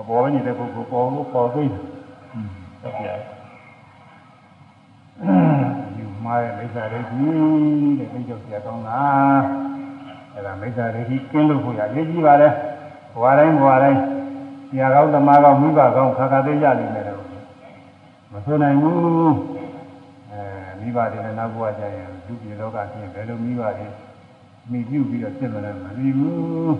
[0.08, 1.80] ပေါ်နေတဲ့ပုဂ္ဂိုလ်ပေါ်လို့ပေါ်သိတယ်
[2.82, 3.16] ဟုတ်ကဲ့
[5.96, 7.26] ဒီမှာရဲ့မိစ္ဆာဒိဋ္ဌိ
[7.98, 9.00] တဲ့သိကြဆရာကောင်းတာ
[10.32, 12.48] အဲ့ဒါမိစ္ဆာဒိဋ္ဌိကျင်းလို့ဖို့ရရေးကြည့်ပါလေ
[13.12, 14.00] ဘဝတိုင်းဘဝတိုင်း
[14.70, 17.22] ဆရာကောင်းသမားကောင်းမိဘကောင်းခါခါသေးကြလိမ့်မယ်တော့
[18.32, 19.34] မဆိုနိုင်ဘူး
[20.30, 20.42] အဲ
[20.80, 23.86] မိဘတွေနဲ့နောက်ဘဝကျရင်ဒုတိယလောကပြင်ဘယ်လိုမိဘတွေ
[24.70, 26.76] မိပြုပြီးတော့ဖြစ်မလဲမသိဘူး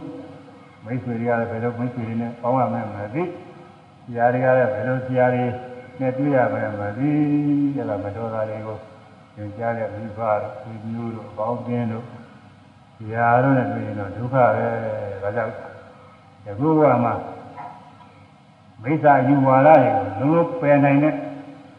[0.85, 3.23] မိတ်ဆွေတွေကလည်းဘယ်လိုမိတ်ဆွေတွေနဲ့ပေါင်းရမယ်မသိ
[4.05, 5.45] ဆရာတွေကလည်းဘယ်လိုဆရာတွေ
[6.01, 7.11] နဲ့တွေ့ရမယ်မသိ
[7.75, 8.77] အဲ့ဒါမတော်တာတွေကို
[9.35, 12.05] သင်ကြားတဲ့မိဘတို့ဆွေမျိုးတို့အပေါင်းအသင်းတို့
[12.97, 14.67] ဆရာတို့နဲ့တွေ့ရင်တော့ဒုက္ခပဲ
[15.23, 15.53] ဒါကြောင့်
[16.45, 17.11] ဒီခုကမှ
[18.83, 21.15] မိစ္ဆာယူဝါဒတွေကိုလုံးလုံးပယ်နိုင်တဲ့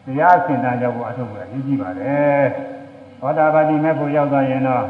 [0.04, 2.46] တရားစင်တာကြောင့်အထုတ်ကအရေးကြီးပါတယ်
[3.20, 4.84] သောတာပတိမဲ့ဖို့ရောက်သွားရင်တော့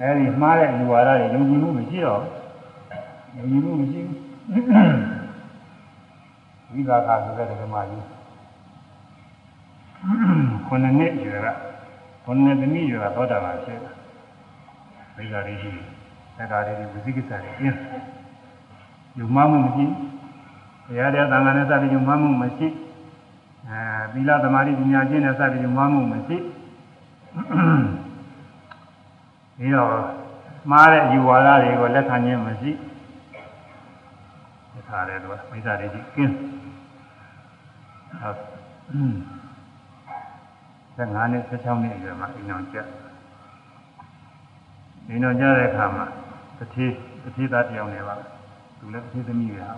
[0.00, 2.22] အဲဒီမှားတဲ့ယူဝါဒတွေယုံကြည်မှုမရှိတော့
[3.36, 4.16] ယုံကြည်မှုမရှိဘူး
[6.72, 8.04] ဝိသာကဆိုတဲ့ဓမ္မကြီး
[10.66, 11.48] ခုနှစ်နှစ်ရွယ်က
[12.24, 13.92] ခုနှစ်သမီးရွယ်ကသောတာပန်ဖြစ်တာ
[15.16, 15.70] မိစ္ဆာရိရှိ
[16.36, 17.78] သက္ကာရိဝိသိကိစ္စတွေကျင်း
[19.18, 20.21] ယုံမှမှုမရှိဘု
[20.98, 22.68] ရားတရားသံဃာနဲ့စပြီးယုံမှမှုမရှိ
[23.68, 23.80] အဲ
[24.12, 26.36] သီလသမာဓိပညာကျင့်နဲ့စပြီးယုံမှမှုမရှိ
[29.56, 29.90] ပြီးတော့
[30.70, 32.70] မှားတဲ့ယူဝါဒတွေကိုလက်ခံခြင်းမရှိ
[34.72, 36.34] ဒါထားတယ်လို့မိစ္ဆာရိရှိကျင်း
[38.20, 38.36] ဟုတ်
[40.96, 42.78] သက်၅နှစ်16နှစ်အရွယ်မှာအိမ်အောင်ကျ
[45.08, 46.04] အိမ်အောင်ကျတဲ့အခါမှာ
[46.58, 46.86] တတိ
[47.22, 48.14] တတိသားတယောက်နေပါ
[48.78, 49.76] သူလည်းတတိသမီးပဲဟာ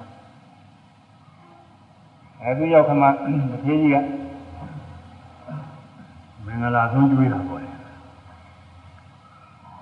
[2.46, 3.32] အဲဒီရောက်ခမတတိ
[3.64, 3.96] ကြီးက
[6.44, 7.70] မင်္ဂလာဆုံးကျွေးတာပေါ့လေ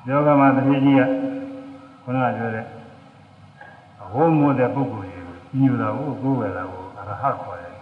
[0.09, 1.03] ယောဂမှာတတိကြီးက
[2.03, 2.65] ခုနကပြောတဲ့
[4.03, 7.77] အဟောမိုးတဲ့ပုဂ္ဂိုလ်တွေကိုညူတာကိုကိုယ်ဝယ်တာကိုအရဟတ်ခေါ်တယ်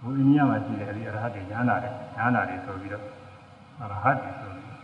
[0.00, 3.04] ဘုရားမှာရှိတယ်အဲဒီအရဟတ်တွေညာနာတယ်ညာနာတယ်ဆိုပြီးတော့
[3.80, 4.76] အရဟတ်တွေဆိုပြီး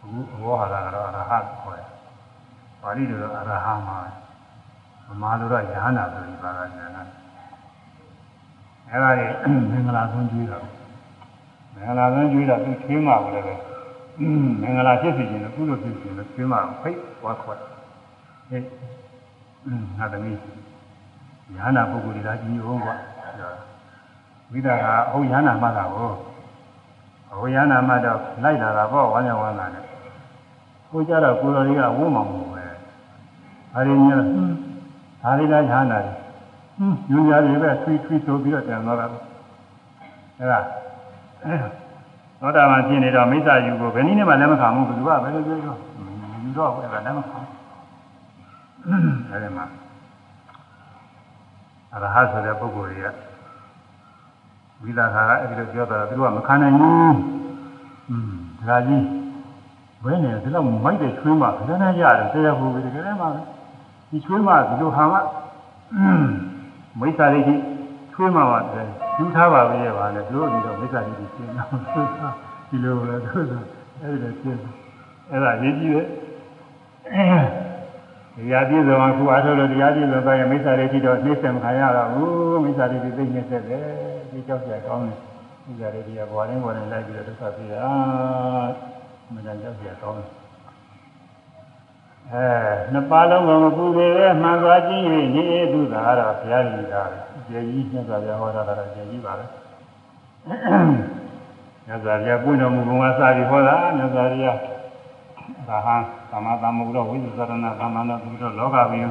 [0.00, 1.88] ခုအဘောဟာကတော့အရဟတ်ခေါ်တယ်
[2.82, 3.98] ပါဠိလိုတော့အရဟံမှာ
[5.08, 7.02] ဗမာလိုတော့ညာနာဆိုပြီးပါတာညာနာ
[8.92, 9.26] အဲဒါတွေ
[9.70, 10.58] မင်္ဂလာဆုံးကျွေးတာ
[11.74, 13.54] မင်္ဂလာဆုံးကျွေးတာသူချွေးမှာကိုလည်းပဲ
[14.62, 17.58] မင်္ဂလာဖြစ်စီခြင်းလို့ကုသိုလ်ဖြစ်စီခြင်းလို့ချွေးမှာဖိတ်ဝါခွတ်
[18.48, 18.62] ဟဲ့
[19.98, 20.38] ငါသမီး
[21.56, 22.96] ညာနာပုဂ္ဂိုလ်တွေကကြီးဟုတ်ကွာ
[24.52, 26.10] ဝိဒါကအဟုတ်ညာနာမှတ်တာကို
[27.32, 29.84] အဟုတ်ညာနာမှတ်တော့လိုက်လာတာပေါ့ဝမ်းမြောက်ဝမ်းသာနဲ့
[30.90, 32.64] ကိုကြတော့ကိုတော်တွေကဝုန်းမှာမဟုတ်ပဲ
[33.74, 34.12] အရင်က
[35.22, 36.21] ဒါလေးလားညာနာတယ်
[36.80, 39.06] ညဉ့်ညာတွေပဲဆွီးဆွီးဆိုပြီးတော့တန်သွားတာ
[40.38, 40.60] အဲ့ဒါ
[42.40, 45.78] သောတာပန်ဖြစ်နေတော့မိစ္ဆာယူကိုဘယ်နည်းနဲ့မှလက်မခံဘူးဘယ်သူကဘယ်လိုပြောတော့
[46.42, 47.38] ယူတော့ဘယ်ကလက်မခံ
[49.30, 49.66] အဲ့ဒီမှာ
[51.92, 53.08] အရဟတ်ဆိုတဲ့ပုဂ္ဂိုလ်တွေက
[54.82, 57.16] ဝိသခါကအဲ့ဒီလိုပြောတာသူတို့ကမခံနိုင်ဘူး
[58.10, 58.32] อืม
[58.68, 59.04] ဒါကြီး
[60.04, 63.26] ဘယ်နဲ့ဒီလောက်မိုက်တဲ့ချွေးမှဘယ်နဲ့ရတယ်တရားဖို့ပဲတကယ်မှ
[64.10, 65.18] ဒီချွေးမှဒီလိုဟာမှ
[67.00, 67.60] မိစ္ဆာရိကြီး
[68.12, 68.88] ချွေးမှပါတယ်
[69.18, 71.68] ယူထားပါပဲရဲ့ပါလေသူတို့ဒီတော့မိစ္ဆာရိကြီးရှင်းတော့
[72.68, 73.64] ဒီလိုလေသူတို့
[74.00, 74.60] အဲ့ဒီလိုရှင်း
[75.30, 76.06] အဲ့ဒါရေးကြည့်ရဲ့
[78.36, 83.86] တရားပြည့်စုံအခုအားထုတ်လို့တရားပြည့်စုံသွားရင်မိစ္ဆာရိကြီးတော့နှိမ့်ဆက်မခံရတော့ဘူးမိစ္ဆာရိကြီးသိနှိမ့်ဆက်တယ်
[84.30, 85.18] ဒီကြောက်ကြကောင်းတယ်
[85.66, 87.86] မိစ္ဆာရိကြီးကဘဝရင်းဘဝရင်းလိုက်ပြီးတော့ဒုက္ခပြေတာ
[89.34, 90.41] မတန်ကြောက်ကြကောင်းတယ်
[92.30, 92.46] အဲ
[92.92, 95.02] နှစ်ပါးလုံးကမပူသေးပဲမှန်သွားခြင်း၍
[95.34, 97.02] နေသူသာတော့ဘုရားကြီးတာ
[97.48, 99.44] ကျေကြီးမြတ်စွာဘုရားဟောတာတော့ကျေကြီးပါပဲ
[101.86, 104.58] မြတ်စွာဘုရားပွင့်တော်မူပုံကစပြီးဟောတာမြတ်စွာဘုရား
[105.68, 105.96] ဒါဟံ
[106.30, 109.04] သမ္မာသမ္ဗုဒ္ဓဝိသုသရဏသမ္မာနာဘုဒ္ဓလောကဘိယ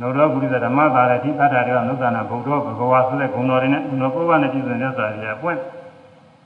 [0.00, 5.58] နောရောပုရိသဓမ္မသာရတိသတ္တတွေကနုဿနာဘုဒ္ဓဘဂဝါဆိုတဲ့ဂုဏ်တော်တွေနဲ့ဂုဏ်တော်ပုဗ္ဗနဲ့ပြည့်စုံမြတ်စွာဘုရားပွင့်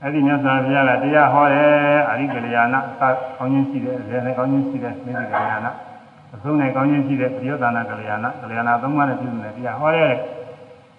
[0.02, 5.87] အဲ့ဒီမြတ်စွာဘုရားကတရားဟောတယ်အရိကလျာဏအကောင်းချင်းရှိတယ်အလယ်နဲ့ကောင်းချင်းရှိတယ်မေဇိကလျာဏ
[6.34, 10.12] အဆုံးနဲ့ကောင်းချင်းရှိတဲ့ပရိယသနာကလျာဏကလျာဏသုံးပါးနဲ့ပြည့်စုံတဲ့တရားဟောတဲ့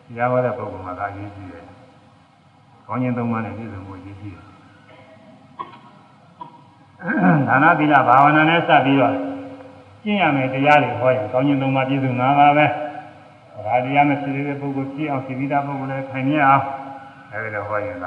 [0.07, 1.65] တရားဟောတဲ့ပုဂ္ဂိုလ်မှာသာရေးကြည့်တယ်။
[2.87, 4.45] ကောင်းခြင်းသုံးပါးနဲ့ပြည့်စုံဖို့ရေးကြည့်တယ်။
[7.47, 9.15] ဒါနသီလဘာဝနာနဲ့စပ်ပြီးတော့
[10.03, 12.65] ကျင့်ရမယ်တရားတွေဟောရင်ကောင်းခြင်းသုံးပါးပြည့်စုံမှာပါပဲ။
[13.65, 16.63] ဒါတရားနဲ့ဖြစ်တဲ့ပုဂ္ဂိုလ်ကြည့်အောင်သိပြီးသားပုဂ္ဂိုလ်လည်းခိုင်မြဲအောင်
[17.31, 18.05] အဲဒီလိုဟောရင်က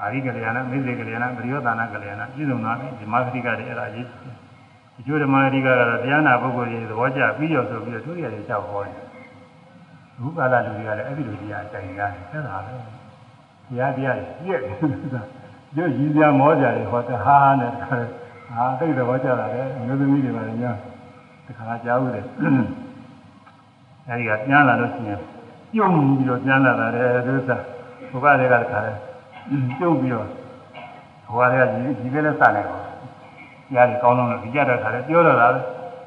[0.00, 4.06] အာရိကလျာဏမေဇေကလျာဏပရိယောသနာကလျာဏပြည့်စုံတာပဲဒီမာသတိကတွေအဲ့ဒါရေး
[5.00, 8.96] ဒီကျိုးဓမ္မအဓိကကတော့တရားနာပုဂ္ဂိုလ်ကြီးသဘောကျပြီးရောဆိုပြီးတော့သူရည်တွေကြောက်ဟောတယ်
[10.20, 12.72] ဘုကာလလူတွေကလည်းအဲ့ဒီလိုတရားတိုင်ရတယ်ဆက်တာပဲ
[13.68, 15.22] တရားတရားပြည့်တယ်ဆိုတာ
[15.76, 17.96] ရုပ်ရည်စရာမောကြတယ်ဟောတဟားနဲ့တခါ
[18.48, 20.72] ဟာတိတ်သဘောကျတာလေအမျိုးသမီးတွေပါလေညာ
[21.46, 22.24] တခါကြားဦးတယ်
[24.08, 25.18] အဲဒီကပြန်လာလို့ရှိရင်
[25.72, 27.62] ပြုံးပြီးတော့ပြန်လာတာလေသူစား
[28.10, 28.92] ဘုရားတွေကတခါလေ
[29.78, 30.26] ပြုံးပြီးတော့
[31.32, 32.62] ဘဝတွေကဒီဒီကလေးစနေ
[33.72, 35.60] တော့ရားကြီးကောင်းလုံးလို့ဒီကြတဲ့ခါလေပြောတော့တာလေ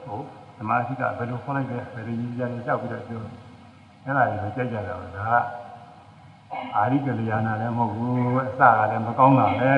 [0.05, 0.25] ဟုတ်
[0.57, 5.35] ဓမ္မရှိကဘယ်လိုခေါ်လိုက်လဲဘယ်လိုကြီးကြလဲကြောက်ပြီးတော့ပြောအဲ့ဒါကြီးကိုကြိုက်ကြတာကဒါက
[6.75, 9.71] အာရိကလျာဏလည်းမဟုတ်ဘူးအစကလည်းမကောင်းတာပဲ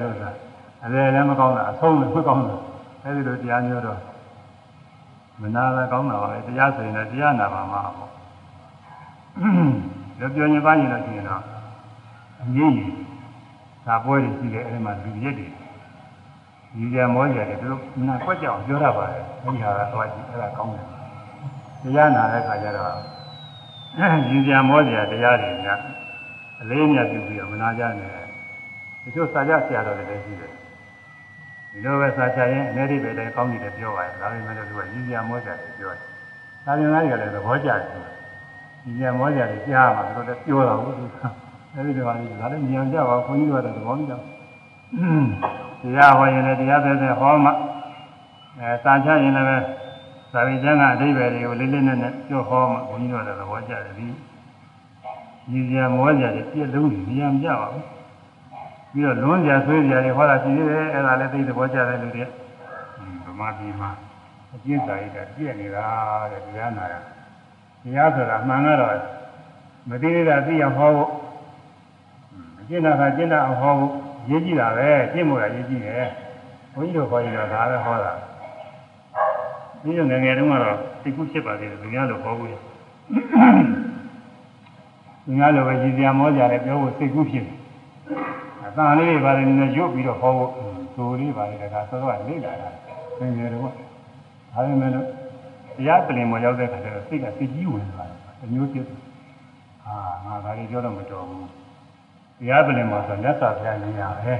[0.00, 0.30] လို့ဆိုတာ
[0.84, 2.56] အလဲလည်းမကောင်းတာအဆုံးလည်းမကောင်းတာ
[3.04, 3.98] အဲဒီလိုတရားမျိုးတော့
[5.40, 8.10] မနာလည်းကောင်းတာပါပဲတရားဆိုရင်လည်းတရားနာပါမှာပေါ့
[10.20, 11.42] ဒါပြောရင်ပါရင်တော့ရှင်တော့
[12.42, 12.92] အငြိမ့်ကြီး
[13.86, 15.48] သာပွဲတွေရှိတယ်အဲဒီမှာလူရက်တွေ
[16.74, 20.86] ဒီကြမောကြတယ်သူတို့နာကွက်ကြောင်ပြောရပါတယ်အဲဒီဟာကတော့ကြည့်အဲ့ဒါကောင်းတယ်
[21.82, 22.92] တရားနာတဲ့ခါကျတော့
[24.28, 25.80] ဒီကြမောကြတရားတွေများ
[26.60, 28.10] အလေးအမြတ်ပြုပြီးတော့မနာကြနဲ့
[29.02, 30.52] တချို့စာကြဆရာတော်တွေလည်းရှိတယ်
[31.72, 36.00] ဒီလိုပဲစာချရင်အနေဒီပဲတည်းကောင်းနေတယ်ပြောပါတယ်ဒါပေမဲ့လို့သူကရည်ကြမောကြတယ်ပြောတယ်
[36.64, 37.78] ဒါပြင်သားတွေကလည်းသဘောကျတယ်
[38.84, 41.04] ရည်ကြမောကြတယ်ကြားမှာသူတို့လည်းပြောတာဟုတ်သူ
[41.74, 47.50] အဲဒီလိုပါလေဒါလည်းဉာဏ်ကြပါဘုန်းကြီးတို့ကသဘောမကျဘူး တရားဟောရင်လည်းတရားသက်သက်ဟောမှ
[48.60, 49.46] အဲစာချရင်လည်း
[50.32, 54.06] သာဝိကျမ်းကအဓိပ္ပာယ်တွေကိုလေးလေးနက်နက်ပြောဟောမှဘုန်းကြီးတို့ကသဘောကျတယ်ဒီ
[55.52, 56.88] ရည်ကြမောကြတယ်ပြည့်လုံး
[57.18, 57.86] ဉာဏ်ကြပါဘူး
[58.92, 62.24] ပြီးတော့လွန်ကြဆွေးကြတွေဟောတာရှိသေးတယ်အဲ့ဒါလည်းသိသဘောကျတဲ့လူတွေ
[63.24, 63.90] ဗမာပြည်မှာ
[64.54, 65.86] အကျဉ်းစာရိတ်ကပြည့်နေတာ
[66.32, 66.94] တဲ့တရားနာရ
[67.82, 68.94] တရားဆိုတာမှန်ကတော့
[69.88, 71.10] မသိသေးတာသိအောင်ဟောဖို့
[72.60, 73.92] အကျဉ်းနာကကျင့်တတ်အောင်ဟောဖို့
[74.28, 76.08] ရေးကြည့်တာပဲကျင့်ဖို့ကရေးကြည့်တယ်
[76.74, 78.12] ဘုန်းကြီးတို့ခေါ်ရင်တော့ဒါပဲဟောတာ
[79.82, 82.50] ဒီလိုငယ်ငယ်တုန်းကတော့သိကုဖြစ်ပါသေးတယ်သူများလိုဟောဖို့
[85.24, 87.56] သူများလိုပဲရည်စရာမောကြတယ်ပြောဖို့သိကုဖြစ်တယ်
[88.64, 90.50] အတန်လေးတွေပါတယ်နည်းနည်းရုပ်ပြီးတော့ဟောဖို့
[90.94, 92.68] သူလေးပါတယ်တခါစောစောကလေ့လာတာ
[93.18, 93.70] သင်ကြတော့ဒါ
[94.54, 95.06] ပေမဲ့လို့
[95.76, 99.94] တရားပြင်ပေါ်ရောက်တဲ့ခါကျတော့စိတ်ကစိတ်ကြီးဝင်သွားတယ်အမျိုးဖြစ်ဟာ
[100.24, 101.61] ငါဒါလေးပြောတော့မတော်ဘူး
[102.42, 104.34] တရားပြင်ပေါ်ဆိုလက်စာဖျားနေရပဲ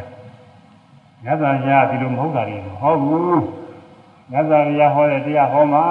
[1.24, 3.42] လက်စာဖျားဒီလိုမဟုတ်တာတွေမဟုတ်ဘူး
[4.32, 5.84] လက်စာဖျားဟောတဲ့တရားဟောမှာ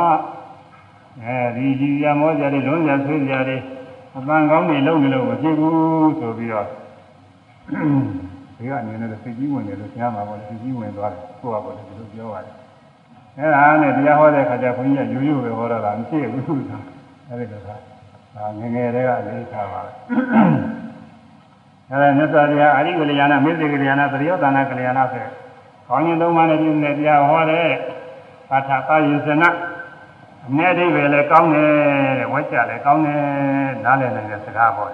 [1.24, 3.62] အဲဒီကြီးရမောကြတယ်လုံးရဆွေးကြတယ်
[4.16, 6.68] အပန်းကောင်းနေလုံးနေလို့မဖြစ်ဘူးဆိုပြီးတော့
[8.58, 12.56] ဒီကအနေနဲ့စိတ်ကြီးဝင်တယ်လို့ကြားမှာပေါ့စိတ်ကြီးဝင်သွားတယ်ကိုယ့်ကပေါ့ဒီလိုပြောရတယ်
[13.38, 16.78] အဲဒါနဲ့တရားဟောတဲ့ခါကျဘုန်းကြီးကရိုးရိုးပဲဟောတော့တာမရှိဘူးဆိုတာ
[17.28, 17.70] အဲဒီလိုက
[18.36, 19.82] ဒါငငယ်တည်းကအလေးထားပါ
[21.92, 25.24] အဲဒါမြတ်စွာဘုရားအာရိကလျာဏမေဇေကလျာဏသရိယောသနာကလျာဏဆို
[25.88, 27.68] ခေါင်းရင်သုံးပါးနဲ့ပြည့်တဲ့တရားဟောတဲ့
[28.50, 29.44] ပါဠာပါယဇန
[30.48, 31.70] အမြဲတည်းပဲလေကောင်းတယ်
[32.20, 33.22] တဲ့ဝက်ကြလည်းကောင်းတယ်
[33.86, 34.92] နားလည်နိုင်တဲ့စကားပေါ့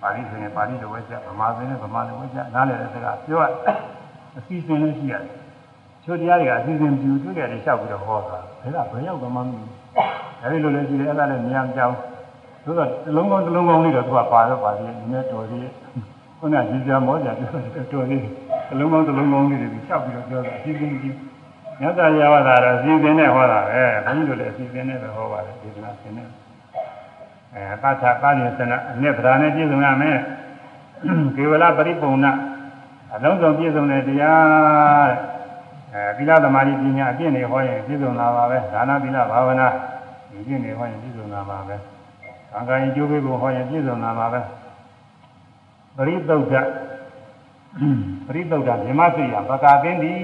[0.00, 3.46] ပါဠိဆိုရင်ပါဠိလိုဝဲကြဗမာဆိုရင်ဗမာလိုဝဲကြနားလည်တဲ့စကားပြောရ
[4.36, 5.32] အစီအစဉ်လေးရှိရတယ်
[6.04, 8.38] ချိုးတရားတွေကအစီအစဉ်ပြူတွေ့တယ်လျှောက်ပြီးတော့ဟောတာ
[8.74, 9.70] ဒါကဘယ်ရောက်တော့မှမသိဘူး
[10.42, 11.96] အဲဒီလိုလည်းရှိတယ်အဲ့ဒါလည်းမြင်ကြောင်း
[12.64, 15.70] သို့တော့တလုံးကောင်းတလုံးကောင်းလေးတော့သူကပါတော့ပါသေးတယ်ဒီနေ့တော်သေး
[16.38, 18.22] ခုနကကြီးကြမောကြပြောတော်သေး
[18.68, 21.10] တလုံးကောင်းတလုံးကောင်းလေးတွေလျှောက်ပြီးတော့ပြောတာအစီအစဉ်ပြူ
[21.80, 26.28] မြတ်စွာဘုရားဟောတာတော့အစီအစဉ်နဲ့ဟောတာပဲဘုန်းကြီးတို့လည်းအစီအစဉ်နဲ့ပဲဟောပါတယ်ဒေသနာရှင်နဲ့
[27.54, 30.18] အဲပါဋ္ဌပါဠိစနအနှစ်ဗราနဲ့ပြည့်စုံရမယ်
[31.36, 32.32] ကေဝလပရိပုံနာ
[33.14, 35.10] အလုံးစုံပြည့်စုံတဲ့တရား
[35.94, 39.68] အဲသီလသမာဓိပညာအပြည့်နေဟောရင်ပြည့်စုံလာပါပဲဒါနသီလဘာဝနာ
[40.30, 41.76] ဒီပြည့်နေဟောရင်ပြည့်စုံလာပါပဲ
[42.52, 44.40] သံဃာရင်ကျိုးပေးဖို့ဟောရင်ပြည့်စုံလာပါပဲ
[45.96, 46.54] ပရိသုဒ္ဓ
[48.26, 50.18] ပရိသုဒ္ဓမြမစိယပကာသင်သည်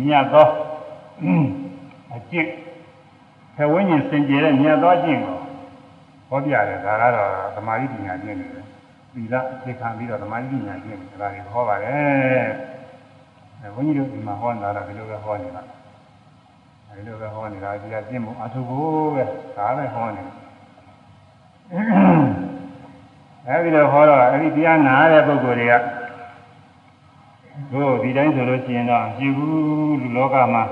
[0.00, 0.48] မြတ်သော
[2.14, 2.48] အကျင့်
[3.56, 5.38] ခဝိညာဉ်စင်ကြယ်တဲ့မြတ်သောအကျင့်ကို
[6.28, 8.64] ဟောပြတယ်ဒါကတော့သမာဓိပညာကျင့်နေတယ်
[9.14, 9.34] သီလ
[9.64, 12.46] သိခံပြီးတော့သမာဓိပညာကျင့်တယ်ဒါတွေဟောပါတယ်
[13.60, 15.62] အဲဘုန်းကြီးတို့ဒီမှာဟောနေတာတော့ဒီလိုပဲဟောနေတာ
[16.88, 19.24] အဲဒီလိုပဲဟောနေတာဒီကကျင့်မှုအထုဖို့ပဲ
[19.56, 20.22] ဒါပဲဟောနေ
[21.74, 25.74] အဲဒီလိုဟောတော့အဲဒီတရားနားတဲ့ပုဂ္ဂိုလ်တွေက
[27.72, 30.62] တို့ဒီတိုင်းဆိုလို့ရှိရင်တော့ရှိဘူးလူလောကမှာ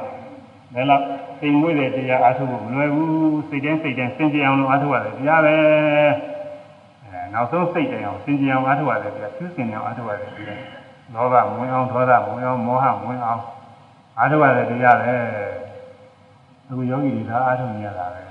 [0.74, 1.02] ဒါတော့
[1.38, 5.54] စိတ်မွေးတဲ့တရားအားထုတ်ဖို့မလွယ်ဘူးစိတ်တိုင်းစိတ်တိုင်းစင်ကြယ်အောင်လို့အားထုတ်ရတယ်တရားပဲ
[7.04, 10.42] အဲနောက်ဆုံးစိတ်တိုင်းအောင်စင်ကြယ်အောင်အားထုတ်ရတယ်တရားသူစင်အောင်အားထုတ်ရတယ်ဒီ
[11.14, 13.42] လောဘမဝင်အောင်ဒေါသမဝင်အောင်မောဟမဝင်အောင်
[14.18, 15.14] အားထုတ်ရတယ်တရားပဲ
[16.68, 18.29] သူယောဂီတွေဒါအားထုတ်နေရတာပဲ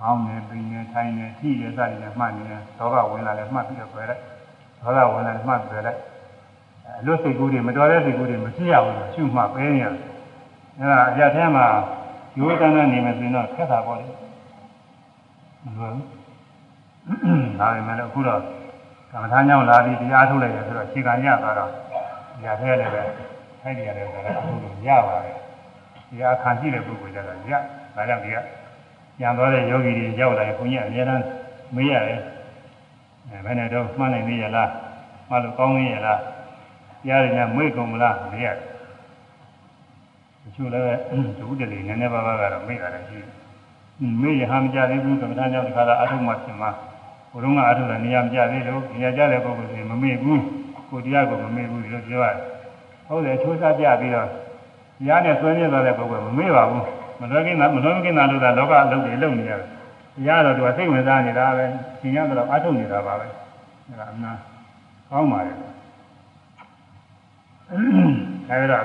[0.00, 2.44] ဟောင်းနေပင်နေထိုင်နေထိရစတယ်မှတ်နေ
[2.78, 4.20] ဒေါဘဝင်လာတယ်မှတ်ပြီးတော့ပြလိုက်
[4.80, 5.98] ဒေါသဝင်လာတယ်မှတ်ပြလိုက်
[6.98, 10.02] အလွတ်စိတ်ကူးတွေမတော်တဲ့စိတ်ကူးတွေမဖြစ်ရဘူးလို့ရှုမှတ်ပဲနေရတယ်
[10.78, 11.66] အဲဒါအရာထဲမှာ
[12.38, 14.06] ရိုးတန်းတန်းနေမယ်ဆိုရင်တော့ခက်တာပေါ့လေ
[15.64, 16.06] မလွယ်ဘူး
[17.60, 18.40] ဒါပေမဲ့လည်းအခုတော့
[19.10, 21.70] ကမ္မထာကြောင့်လာပြီးတရားထုတ်လိုက်တယ်ဆိုတော့ခြေခံရသွားတော့
[22.36, 23.02] အရာထဲလည်းပဲ
[23.62, 25.36] ထိုက်တယ်လည်းဆိုတော့အခုလိုရပါတယ်
[26.10, 27.52] တရားခံရှိတဲ့ပုဂ္ဂိုလ်ကြတော့ရ
[27.96, 28.36] ဒါကြောင့်ဒီက
[29.20, 31.22] ညံသွားတဲ့ယောဂီတွေရောက်လာရင်ဘုန်းကြီးအများအား
[31.74, 32.20] မေးရတယ်
[33.28, 34.70] အဲဘယ်နဲ့တော့မှန်းနိုင်သေးရလား
[35.28, 38.68] မှလို့ကောင်းနေရလားတရားတွေနဲ့မွေးကုန်မလားမေးရတယ်
[40.42, 40.84] တချို့လည်း
[41.38, 43.30] ဒုတလေနည်းနည်းပါးပါးကတော့မေ့တာလည်းရှိတယ်။
[44.20, 46.70] မေ့ရဟမကြသေးဘူးကမ္ဘာကြောင့်တခါတော့အထုမှဖြစ်မှာ
[47.32, 50.42] ဘုရုံးကအထုလည်းနေရာမကြသေးလို့နေရာကြတဲ့ပုဂ္ဂိုလ်တွေမမေ့ဘူး
[50.90, 52.36] ကိုတရားကိုမမေ့ဘူးလို့ပြောရတယ်။
[53.06, 56.84] ဟုတ်တယ်ချိုးစားပြပြီးတော့တရားနဲ့ဆွဲမြဲသွားတဲ့ပုဂ္ဂိုလ်မမေ့ပါဘူး
[57.20, 59.68] မလွယ်ကင်းတာမလွယ်ကင်းတာလို့သာလောကအလုပ်တွေလုပ်နေရတယ်
[60.16, 61.64] တရားတော့သူကစိတ်ဝင်စားနေတာပဲ
[62.00, 63.26] သင်ရတော့အထုတ်နေတာပါပဲ
[63.88, 64.36] အဲဒါအမှန်
[65.10, 65.56] ကောင်းပါရဲ့
[68.50, 68.84] အဲဒီတော့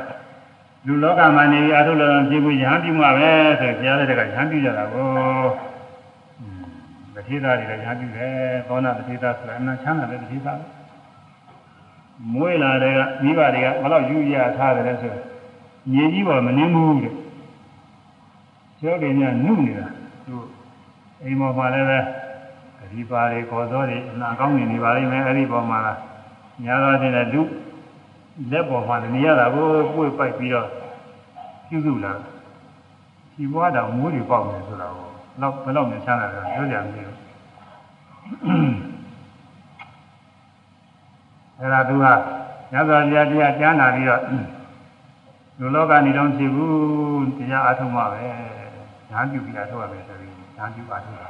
[0.87, 3.29] လူလောကမှာနေပြီးအထုတ်လို့ပြည့်ပြီးရဟန်းပြုမှာပဲ
[3.59, 5.07] ဆိုဘုရားတဲ့ကရဟန်းပြုကြတာကို
[7.15, 8.33] တတိသားတွေလည်းရဟန်းပြုတယ်
[8.67, 10.59] သောနာတတိသားဆိုတာအမှန်ချမ်းသာတဲ့တတိသား
[12.33, 15.13] မွေးလာတဲ့ကမိဘတွေကဘယ်တော့ယူရထားတယ်လဲဆို
[15.91, 17.13] မြေကြီးပေါ်မနှင်းဘူးတဲ့
[18.83, 19.87] ကျောင်းတွေညနုနေတာ
[20.27, 20.35] သူ
[21.23, 21.99] အိမ်ပေါ်မှာလည်းပဲ
[22.91, 25.79] ဒီပါတွေခေါ်စောတွေအနာကောင်းနေနေပါလိမ့်မယ်အဲ့ဒီပေါ်မှာ
[26.63, 27.41] ညာတော့တဲ့လူ
[28.51, 30.67] လက်ပေါ်မှာနေရတာကိုပွေပိုက်ပြီးတော့
[31.67, 32.13] ပြုစုလာ
[33.35, 35.07] ဒီဘွားတော်မိုးတွေပေါက်နေဆိုတာကို
[35.41, 37.15] တော့ဘယ်တော့မှချမ်းသာတယ်ပြောကြမလို့
[41.59, 42.05] အဲ့ဒါသူက
[42.71, 44.21] ညဇောတရားတရားကြားနာပြီးတော့
[45.59, 48.53] လူလောကနေတော့ဖြစ်ဘူးတရားအထုံးမှပဲ
[49.13, 51.29] ညာပြုပြီးအထုံးရမယ်ဆိုပြီးညာပြုအထုံးတာ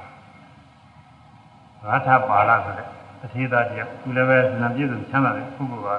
[1.85, 2.87] ရာထပါဠဆိုတဲ့
[3.21, 5.95] တထေသားတရားသူလည်းပဲနာပြည့်စုံချမ်းသာတဲ့ပုဂ္ဂိုလ်ပါ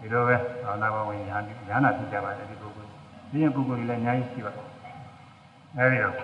[0.00, 2.90] ဒီလိုပဲဘာနာဘဝင်ညာပြုညာနာဖြစ်ကြပါတယ်ဒီပုဂ္ဂိုလ်
[3.30, 4.66] ဒီရင်ပုဂ္ဂိုလ်တွေလည်းအများကြီးရှိပါတယ်
[5.76, 6.14] အဲဒီတော့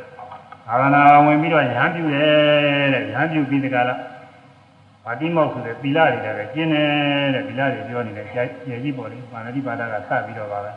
[0.67, 3.99] ဘာဝနာဝင်ပြီးတော့ရဟန်းပြုတယ်တဲ့ရဟန်းပြုပြီးတကလား
[5.05, 8.43] ဗာတိမောက်ဆိုတဲ့သီလတွေလည်းကျင်းတယ်တဲ့သီလတွေပြောနေတယ်ကျေ
[8.83, 10.73] ကြီးပေါ်လေပါဠိပါဒကစပြီးတော့ပါပဲ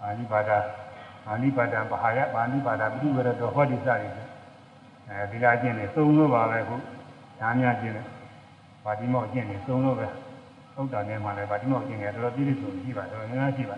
[0.00, 0.50] ပါဠိပါဒ
[1.24, 4.08] ပါဠိပါဒဘာဟာယပါဠိပါဒပြုရတော့ဟောဒီစတွေ
[5.08, 6.76] အဲသီလကျင့်တယ်သုံးလို့ပါပဲခု
[7.40, 8.06] ဓာများကျင့်တယ်
[8.84, 10.06] ဗာတိမောက်ကျင့်တယ်သုံးလို့ပဲ
[10.74, 13.76] ဟုတ်တာနဲ့မှလည်းဗာတိမောက်ကျင့်တယ်တော်တော်ပြည့်စုံရှိပါတော်တော်များများရှိပါ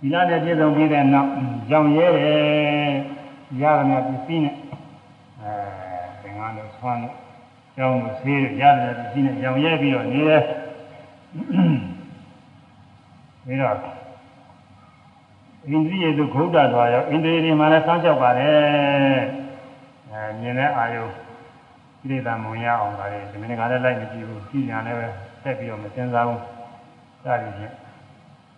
[0.00, 1.28] သီလနဲ့ပြည့်စုံပြီးတဲ့နောက်
[1.70, 2.92] ကြောင်ရဲတယ်
[3.62, 4.56] ရရမယ့်ပစ္စည်းနဲ့
[5.40, 5.52] အဲ
[6.22, 7.14] သင်္ကန်းတို့ဆွမ်းတို့
[7.76, 10.42] ကျောင်းတို့ဆေးတို့ရရမယ့်ပစ္စည်းနဲ့ကြောင်ရဲပြီးတော့နေတယ်
[13.46, 14.01] ပြီးတော့
[15.70, 19.22] ဣန္ဒြိယတို့ခௌဒ္ဒသွားရောဣန္ဒြေတွေမှလည်းစောင့်ရှောက်ပါတယ်
[20.10, 21.04] အဲမြင်တဲ့အာယု
[22.00, 25.06] ကိလေသာမုံရအောင်ပါလေဒီမင်းကလည်းလိုက်မကြည့်ဘူးကြည့်ညာလည်းပဲ
[25.42, 26.40] တက်ပြီးတော့မစင်စားဘူး
[27.24, 27.72] စသည်ဖြင့်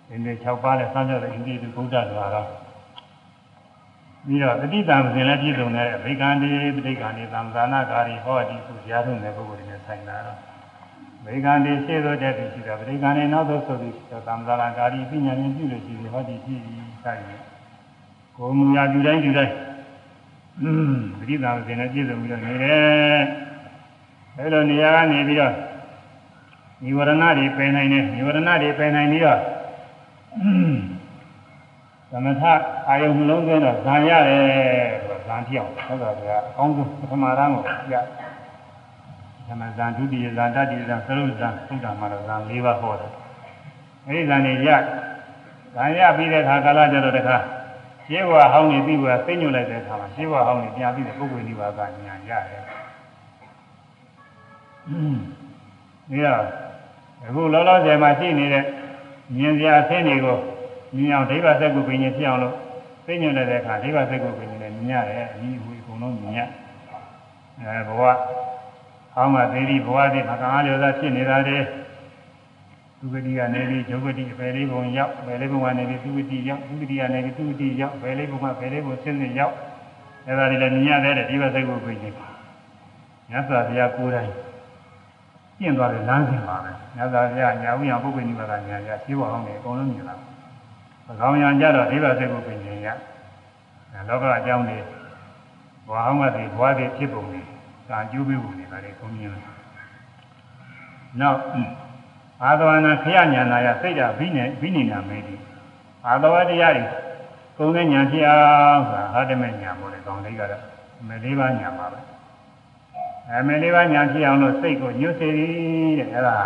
[0.08, 2.48] ဣန္ဒြေ6ပါးနဲ့စောင့်ရှောက်တဲ့ဣန္ဒြေတို့ခௌဒ္ဒသွားတော့
[4.26, 10.38] ပြီးတော့တတိတံစဉ်လည်းပြည့်စုံတဲ့ဗိက္ခန္တိပဋိက္ခန္တိသံသာနာကာရီဟောဒီသူကြားထုံးတဲ့ပုဂ္ဂိုလ်တွေနဲ့ဆိုင်တာတော့
[11.24, 17.41] ဗိက္ခန္တိရှေ့သောတည်းရှိတာပဋိက္ခန္တိနောက်သောဆိုပြီးသံသာနာကာရီပညာဉာဏ်ပြုလို့ရှိပြီးဟောဒီရှိပြီး ဆိုင်တယ်
[18.35, 19.53] ကိုယ်မူရာပြုတိုင်းပြုတိုင်း
[20.61, 23.21] อืมပဋိသံစဉ်နဲ့ပြည့်စုံပြီးတော့နေတယ်
[24.37, 25.53] အဲလိုနေရာကနေပြီးတော့
[26.83, 29.39] និဝရဏတွေပယ်နိုင်တယ်និဝရဏတွေပယ်နိုင်ပြီးတော့
[32.11, 32.43] သမထ
[32.89, 34.43] အာယုံနှလုံးသွင်းတော့ဇံရတယ်
[35.05, 37.63] ဆိုတော့ဇံပြောင်းဟုတ်တာကအကောင်းဆုံးပထမရန်ကို
[37.93, 37.95] ရ
[39.47, 43.11] သမဇံဒုတိယဇံတတိယဇံသရုပ်ဇံသုဒ္ဓမှာတော့ဇံ၄ပါးဟောတယ်
[44.07, 44.69] အဲဒီဇံတွေရ
[45.74, 47.36] ဇံရပြီးတဲ့အခါကာလကျတော့တခါ
[48.06, 52.62] ရှင်းဘဝဟောင်းနေပြီးဘဝသိညွတ်လိုက်တဲ့အခါမှာရှင်းဘဝဟောင်းနေပြန်ပြီးတဲ့ပုဂ္ဂိုလ်ဒီပါကညာရတယ်
[54.88, 55.16] อืม
[56.10, 56.42] ဒီတော့
[57.26, 58.64] အခုလောလောဆယ်မှာရှိနေတဲ့
[59.38, 60.38] ဉာဏ်စရာအသင်းတွေကို
[60.96, 62.54] မြင်အောင်ဒိဗ္ဗစက်ကိုပင်ရင်ဖြစ်အောင်လို့
[63.06, 66.40] သိညွတ်လိုက်တဲ့အခါဒိဗ္ဗစက်ကိုပင်ရင်လည်းမြင်ရတယ်အကြီးအဝေးအကုန်လုံးမြင်ရ
[67.60, 68.02] အဲဘဝ
[69.14, 71.66] ဟောင်းမှာသေဒီဘဝတည်းမကံအားလျော်သာဖြစ်နေတာတည်း
[73.04, 79.54] သူဂတိကနေပြီးဂျုဂတိအပယ်လေးပုံရောက်အပယ်လေးပုံကနေပြီးသူဂတိရောက်သူဂတိကနေပြီးသူဂတိရောက်အပယ်လေးပုံကပယ်လေးပုံဆင်းဆင်းရောက်
[80.26, 82.14] အဲဒါတွေလည်းမြင်ရတယ်ဒိဗ္ဗစက်ကိုပင်ရင်
[83.30, 84.30] မြတ်စွာဘုရားကိုယ်တိုင်
[85.58, 90.26] ကျင့်သွားတဲ့လမ်းစဉ်ပါပဲမြတ်စွာဘုရားညာဝိယပုဂ္ဂိုလ်နိဗ္ဗာန်ညာရရှိဖို့အောင်တယ်အကုန်လုံးမြင်လာတယ်။
[91.20, 92.88] ကောင်းရံကြတော့ဒိဗ္ဗစိတ်ကိုပြင်ရင်ရ။
[94.08, 94.78] လောကအကြောင်းတွေ
[95.86, 97.40] ဘဝအောင်ကတည်းဘဝတည်းဖြစ်ပုံတွေ
[97.88, 99.54] ကံကျိုးပေးပုံတွေဒါတွေကိုမြင်တယ်။
[101.20, 101.40] နောက်
[102.44, 105.36] အာသဝနာခရညာနာယစိတ်ဓာဘိနေဘိနေနာမေတိ
[106.06, 106.84] အာသဝတရားတွေ
[107.58, 108.38] ကုံတဲ့ညာဖြစ်အော
[108.74, 110.62] င်ဆိုတာဟာတမေညာမို့လေကောင်းလေးကတော့
[111.08, 112.00] မေလေးပါညာပါပဲ။
[113.30, 116.36] အဲမေလေးပါညာဖြစ်အောင်လို့စိတ်ကိုညှို့စေသည်တဲ့အဲဒါ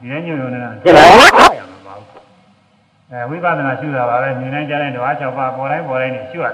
[0.00, 0.70] ဒီလည်းညှို့ရုံနဲ့ရမှာ
[1.86, 2.06] ပါဘူး။
[3.10, 6.46] အဲဝိပဿနာရှုတာပါပဲမြင်တိုင်းကြားတိုင်းဓဝါ၆ပါးပေါ်တိုင်းပေါ်တိုင်းနေရှုရ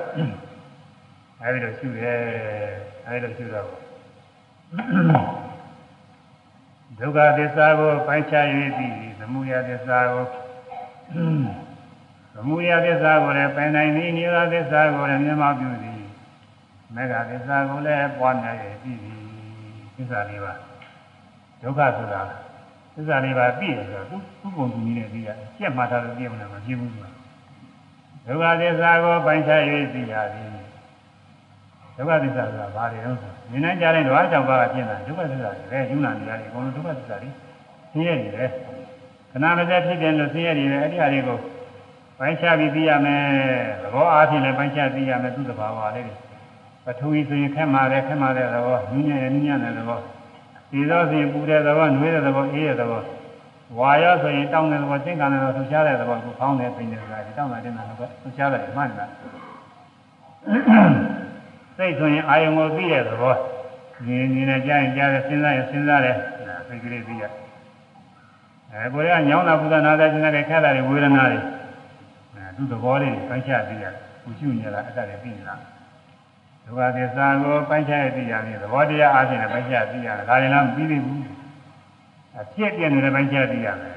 [1.42, 2.14] အဲဒီလိုရှုရဲ
[3.06, 3.68] အဲဒီလိုရှုတော့
[6.98, 8.44] ဒုက္ခသစ္စာကိုပိုင်းခြား၍
[8.78, 10.24] ပြီးသမုဒယသစ္စာကို
[12.34, 16.00] သမုဒယသစ္စာကိုလည်းပင်နိုင်သည်နိရောဓသစ္စာကိုလည်းမြတ်မပြုသည်
[16.94, 19.18] မေဃသစ္စာကိုလည်းပွားများ၍ပြီးသည်
[19.96, 20.52] သစ္စာလေးပါ
[21.62, 22.20] ဒုက္ခဆိုတာ
[22.94, 27.08] သစ္စာလေးပါပြီးရဆိုတော့သူ့ပုံသူနည်းနဲ့ပြီးရတယ်ကြက်မှထားလို့ပြည့်မလားမပြည့်ဘူးကွာ
[28.26, 29.60] ဒုက္ခသစ္စာကိုပိုင်းခြား၍
[29.92, 30.63] ပြီးရသည်
[31.96, 37.30] ဒုက္ခသစ္စာဆိုတာဘာတွေလဲဆိုမြင်နိုင်ကြတဲ့ဓဝါကြောင့်ပါကဖြစ်တာဒုက္ခသစ္စာတွေပဲယူနာနေရတယ်အကုန်လုံးဒုက္ခသစ္စာတွေ
[37.92, 38.48] ဆင်းရဲနေတယ်
[39.30, 41.38] ခဏမစက်ဖြစ်တယ်လို့ဆင်းရဲနေတယ်အဲ့ဒီဟာတွေကို
[42.18, 43.22] ပိုင်းခြားပြီးသိရမယ်
[43.82, 46.14] သဘောအားဖြင့်လည်းပိုင်းခြားသိရမယ်သူ့သဘာဝလေးတွေ
[46.84, 49.98] ပထဝီဆိုရင်ခက်မှလည်းခက်မှတဲ့သဘောညဉ့်ညံ့ညဉ့်ညံ့တဲ့သဘော
[50.70, 53.02] ဒီသောဆိုရင်ပူတဲ့သဘောနှွေးတဲ့သဘောအေးတဲ့သဘော
[53.78, 59.08] ဝါရဆိုရင်တောင်းတဲ့သဘောသင်္ကန်းတဲ့သဘောလှူရှားတဲ့သဘောကိုဖောင်းတဲ့ပိန်တဲ့သဘောဒီတောင်းတာတင်တာတော့လှူရှားတယ်မှန်တယ်
[61.76, 63.36] စိတ်ဆိုရင်အာယုံကိုသိတဲ့သဘော
[64.06, 66.16] မြင်မြင်နဲ့ကြားရင်ကြားတယ်စဉ်းစားရင်စဉ်းစားတယ်
[66.68, 67.24] စိတ်ကလေးသိရ
[68.72, 71.40] အဲကိုယ်ကညောင်းတာပူတာနာတာကျင်တဲ့ခက်တာတွေဝေဒနာတွေ
[72.34, 73.92] အဲသူ့သဘောလေးကိုပိုင်းခြားသိရတယ်။
[74.22, 75.54] ကိုရှုနေလားအဲ့ဒါတွေသိနေတာ။
[76.64, 81.18] ဒုက္ခသစ္စာကိုပိုင်းခြားရသိရတယ်သဘောတရားအားဖြင့်လည်းပိုင်းခြားသိရတယ်။ဒါရင်လည်းမပြီးသေးဘူး။
[82.40, 83.96] အဖြစ်ပြနေတဲ့ပိုင်းခြားသိရမယ်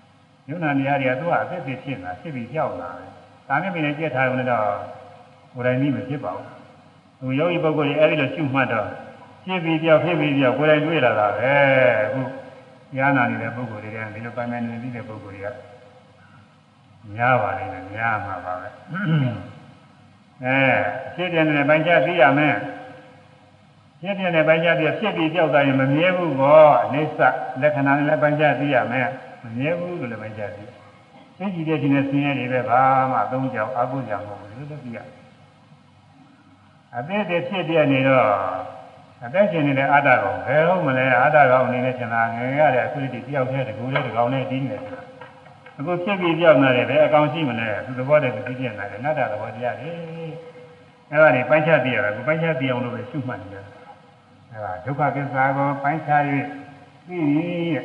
[0.48, 3.10] ။ယုံနာတရားတွေကသူကအသက်သက်ဖြစ်လာဖြစ်ပြီးကြောက်လာတယ်။
[3.48, 4.66] ဒါနဲ့ပြင်လည်းကြက်ထားရုံနဲ့တော့
[5.54, 6.46] ကိုယ်တိုင်ကြီးမဖြစ်ပါဘူး။
[7.20, 8.88] သူယောဂီပုဂ္ဂိုလ်ကြီးအဲ့ဒီလိုရှုမှတ်တော့
[9.44, 11.52] ဖြစ်ပြီးကြောက်ဖြစ်ပြီးကြောက်ကိုယ်တိုင်တွေ့လာတာပဲ။
[12.04, 12.20] အခု
[12.96, 15.56] ညာနာနေတဲ့ပုဂ္ဂိုလ်တွေကဒီလိုပိုင်ပိုင်နေပြီးတဲ့ပုဂ္ဂိုလ်တွေက
[17.14, 18.68] များပါလိမ့်မယ်များမှာပါပဲ
[20.44, 20.58] အဲ
[21.14, 22.56] ဖြစ်ပြနေတဲ့ပိုင်းခြားသိရမယ်
[24.00, 27.20] ဖြစ်ပြနေတဲ့ပိုင်းခြားသိဖြစ်ပြီးကြောက်သွားရင်မမြဲဘူးကောအိဋ္ဌ
[27.60, 29.08] လက္ခဏာနဲ့လည်းပိုင်းခြားသိရမယ်
[29.42, 30.64] မမြဲဘူးလို့လည်းပိုင်းခြားသိ
[31.38, 32.80] သိကြည့်တဲ့ဒီနဲ့ဆင်းရဲတွေပဲဘာ
[33.10, 34.98] မှအသုံးကြောင်အကုကြောင်မဟုတ်ဘူးလို့သိရ
[36.98, 38.26] အသေးသေးဖြစ်ပြနေတော့
[39.24, 44.82] အသက်ရှင်နေတဲ့အတ္တကောင်ဘယ်ဟုတ်မလဲအတ္တကောင်အနေနဲ့ထင်တာငယ်ရတဲ့အခုတည်းတယောက်တည်းတကူတည်းတကောင်နဲ့တီးနေတယ်
[45.78, 49.90] အခုဖြစ်ပြီးပြောင်းလာတယ်ပဲအကောင်ရှိမလဲသူသဘောတည်းသိပြနေတယ်နတ္တသဘောတရားတွေ
[51.10, 53.64] အဲ့ဒါနေပိုင်းခြားသိရတာကိုပိုင်းခြားသိအောင်လို့ပဲရှုမှတ်နေတယ်
[54.50, 56.22] အဲ့ဒါဒုက္ခသစ္စာကိုပိုင်းခြား၍
[57.06, 57.18] သိ
[57.72, 57.82] ရဲ့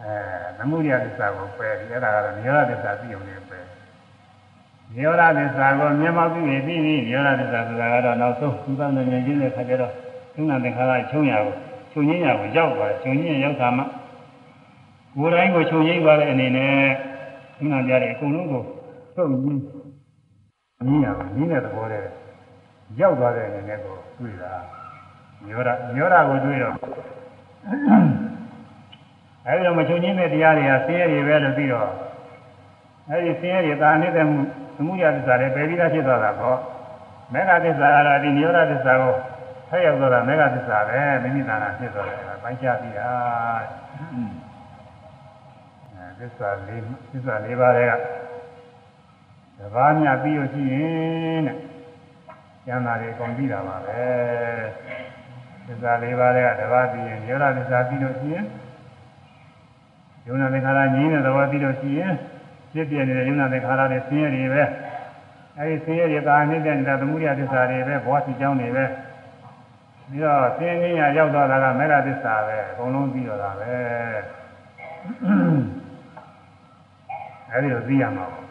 [0.00, 0.14] အဲ
[0.58, 3.64] သမုဒယသစ္စာကိုပယ်ပြီးအဲ့ဒါကတော့နိရောဓသစ္စာသိအောင်လည်းပယ်
[4.94, 9.92] နိရောဓသစ္စာကိုမျက်မှောက်ပြီးပြီးပြီးနိရောဓသစ္စာဆိုတာကတော့နောက်ဆုံးသုသနာဉာဏ်ချင်းတဲ့ခါကျတော့
[10.34, 11.54] သုဏသင်္ခါရချုံရကို
[11.92, 13.82] ချုံရင်းရကိုရောက်သွားတယ်ချုံရင်းရောက်တာမှ
[15.16, 16.74] ကိုယ်တိုင်းကိုချုပ်ငိမ့်သွားတဲ့အနေနဲ့
[17.56, 18.62] ခုနပြတဲ့အကုန်လုံးကို
[19.14, 19.44] သုတ်ရင်း
[20.86, 22.08] နည်းရပါနည်းတဲ့သဘောတည်း
[23.00, 24.52] ရောက်သွားတဲ့အနေနဲ့ကိုတွေ့တာ
[25.46, 26.74] မျိုးရမျိုးရကိုတွေ့တော့
[29.46, 31.88] အဲဒီတော့မချုပ်ငိမ့်တဲ့တရားတွေကဆင်းရဲတွေပဲလို့ပြီးတော့
[33.08, 34.40] အဲဒီဆင်းရဲတွေတာနေတဲ့မှု
[34.80, 36.58] သမှုရသစ္စာတွေပယ်ပြီးသားဖြစ်သွားတာပေါ့
[37.32, 39.14] မေဃသစ္စာကတော့ဒီမျိုးရသစ္စာကို
[39.68, 43.10] ဖက်ရောက်သွားတာမေဃသစ္စာပဲမိမိသာနာဖြစ်သွားတယ်ပိုင်းခြားပြီးတာ
[46.18, 46.82] သစ္စာလေး
[47.12, 47.92] သစ္စာလေးပါးတွေက
[49.58, 51.56] တဘာမြပြီးလို့ရှိရင်တဲ့
[52.66, 54.02] ကျမ်းသာတွေအကုန်ပြီးတာပါပဲ
[55.66, 58.44] သစ္စာလေးပါးတွေကတဘာပြီးရင်ရောဓသစ္စာပြီးလို့ရှိရင်
[60.26, 62.14] ယုံနာသင်္ခါရငြင်းတဲ့သဘောပြီးလို့ရှိရင်
[62.72, 64.62] ဖြစ်ပြနေတဲ့ယုံနာသင်္ခါရတွေဆင်းရဲတွေပဲ
[65.58, 68.84] အဲဒီဆင်းရဲတွေကာနေတဲ့နေတာသမှုရသစ္စာတွေပဲဘောစီကြောင်းတွေပဲ
[70.10, 73.70] ပြီးတော့ဆင်းရဲရရောက်သွားတာကမေဃသစ္စာပဲအကုန်လုံးပြီးတော့တာပဲ
[77.52, 78.44] အဲဒီလိုသိရမှာပေါ့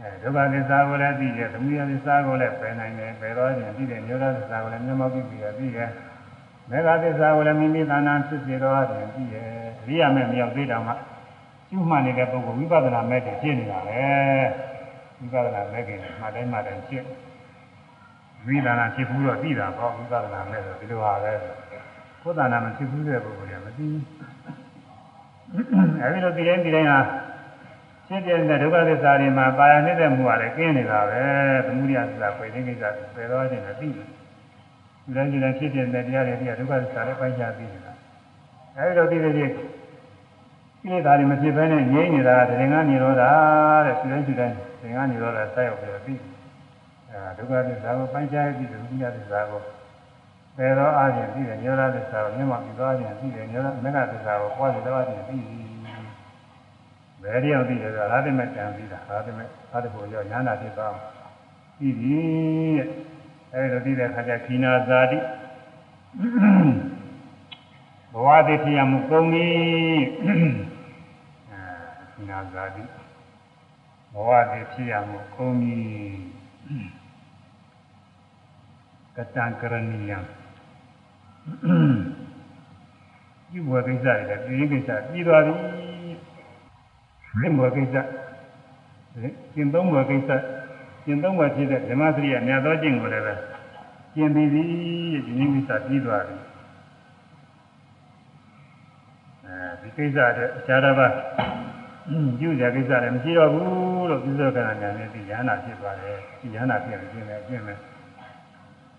[0.00, 5.90] အဲဒုက္ခသစ္စာကိုလည်းသိတယ်သမုဒယသစ္စာကိုလည်းပယ်နိုင်တယ်ပယ်တော့ရင်သိတယ်ညောဒသစ္စာကိုလည်းမျက်မှောက်ပြီးပြီးသိတယ်
[6.70, 9.46] မေဃသစ္စာကိုလည်းမိမိသဏ္ဍာန်ဖြစ်စေတော့ရင်သိတယ်
[9.80, 10.94] အရိယာမဲ့မရောက်သေးတော့မှ
[11.70, 14.02] ကျူးမှန်နေတဲ့ပုဂ္ဂိုလ်ဝိပဿနာမဲ့ဖြစ်နေတာပဲ
[15.18, 15.90] ဝိပဿနာမဲ့က
[16.20, 17.04] မှတ်တိုင်းမှတ်တိုင်းဖြစ်
[18.46, 21.32] ဝိသနာဖြစ်ဘူးတော့သိတာပေါ့ဝိပဿနာမဲ့ဆိုဒီလိုပါပဲ
[22.22, 24.00] ကိုယ်တဏ္ဍာမဖြစ်ဘူးတဲ့ပုဂ္ဂိုလ်ကမသိဘူး
[26.02, 27.00] အဲဒီလိုသိတိုင်းသိတိုင်းဟာ
[28.06, 31.22] ဖြစ်ပြတဲ့ဒုက္ခသစ္စာတွေမှာပါရနေတဲ့မှုကလည်းကျင်းနေတာပဲ
[31.66, 32.84] သမုဒိယသစ္စာပယ်ခြင်းကိစ္စ
[33.14, 34.06] ပယ်တော့ခြင်းလည်းသိတယ်
[35.04, 37.92] ဒီတိုင်းဒီတိုင်းဖြစ်ပြတဲ့တရားတွေဒီကဒုက္ခသစ္စာလည်းပိုင်းခြားသိနေတာ
[38.76, 39.69] အဲဒီလိုသိတဲ့ဖြစ်
[40.80, 43.30] ကိလေသာတွေမဖြစ်ဘဲနဲ့ငြိမ့်နေတာကတရင်ကနေရောတာ
[43.86, 46.14] တဲ့ဒီတိုင်းဒီတိုင်းတရင်ကနေရောတာဆက်ရောက်ပြီးတော့သိ
[47.10, 49.60] အဲဒုက္ခသစ္စာကိုပိုင်းခြားပြီးဒုက္ခသစ္စာကို
[50.56, 55.70] ပယ်တော့အားဖြင့်သိတယ်ညောရသစ္စာကိုမြတ်မှပြီးသွားခြင်းသိတယ်ညောရမေဃသစ္စာကိုပွားပြီးတော့ခြင်းသိတယ်
[57.22, 60.94] ဘယ်တရားသိလဲဆိုရာသမေတံသိတာရာသမေသာတဖို့ရောညာနာဖြစ်သွား
[61.78, 62.18] ပြီပြီ
[62.76, 62.86] တဲ့
[63.54, 65.18] အဲဒီလိုသိတဲ့အခါကျခိနာဇာတိ
[68.12, 69.48] ဘဝတည်းဖြစ်ရမှုကုန်ပြီ
[72.30, 72.84] အဲခိနာဇာတိ
[74.12, 75.76] ဘဝတည်းဖြစ်ရမှုကုန်ပြီ
[79.16, 80.18] ကတံကရဏီယံ
[83.48, 84.06] ဒီဘဝကိစ္စ
[84.46, 85.54] တွေလည်းပြည်ကိစ္စပြီးသွားပြီ
[87.38, 87.96] မြင့်ဘွယ်ကိစ္စ
[89.54, 90.30] ကျင့်သုံးဘွယ်ကိစ္စ
[91.04, 93.34] ကျင့်သုံးဘွယ်ဖြစ်တဲ့ဓမ္မစရိယမြတ်သောကျင့်ကိုလည်းပဲ
[94.14, 94.62] ကျင့်ပြီးပြီ
[95.26, 96.36] ဒီနည်းကိစ္စပြီးသွားပြီ
[99.44, 101.12] အဲဒီကိစ္စတဲ့အခြားတစ်ပါး
[102.38, 107.78] ပြုကြကိစ္စလည်းမရှိတော့ဘူးလို့ပြုသောကနာညာနဲ့ဒီယန္နာဖြစ်သွားတယ်ဒီယန္နာဖြစ်ရင်ကျင့်တယ်ကျင့်မယ်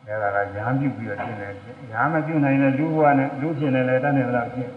[0.06, 1.54] အဲဒါကယဟန်ပြုပြီးတော့ကျင့်တယ်ယ
[1.92, 4.72] ဟန်မပြုနိုင်တဲ့လူဘဝနဲ့လူဖြစ်နေလည်းတတ်နေတော့ကျင့်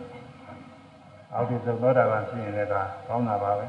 [1.35, 3.67] အောက်ဒီသုသောတာပန်ဖြစ်ရင်လည်းဒါကောင်းတာပါပဲ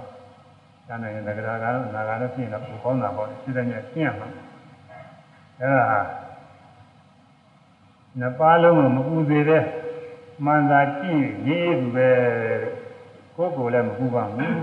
[0.88, 4.28] ကျန်တဲ့ငကရာကတော့နာဂါတော့ဖြစ်ရင်တော့ကောင်းတာပေါ့စိတ်နဲ့ရှင်းရမှာ
[5.60, 6.00] အဲ့ဒါ
[8.20, 9.64] နှစ်ပါးလုံးကိုမပူသေးတဲ့
[10.46, 12.10] မှန်သာကြည့်ရေးသူပဲ
[13.36, 14.54] ကိုယ်ကိုယ်လည်းမပူပါဘူး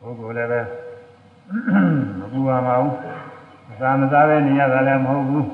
[0.00, 0.60] ကိုယ်ကိုယ်လည်းပဲ
[2.18, 2.94] မပူပါပါဘူး
[3.70, 5.46] အစာမစားပဲနေရတာလည်းမဟုတ်ဘူး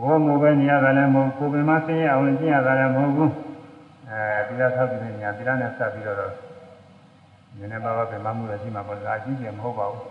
[0.00, 3.32] ဘောမိုးပဲနေရတာလည်းမဟုတ်ကိုယ်ပင်မဆင်းရအောင်ကျင့်ရတာလည်းမဟုတ်ဘူး
[4.10, 6.18] အဲဒီလားဆောက်ပြီးနေညာဒီလားနဲ့ဆက်ပြီးတော့
[7.56, 10.04] နည်းနည်းပါးပါးပင်မမှုလည်းရှိမှာပေါ့ဒါအကြီးကြီးမဟုတ်ပါဘူး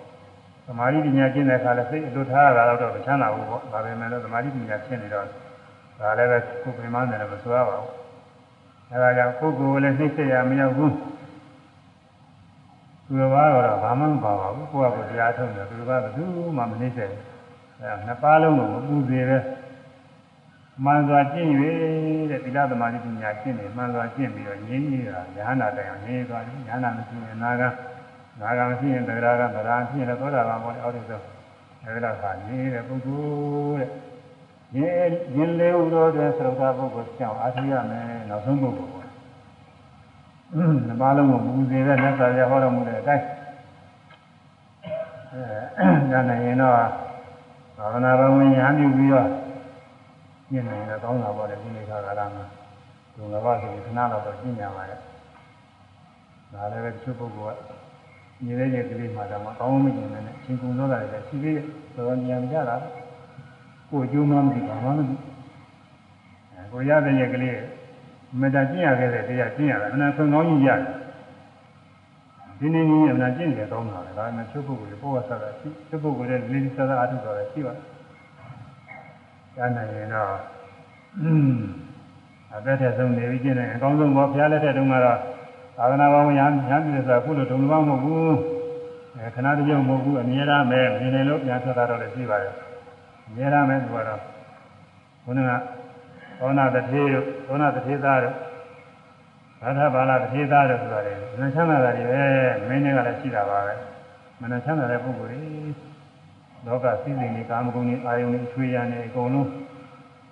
[0.66, 5.26] သမာဓိပညာကျင့်တဲ့အခါလည်းစိတ်အလွတ်ထားရတာတော့မချမ်းသာဘူးပေါ့ဒါပေမဲ့လည်းသမာဓိပညာရှင်းနေတော့
[6.00, 8.01] ဒါလည်းပဲကိုယ်ပင်မနဲ့လည်းမဆိုရပါဘူး
[8.92, 10.94] အဲဒါကြောင့်ကိုယ်ကိုယ်လည်းနှိမ့်ဆက်ရမရောက်ဘူး
[13.06, 16.24] သူတော်ဘာတော့ဘာမှမပါပါဘူးကိုယ့်ကကိုယ်တရားထုတ်တယ်သူတော်ဘာဘယ်သူ
[16.58, 17.22] မှမနှိမ့်ဆက်ဘူး
[17.80, 19.38] အဲနှစ်ပါးလုံးကိုမပူသေးပဲ
[20.86, 21.50] မှန်စွာကျင့်၍
[22.30, 27.64] တဲ့သီလသမာဓိပညာကျင့်နေမှန်စွာကျင့်ပြီးတော့ငြင်းကြီးတာဉာဏ်နာတိုင်အောင်ငြင်းသွားတယ်ဉာဏ်နာမရှိရင်နာက
[28.40, 31.26] နာကမရှိရင်တရားကတရားဖြစ်ရင်သောတာပန်ပေါ်အောက်ဆုံး
[31.84, 33.22] အဲဒီတော့ကငြင်းတဲ့ပုဂ္ဂို
[33.78, 33.90] လ်တဲ့
[34.76, 39.08] ဉာဏ်ဉာဏ်လေးဥတော်တွင်သရုပ်သာပုဂ္ဂိုလ်ကြောင့်အားထုတ်ရမယ်နောက်ဆုံးပုဂ္ဂိုလ်ပေါ့
[40.88, 43.26] နှစ်ပါးလုံးကိုမူသေးတဲ့လက်သာရဟောတော်မူတဲ့အတိုင်း
[45.32, 46.74] အဲဉာဏ်နဲ့ရင်တော့
[47.78, 49.28] သာသနာ့ဘဝင်ညာပြုပြီးတော့
[50.52, 52.46] ညင်နေတော့ကောင်းတာပေါ့လေဒီနေ့ခါကာလမှာ
[53.16, 55.00] ဒုံကဘာဆိုရင်ခဏတော့တော့ညင်ညာပါရဲ့
[56.54, 57.60] ဒါလည်းပဲတချို့ပုဂ္ဂိုလ်က
[58.44, 62.76] ညီတဲ့ရဲ့ကလေးမှတော့မကောင်းမကျင်နဲ့ချင်းကုန်တော့တာလည်းရှိသေးတယ်ဆိုတော့ညံကြတာ
[63.92, 65.16] ကိုအကျိုးမှမသိပါဘူးမသိ
[66.54, 67.58] အဲကိုရတဲ့ရဲ့ကလေး
[68.40, 70.82] မေတ္တာကျင့်ရခဲ့တဲ့တရားကျင့်ရတယ်အနာဆုံးကောင်းကြီးရတယ်
[72.60, 77.86] ဒီနေ့နေ့အနာကျင့်ကြကောင်းတာလေဒါပေမဲ့ချုပ်ပုဂ္ဂိုလ်ပို့ဝဆတာရှိချုပ်ပုဂ္ဂိုလ်ရဲ့လေးစသအားထုတ်တာလည်းရှိပါတယ်။
[79.56, 80.34] ကျမ်းနိုင်ရင်တော့
[81.20, 81.60] အင်း
[82.56, 85.18] အသက်ထက်ဆုံးနေပြီးကျင့်တယ်အကောင်းဆုံးပေါ့ဘုရားလက်ထက်တုန်းကတော့
[85.78, 88.32] သာသနာ့ဘောင်ညာညာပြည်ဆိုတာခုလိုဒုံလမမဟုတ်ဘူး။
[89.18, 92.71] အဲခဏတည်းမဟုတ်ဘူးအမြဲတမ်းပဲမြင်နေလို့ပြန်ထွက်တာတော့လည်းရှိပါတယ်။အ
[93.36, 94.22] မြဲတမ်းပဲသူကတော့
[95.24, 95.52] ခုနက
[96.40, 98.36] သောနာတထေတို့သောနာတထေသားတို့
[99.62, 102.24] ဘာသာဘာလာတထေသားတို့ဆိုတာလေမနှချမ်းသာတာတွေပဲ
[102.68, 103.74] မင်းတွေကလည်းရှိတာပါပဲ
[104.42, 105.52] မနှချမ်းသာတဲ့ပုဂ္ဂိုလ်တွေ
[106.66, 109.50] လောကစည်းစိမ်တွေကာမဂုဏ်တွေအာယုန်တွေချွေရနေအကုန်လုံး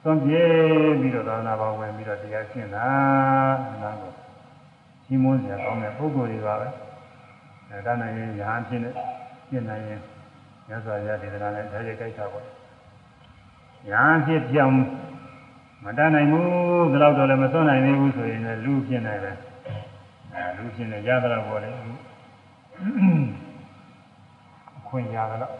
[0.04, 2.88] သွန်ပြေးပြီးတော့သာနာပေါင်းဝင်ပြီးတော့တရားရှင်းတာ
[3.84, 4.12] နာကို
[5.06, 6.68] ကြီးမွန်းစရာကောင်းတဲ့ပုဂ္ဂိုလ်တွေပါပဲ
[7.70, 8.90] အဲဒါနိုင်ရင်ရဟန်းဖြစ်နေ
[9.50, 10.02] ပြည့်နိုင်ရင်
[10.68, 12.59] မြတ်စွာဘုရားဒေသနာနဲ့ဓာတ်ရိုက်ကြိုက်တာပေါ့
[13.88, 14.76] ရဟန်းဖြစ်ပြောင်း
[15.84, 19.38] မတတ်နိုင်ဘူးဒါတော့လည်းမစွန့်နိုင်သေးဘူးဆိုရင်လည်းလူဖြစ်နေတယ်
[20.34, 21.70] အဲလူဖြစ်နေရတာပေါ့လေ
[24.88, 25.54] ခွင့်ရတာတော့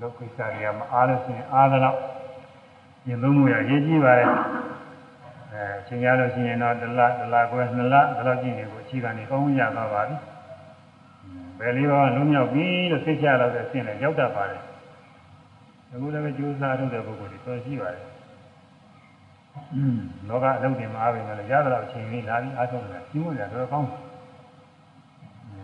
[0.00, 1.96] လောကိစ္စတွေကမအားလို့ရှိရင်အားတော့
[3.06, 4.24] ရင်သုံးမှုရရေးကြည့်ပါလေ
[5.52, 10.16] အဲချိန်ရလို့ရှိရင်တော့တစ်လတစ်လခွဲနှစ်လဒါတော့ကြည့်နေကိုအချိန်ကနေကောင်းရသွားပါပြီ
[11.58, 14.62] ဘယ်လေးပါးလုံးမြောက်ပြီလို့သိချတော့တဲ့အဆင့်နဲ့ရောက်တတ်ပါတယ်
[15.94, 18.04] အခုလည်းပဲကြိုးစားထုတ်တဲ့ပုဂ္ဂိုလ်တွေတော်ရှိပါတယ်
[19.74, 19.98] อืม
[20.28, 23.92] လောကအလုပ်တွေမအားပဲလည်းရတော့အချိန်လေးလာပြီးအားထုတ်တယ်ကြီးမွန်တယ်တော့ကောင်းတ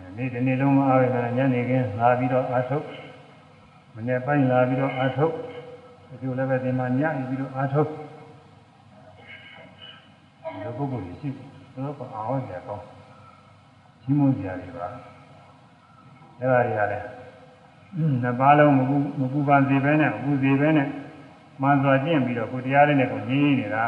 [0.03, 2.85] ယ်နေ့ဒီနေ့လုံးမအားပဲလည်းညနေခင်းလာပြီးတော့အားထုတ်
[3.95, 5.33] မနေ့ပိုင်းလာပြီးတော့အားထုတ်
[6.11, 7.89] အကျိုးလည်းပဲဒီမှာညပြီးတော့အားထုတ်
[10.61, 11.29] ဒီပုဂ္ဂိုလ်ကြီးရှိ
[11.73, 12.85] တော့ကအားဝတ်တယ်ကောင်း
[14.01, 14.87] ကြီးမွန်ကြရတယ်ပါ
[16.39, 17.03] အဲ့ဒါတွေရတယ်
[18.23, 20.87] နှစ်ပါးလုံးမကူမကူပန်စေပဲနဲ့မကူစေပဲနဲ့
[21.61, 23.85] မှန်စွာကျင့်ပြီးတော့ကိုတရားလေးနဲ့ကိုညီးနေတာ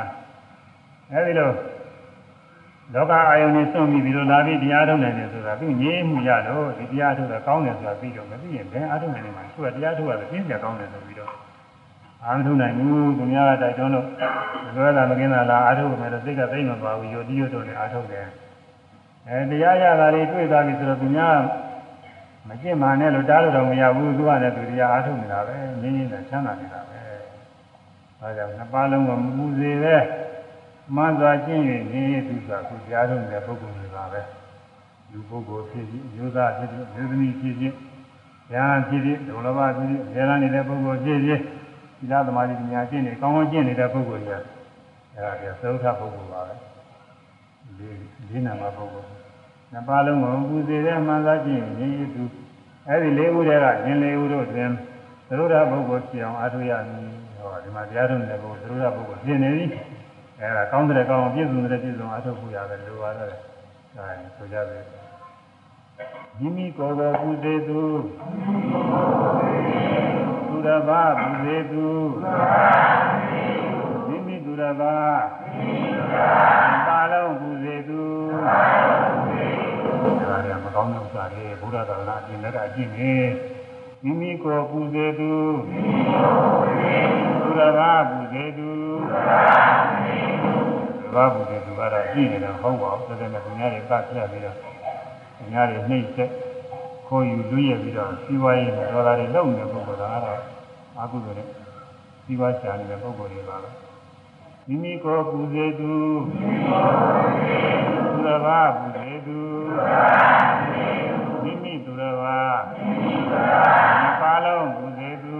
[1.11, 1.49] အဲဒီလို
[2.93, 11.31] လောကအာယုန်နဲ့စွန့်ပြီးပြီးတော့လာပြီးတရားထုတ်နိုင်တယ်ဆိုတာသူညီးမှုရတော့ဒီတရားထုတ်တာကောင်းတယ်ဆိုတာပြီးတော့မသိရင်ဘယ်အားထုတ်နိုင်နေမှာသူကတရားထုတ်ရတယ်ပြင်းပြကောင်းတယ်ဆိုပြီးတော့
[12.25, 14.07] အားမထုတ်နိုင်ဘူးသူများကတိုက်တွန်းလို့
[14.75, 18.25] လွယ်တာမကင်းတာလားအားထုတ်မယ်တော့စိတ်ကသိမ့်မပါဘူးယိုတိယိုတော့လည်းအားထုတ်တယ်
[19.27, 21.35] အဲတရားရတာလေးတွေ့သွားပြီဆိုတော့သူများ
[22.47, 26.99] မကျင့်မှနဲ့လို့တားလို့တော့မရဘူးသူကလည်းသူတရားအားထုတ်နေတာပဲငင်းငင်းနဲ့ချမ်းသာနေတာပဲ
[28.19, 29.95] ဒါကြောင့်နှစ်ပါးလုံးကမူစေပဲ
[30.95, 34.21] မှန်စွာကျင့်ရင်နေသူစွာသူကြားထုတ်နေတဲ့ပုဂ္ဂိုလ်တွေပါပဲ
[35.11, 37.73] လူပုဂ္ဂိုလ်ဖြစ်ဖြစ်ယောသားဖြစ်ဖြစ်မျိုးသမီးဖြစ်ဖြစ်
[38.51, 41.39] ညာဖြစ်ဖြစ်ဒုလဘဖြစ်ဖြစ်ဇေရနေတဲ့ပုဂ္ဂိုလ်ဖြစ်ဖြစ်
[41.97, 44.37] သီလသမာဓိပညာကျင့်နေကောင်းကောင်းကျင့်နေတဲ့ပုဂ္ဂိုလ်တွေ
[45.15, 46.53] အဲဒါပြသုထပုဂ္ဂိုလ်ပါပဲ
[47.77, 47.87] ဒီ
[48.29, 49.22] ဒီနာမပုဂ္ဂိုလ်
[49.73, 52.23] နှစ်ပါးလုံးကိုပူစေတဲ့မှန်စွာကျင့်ရင်နေသူ
[52.87, 54.69] အဲဒီလေးဦးတည်းကရှင်လေးဦးတို့တွင်
[55.27, 59.65] သရုဒ္ဓပုဂ္ဂိုလ်ဖြစ်အောင်အားထုတ်ရမည်ဟောဒီမှာတရားထုတ်နေတဲ့ပုဂ္ဂိုလ်သရုဒ္ဓပုဂ္ဂိုလ်ဖြစ်နေပြီ
[60.39, 63.31] အဲဒါကောင်းတဲ့ကောင်းအောင်ပြည့်စုံတဲ့ပြည့်စုံအားထုတ်ဖို့ရတယ်လိုပါတယ်
[63.97, 64.79] အဲဆိုကြပြီ
[66.39, 67.81] မိမိကိုယ်ကိုပူစေသူ
[70.49, 71.85] သူရဘာပူစေသူ
[74.07, 74.95] မိမိသူရဘာ
[76.87, 78.01] ပါလုံးပူစေသူ
[78.45, 79.02] ဒါ
[80.75, 83.13] ကောင်းတဲ့ဥစ္စာတွေဘုရားသာသနာအကျင့်နဲ့အကျင့်တွေ
[84.03, 85.31] မိမိကိုပူဇေသူ
[87.41, 88.69] သူတော်ဘာပူဇေသူ
[91.13, 94.55] ဘာပူဇေသူကတော့ကြည့်နေတော့ဟုတ်ပါဘူးတဲ့နဲ့ခင်ဗျားတွေပတ်ပြပြီးတော့
[95.37, 96.31] ခင်ဗျားတွေနှိမ့်ဆက်
[97.07, 100.39] ခိုးယူလူရပြီးတော့စီးပွားရေးနဲ့ဒေါ်လာတွေလုံနေတဲ့ပုဂ္ဂိုလ်ကတော့
[100.99, 101.47] အကုသိုလ်နဲ့
[102.23, 103.69] စီးပွားရှာနေတဲ့ပုဂ္ဂိုလ်တွေပါပဲ
[104.67, 105.93] မိမိကိုပူဇေသူ
[108.11, 110.62] သူတော်ဘာပူဇေသူမိမိသူတော်ဘာ
[112.79, 115.37] နှစ်ပါးလုံးပူဇေသူ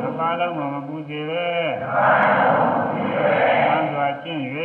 [0.00, 1.48] နှစ်ပါးလုံးမပူဇေပဲ
[3.68, 4.42] သံစွာကျင့်၍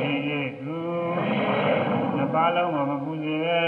[0.00, 0.78] ဒီရဲ့သူ
[2.16, 3.62] နှစ်ပါးလုံးမပူဇေပဲ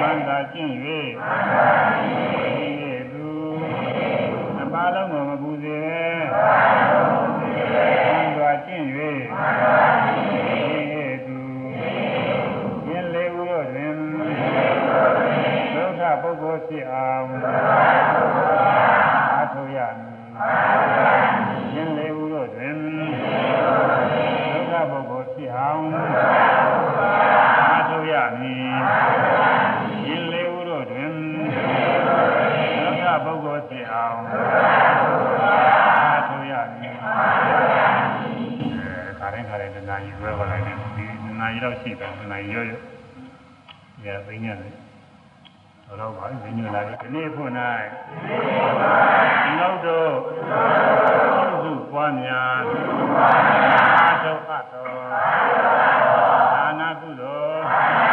[0.00, 3.28] သံသာကျင့်၍ဒီရဲ့သူ
[4.56, 6.02] နှစ်ပါးလုံးမပူဇေပဲ
[8.06, 11.38] သံစွာကျင့်၍ဒီရဲ့သူ
[12.88, 13.96] ယင်းလေးဦးတို့တွင်
[15.74, 17.28] ဒုက္ခပုဂ္ဂိုလ်ဖြစ်အောင်
[19.34, 20.14] အာထုရမည်
[21.74, 22.76] ယင်းလေးဦးတို့တွင်
[24.52, 25.84] ဒုက္ခပုဂ္ဂိုလ်ဖြစ်အောင်
[27.70, 28.64] အာထုရမည်
[30.06, 31.12] ယင်းလေးဦးတို့တွင်
[32.84, 34.20] ဒုက္ခပုဂ္ဂိုလ်ဖြစ်အောင်
[36.02, 41.04] အာထုရမည်အဲခါရင်ခါရင်တနာကြီးရွယ်ပါလိုက်တယ်ဒီ
[41.40, 47.50] နာကြီးတော့ရှိတယ်နာကြီးရောရော ရသိနေတယ်တော့ပါပြီညလာပြီဒီနေ့ဖို့၌
[49.44, 50.10] ဒီလောက်တော့
[51.38, 52.62] ပြုစုပွားများ
[54.00, 54.88] အာထုအပ်တော်
[56.54, 58.09] ဒါနာကုသိုလ်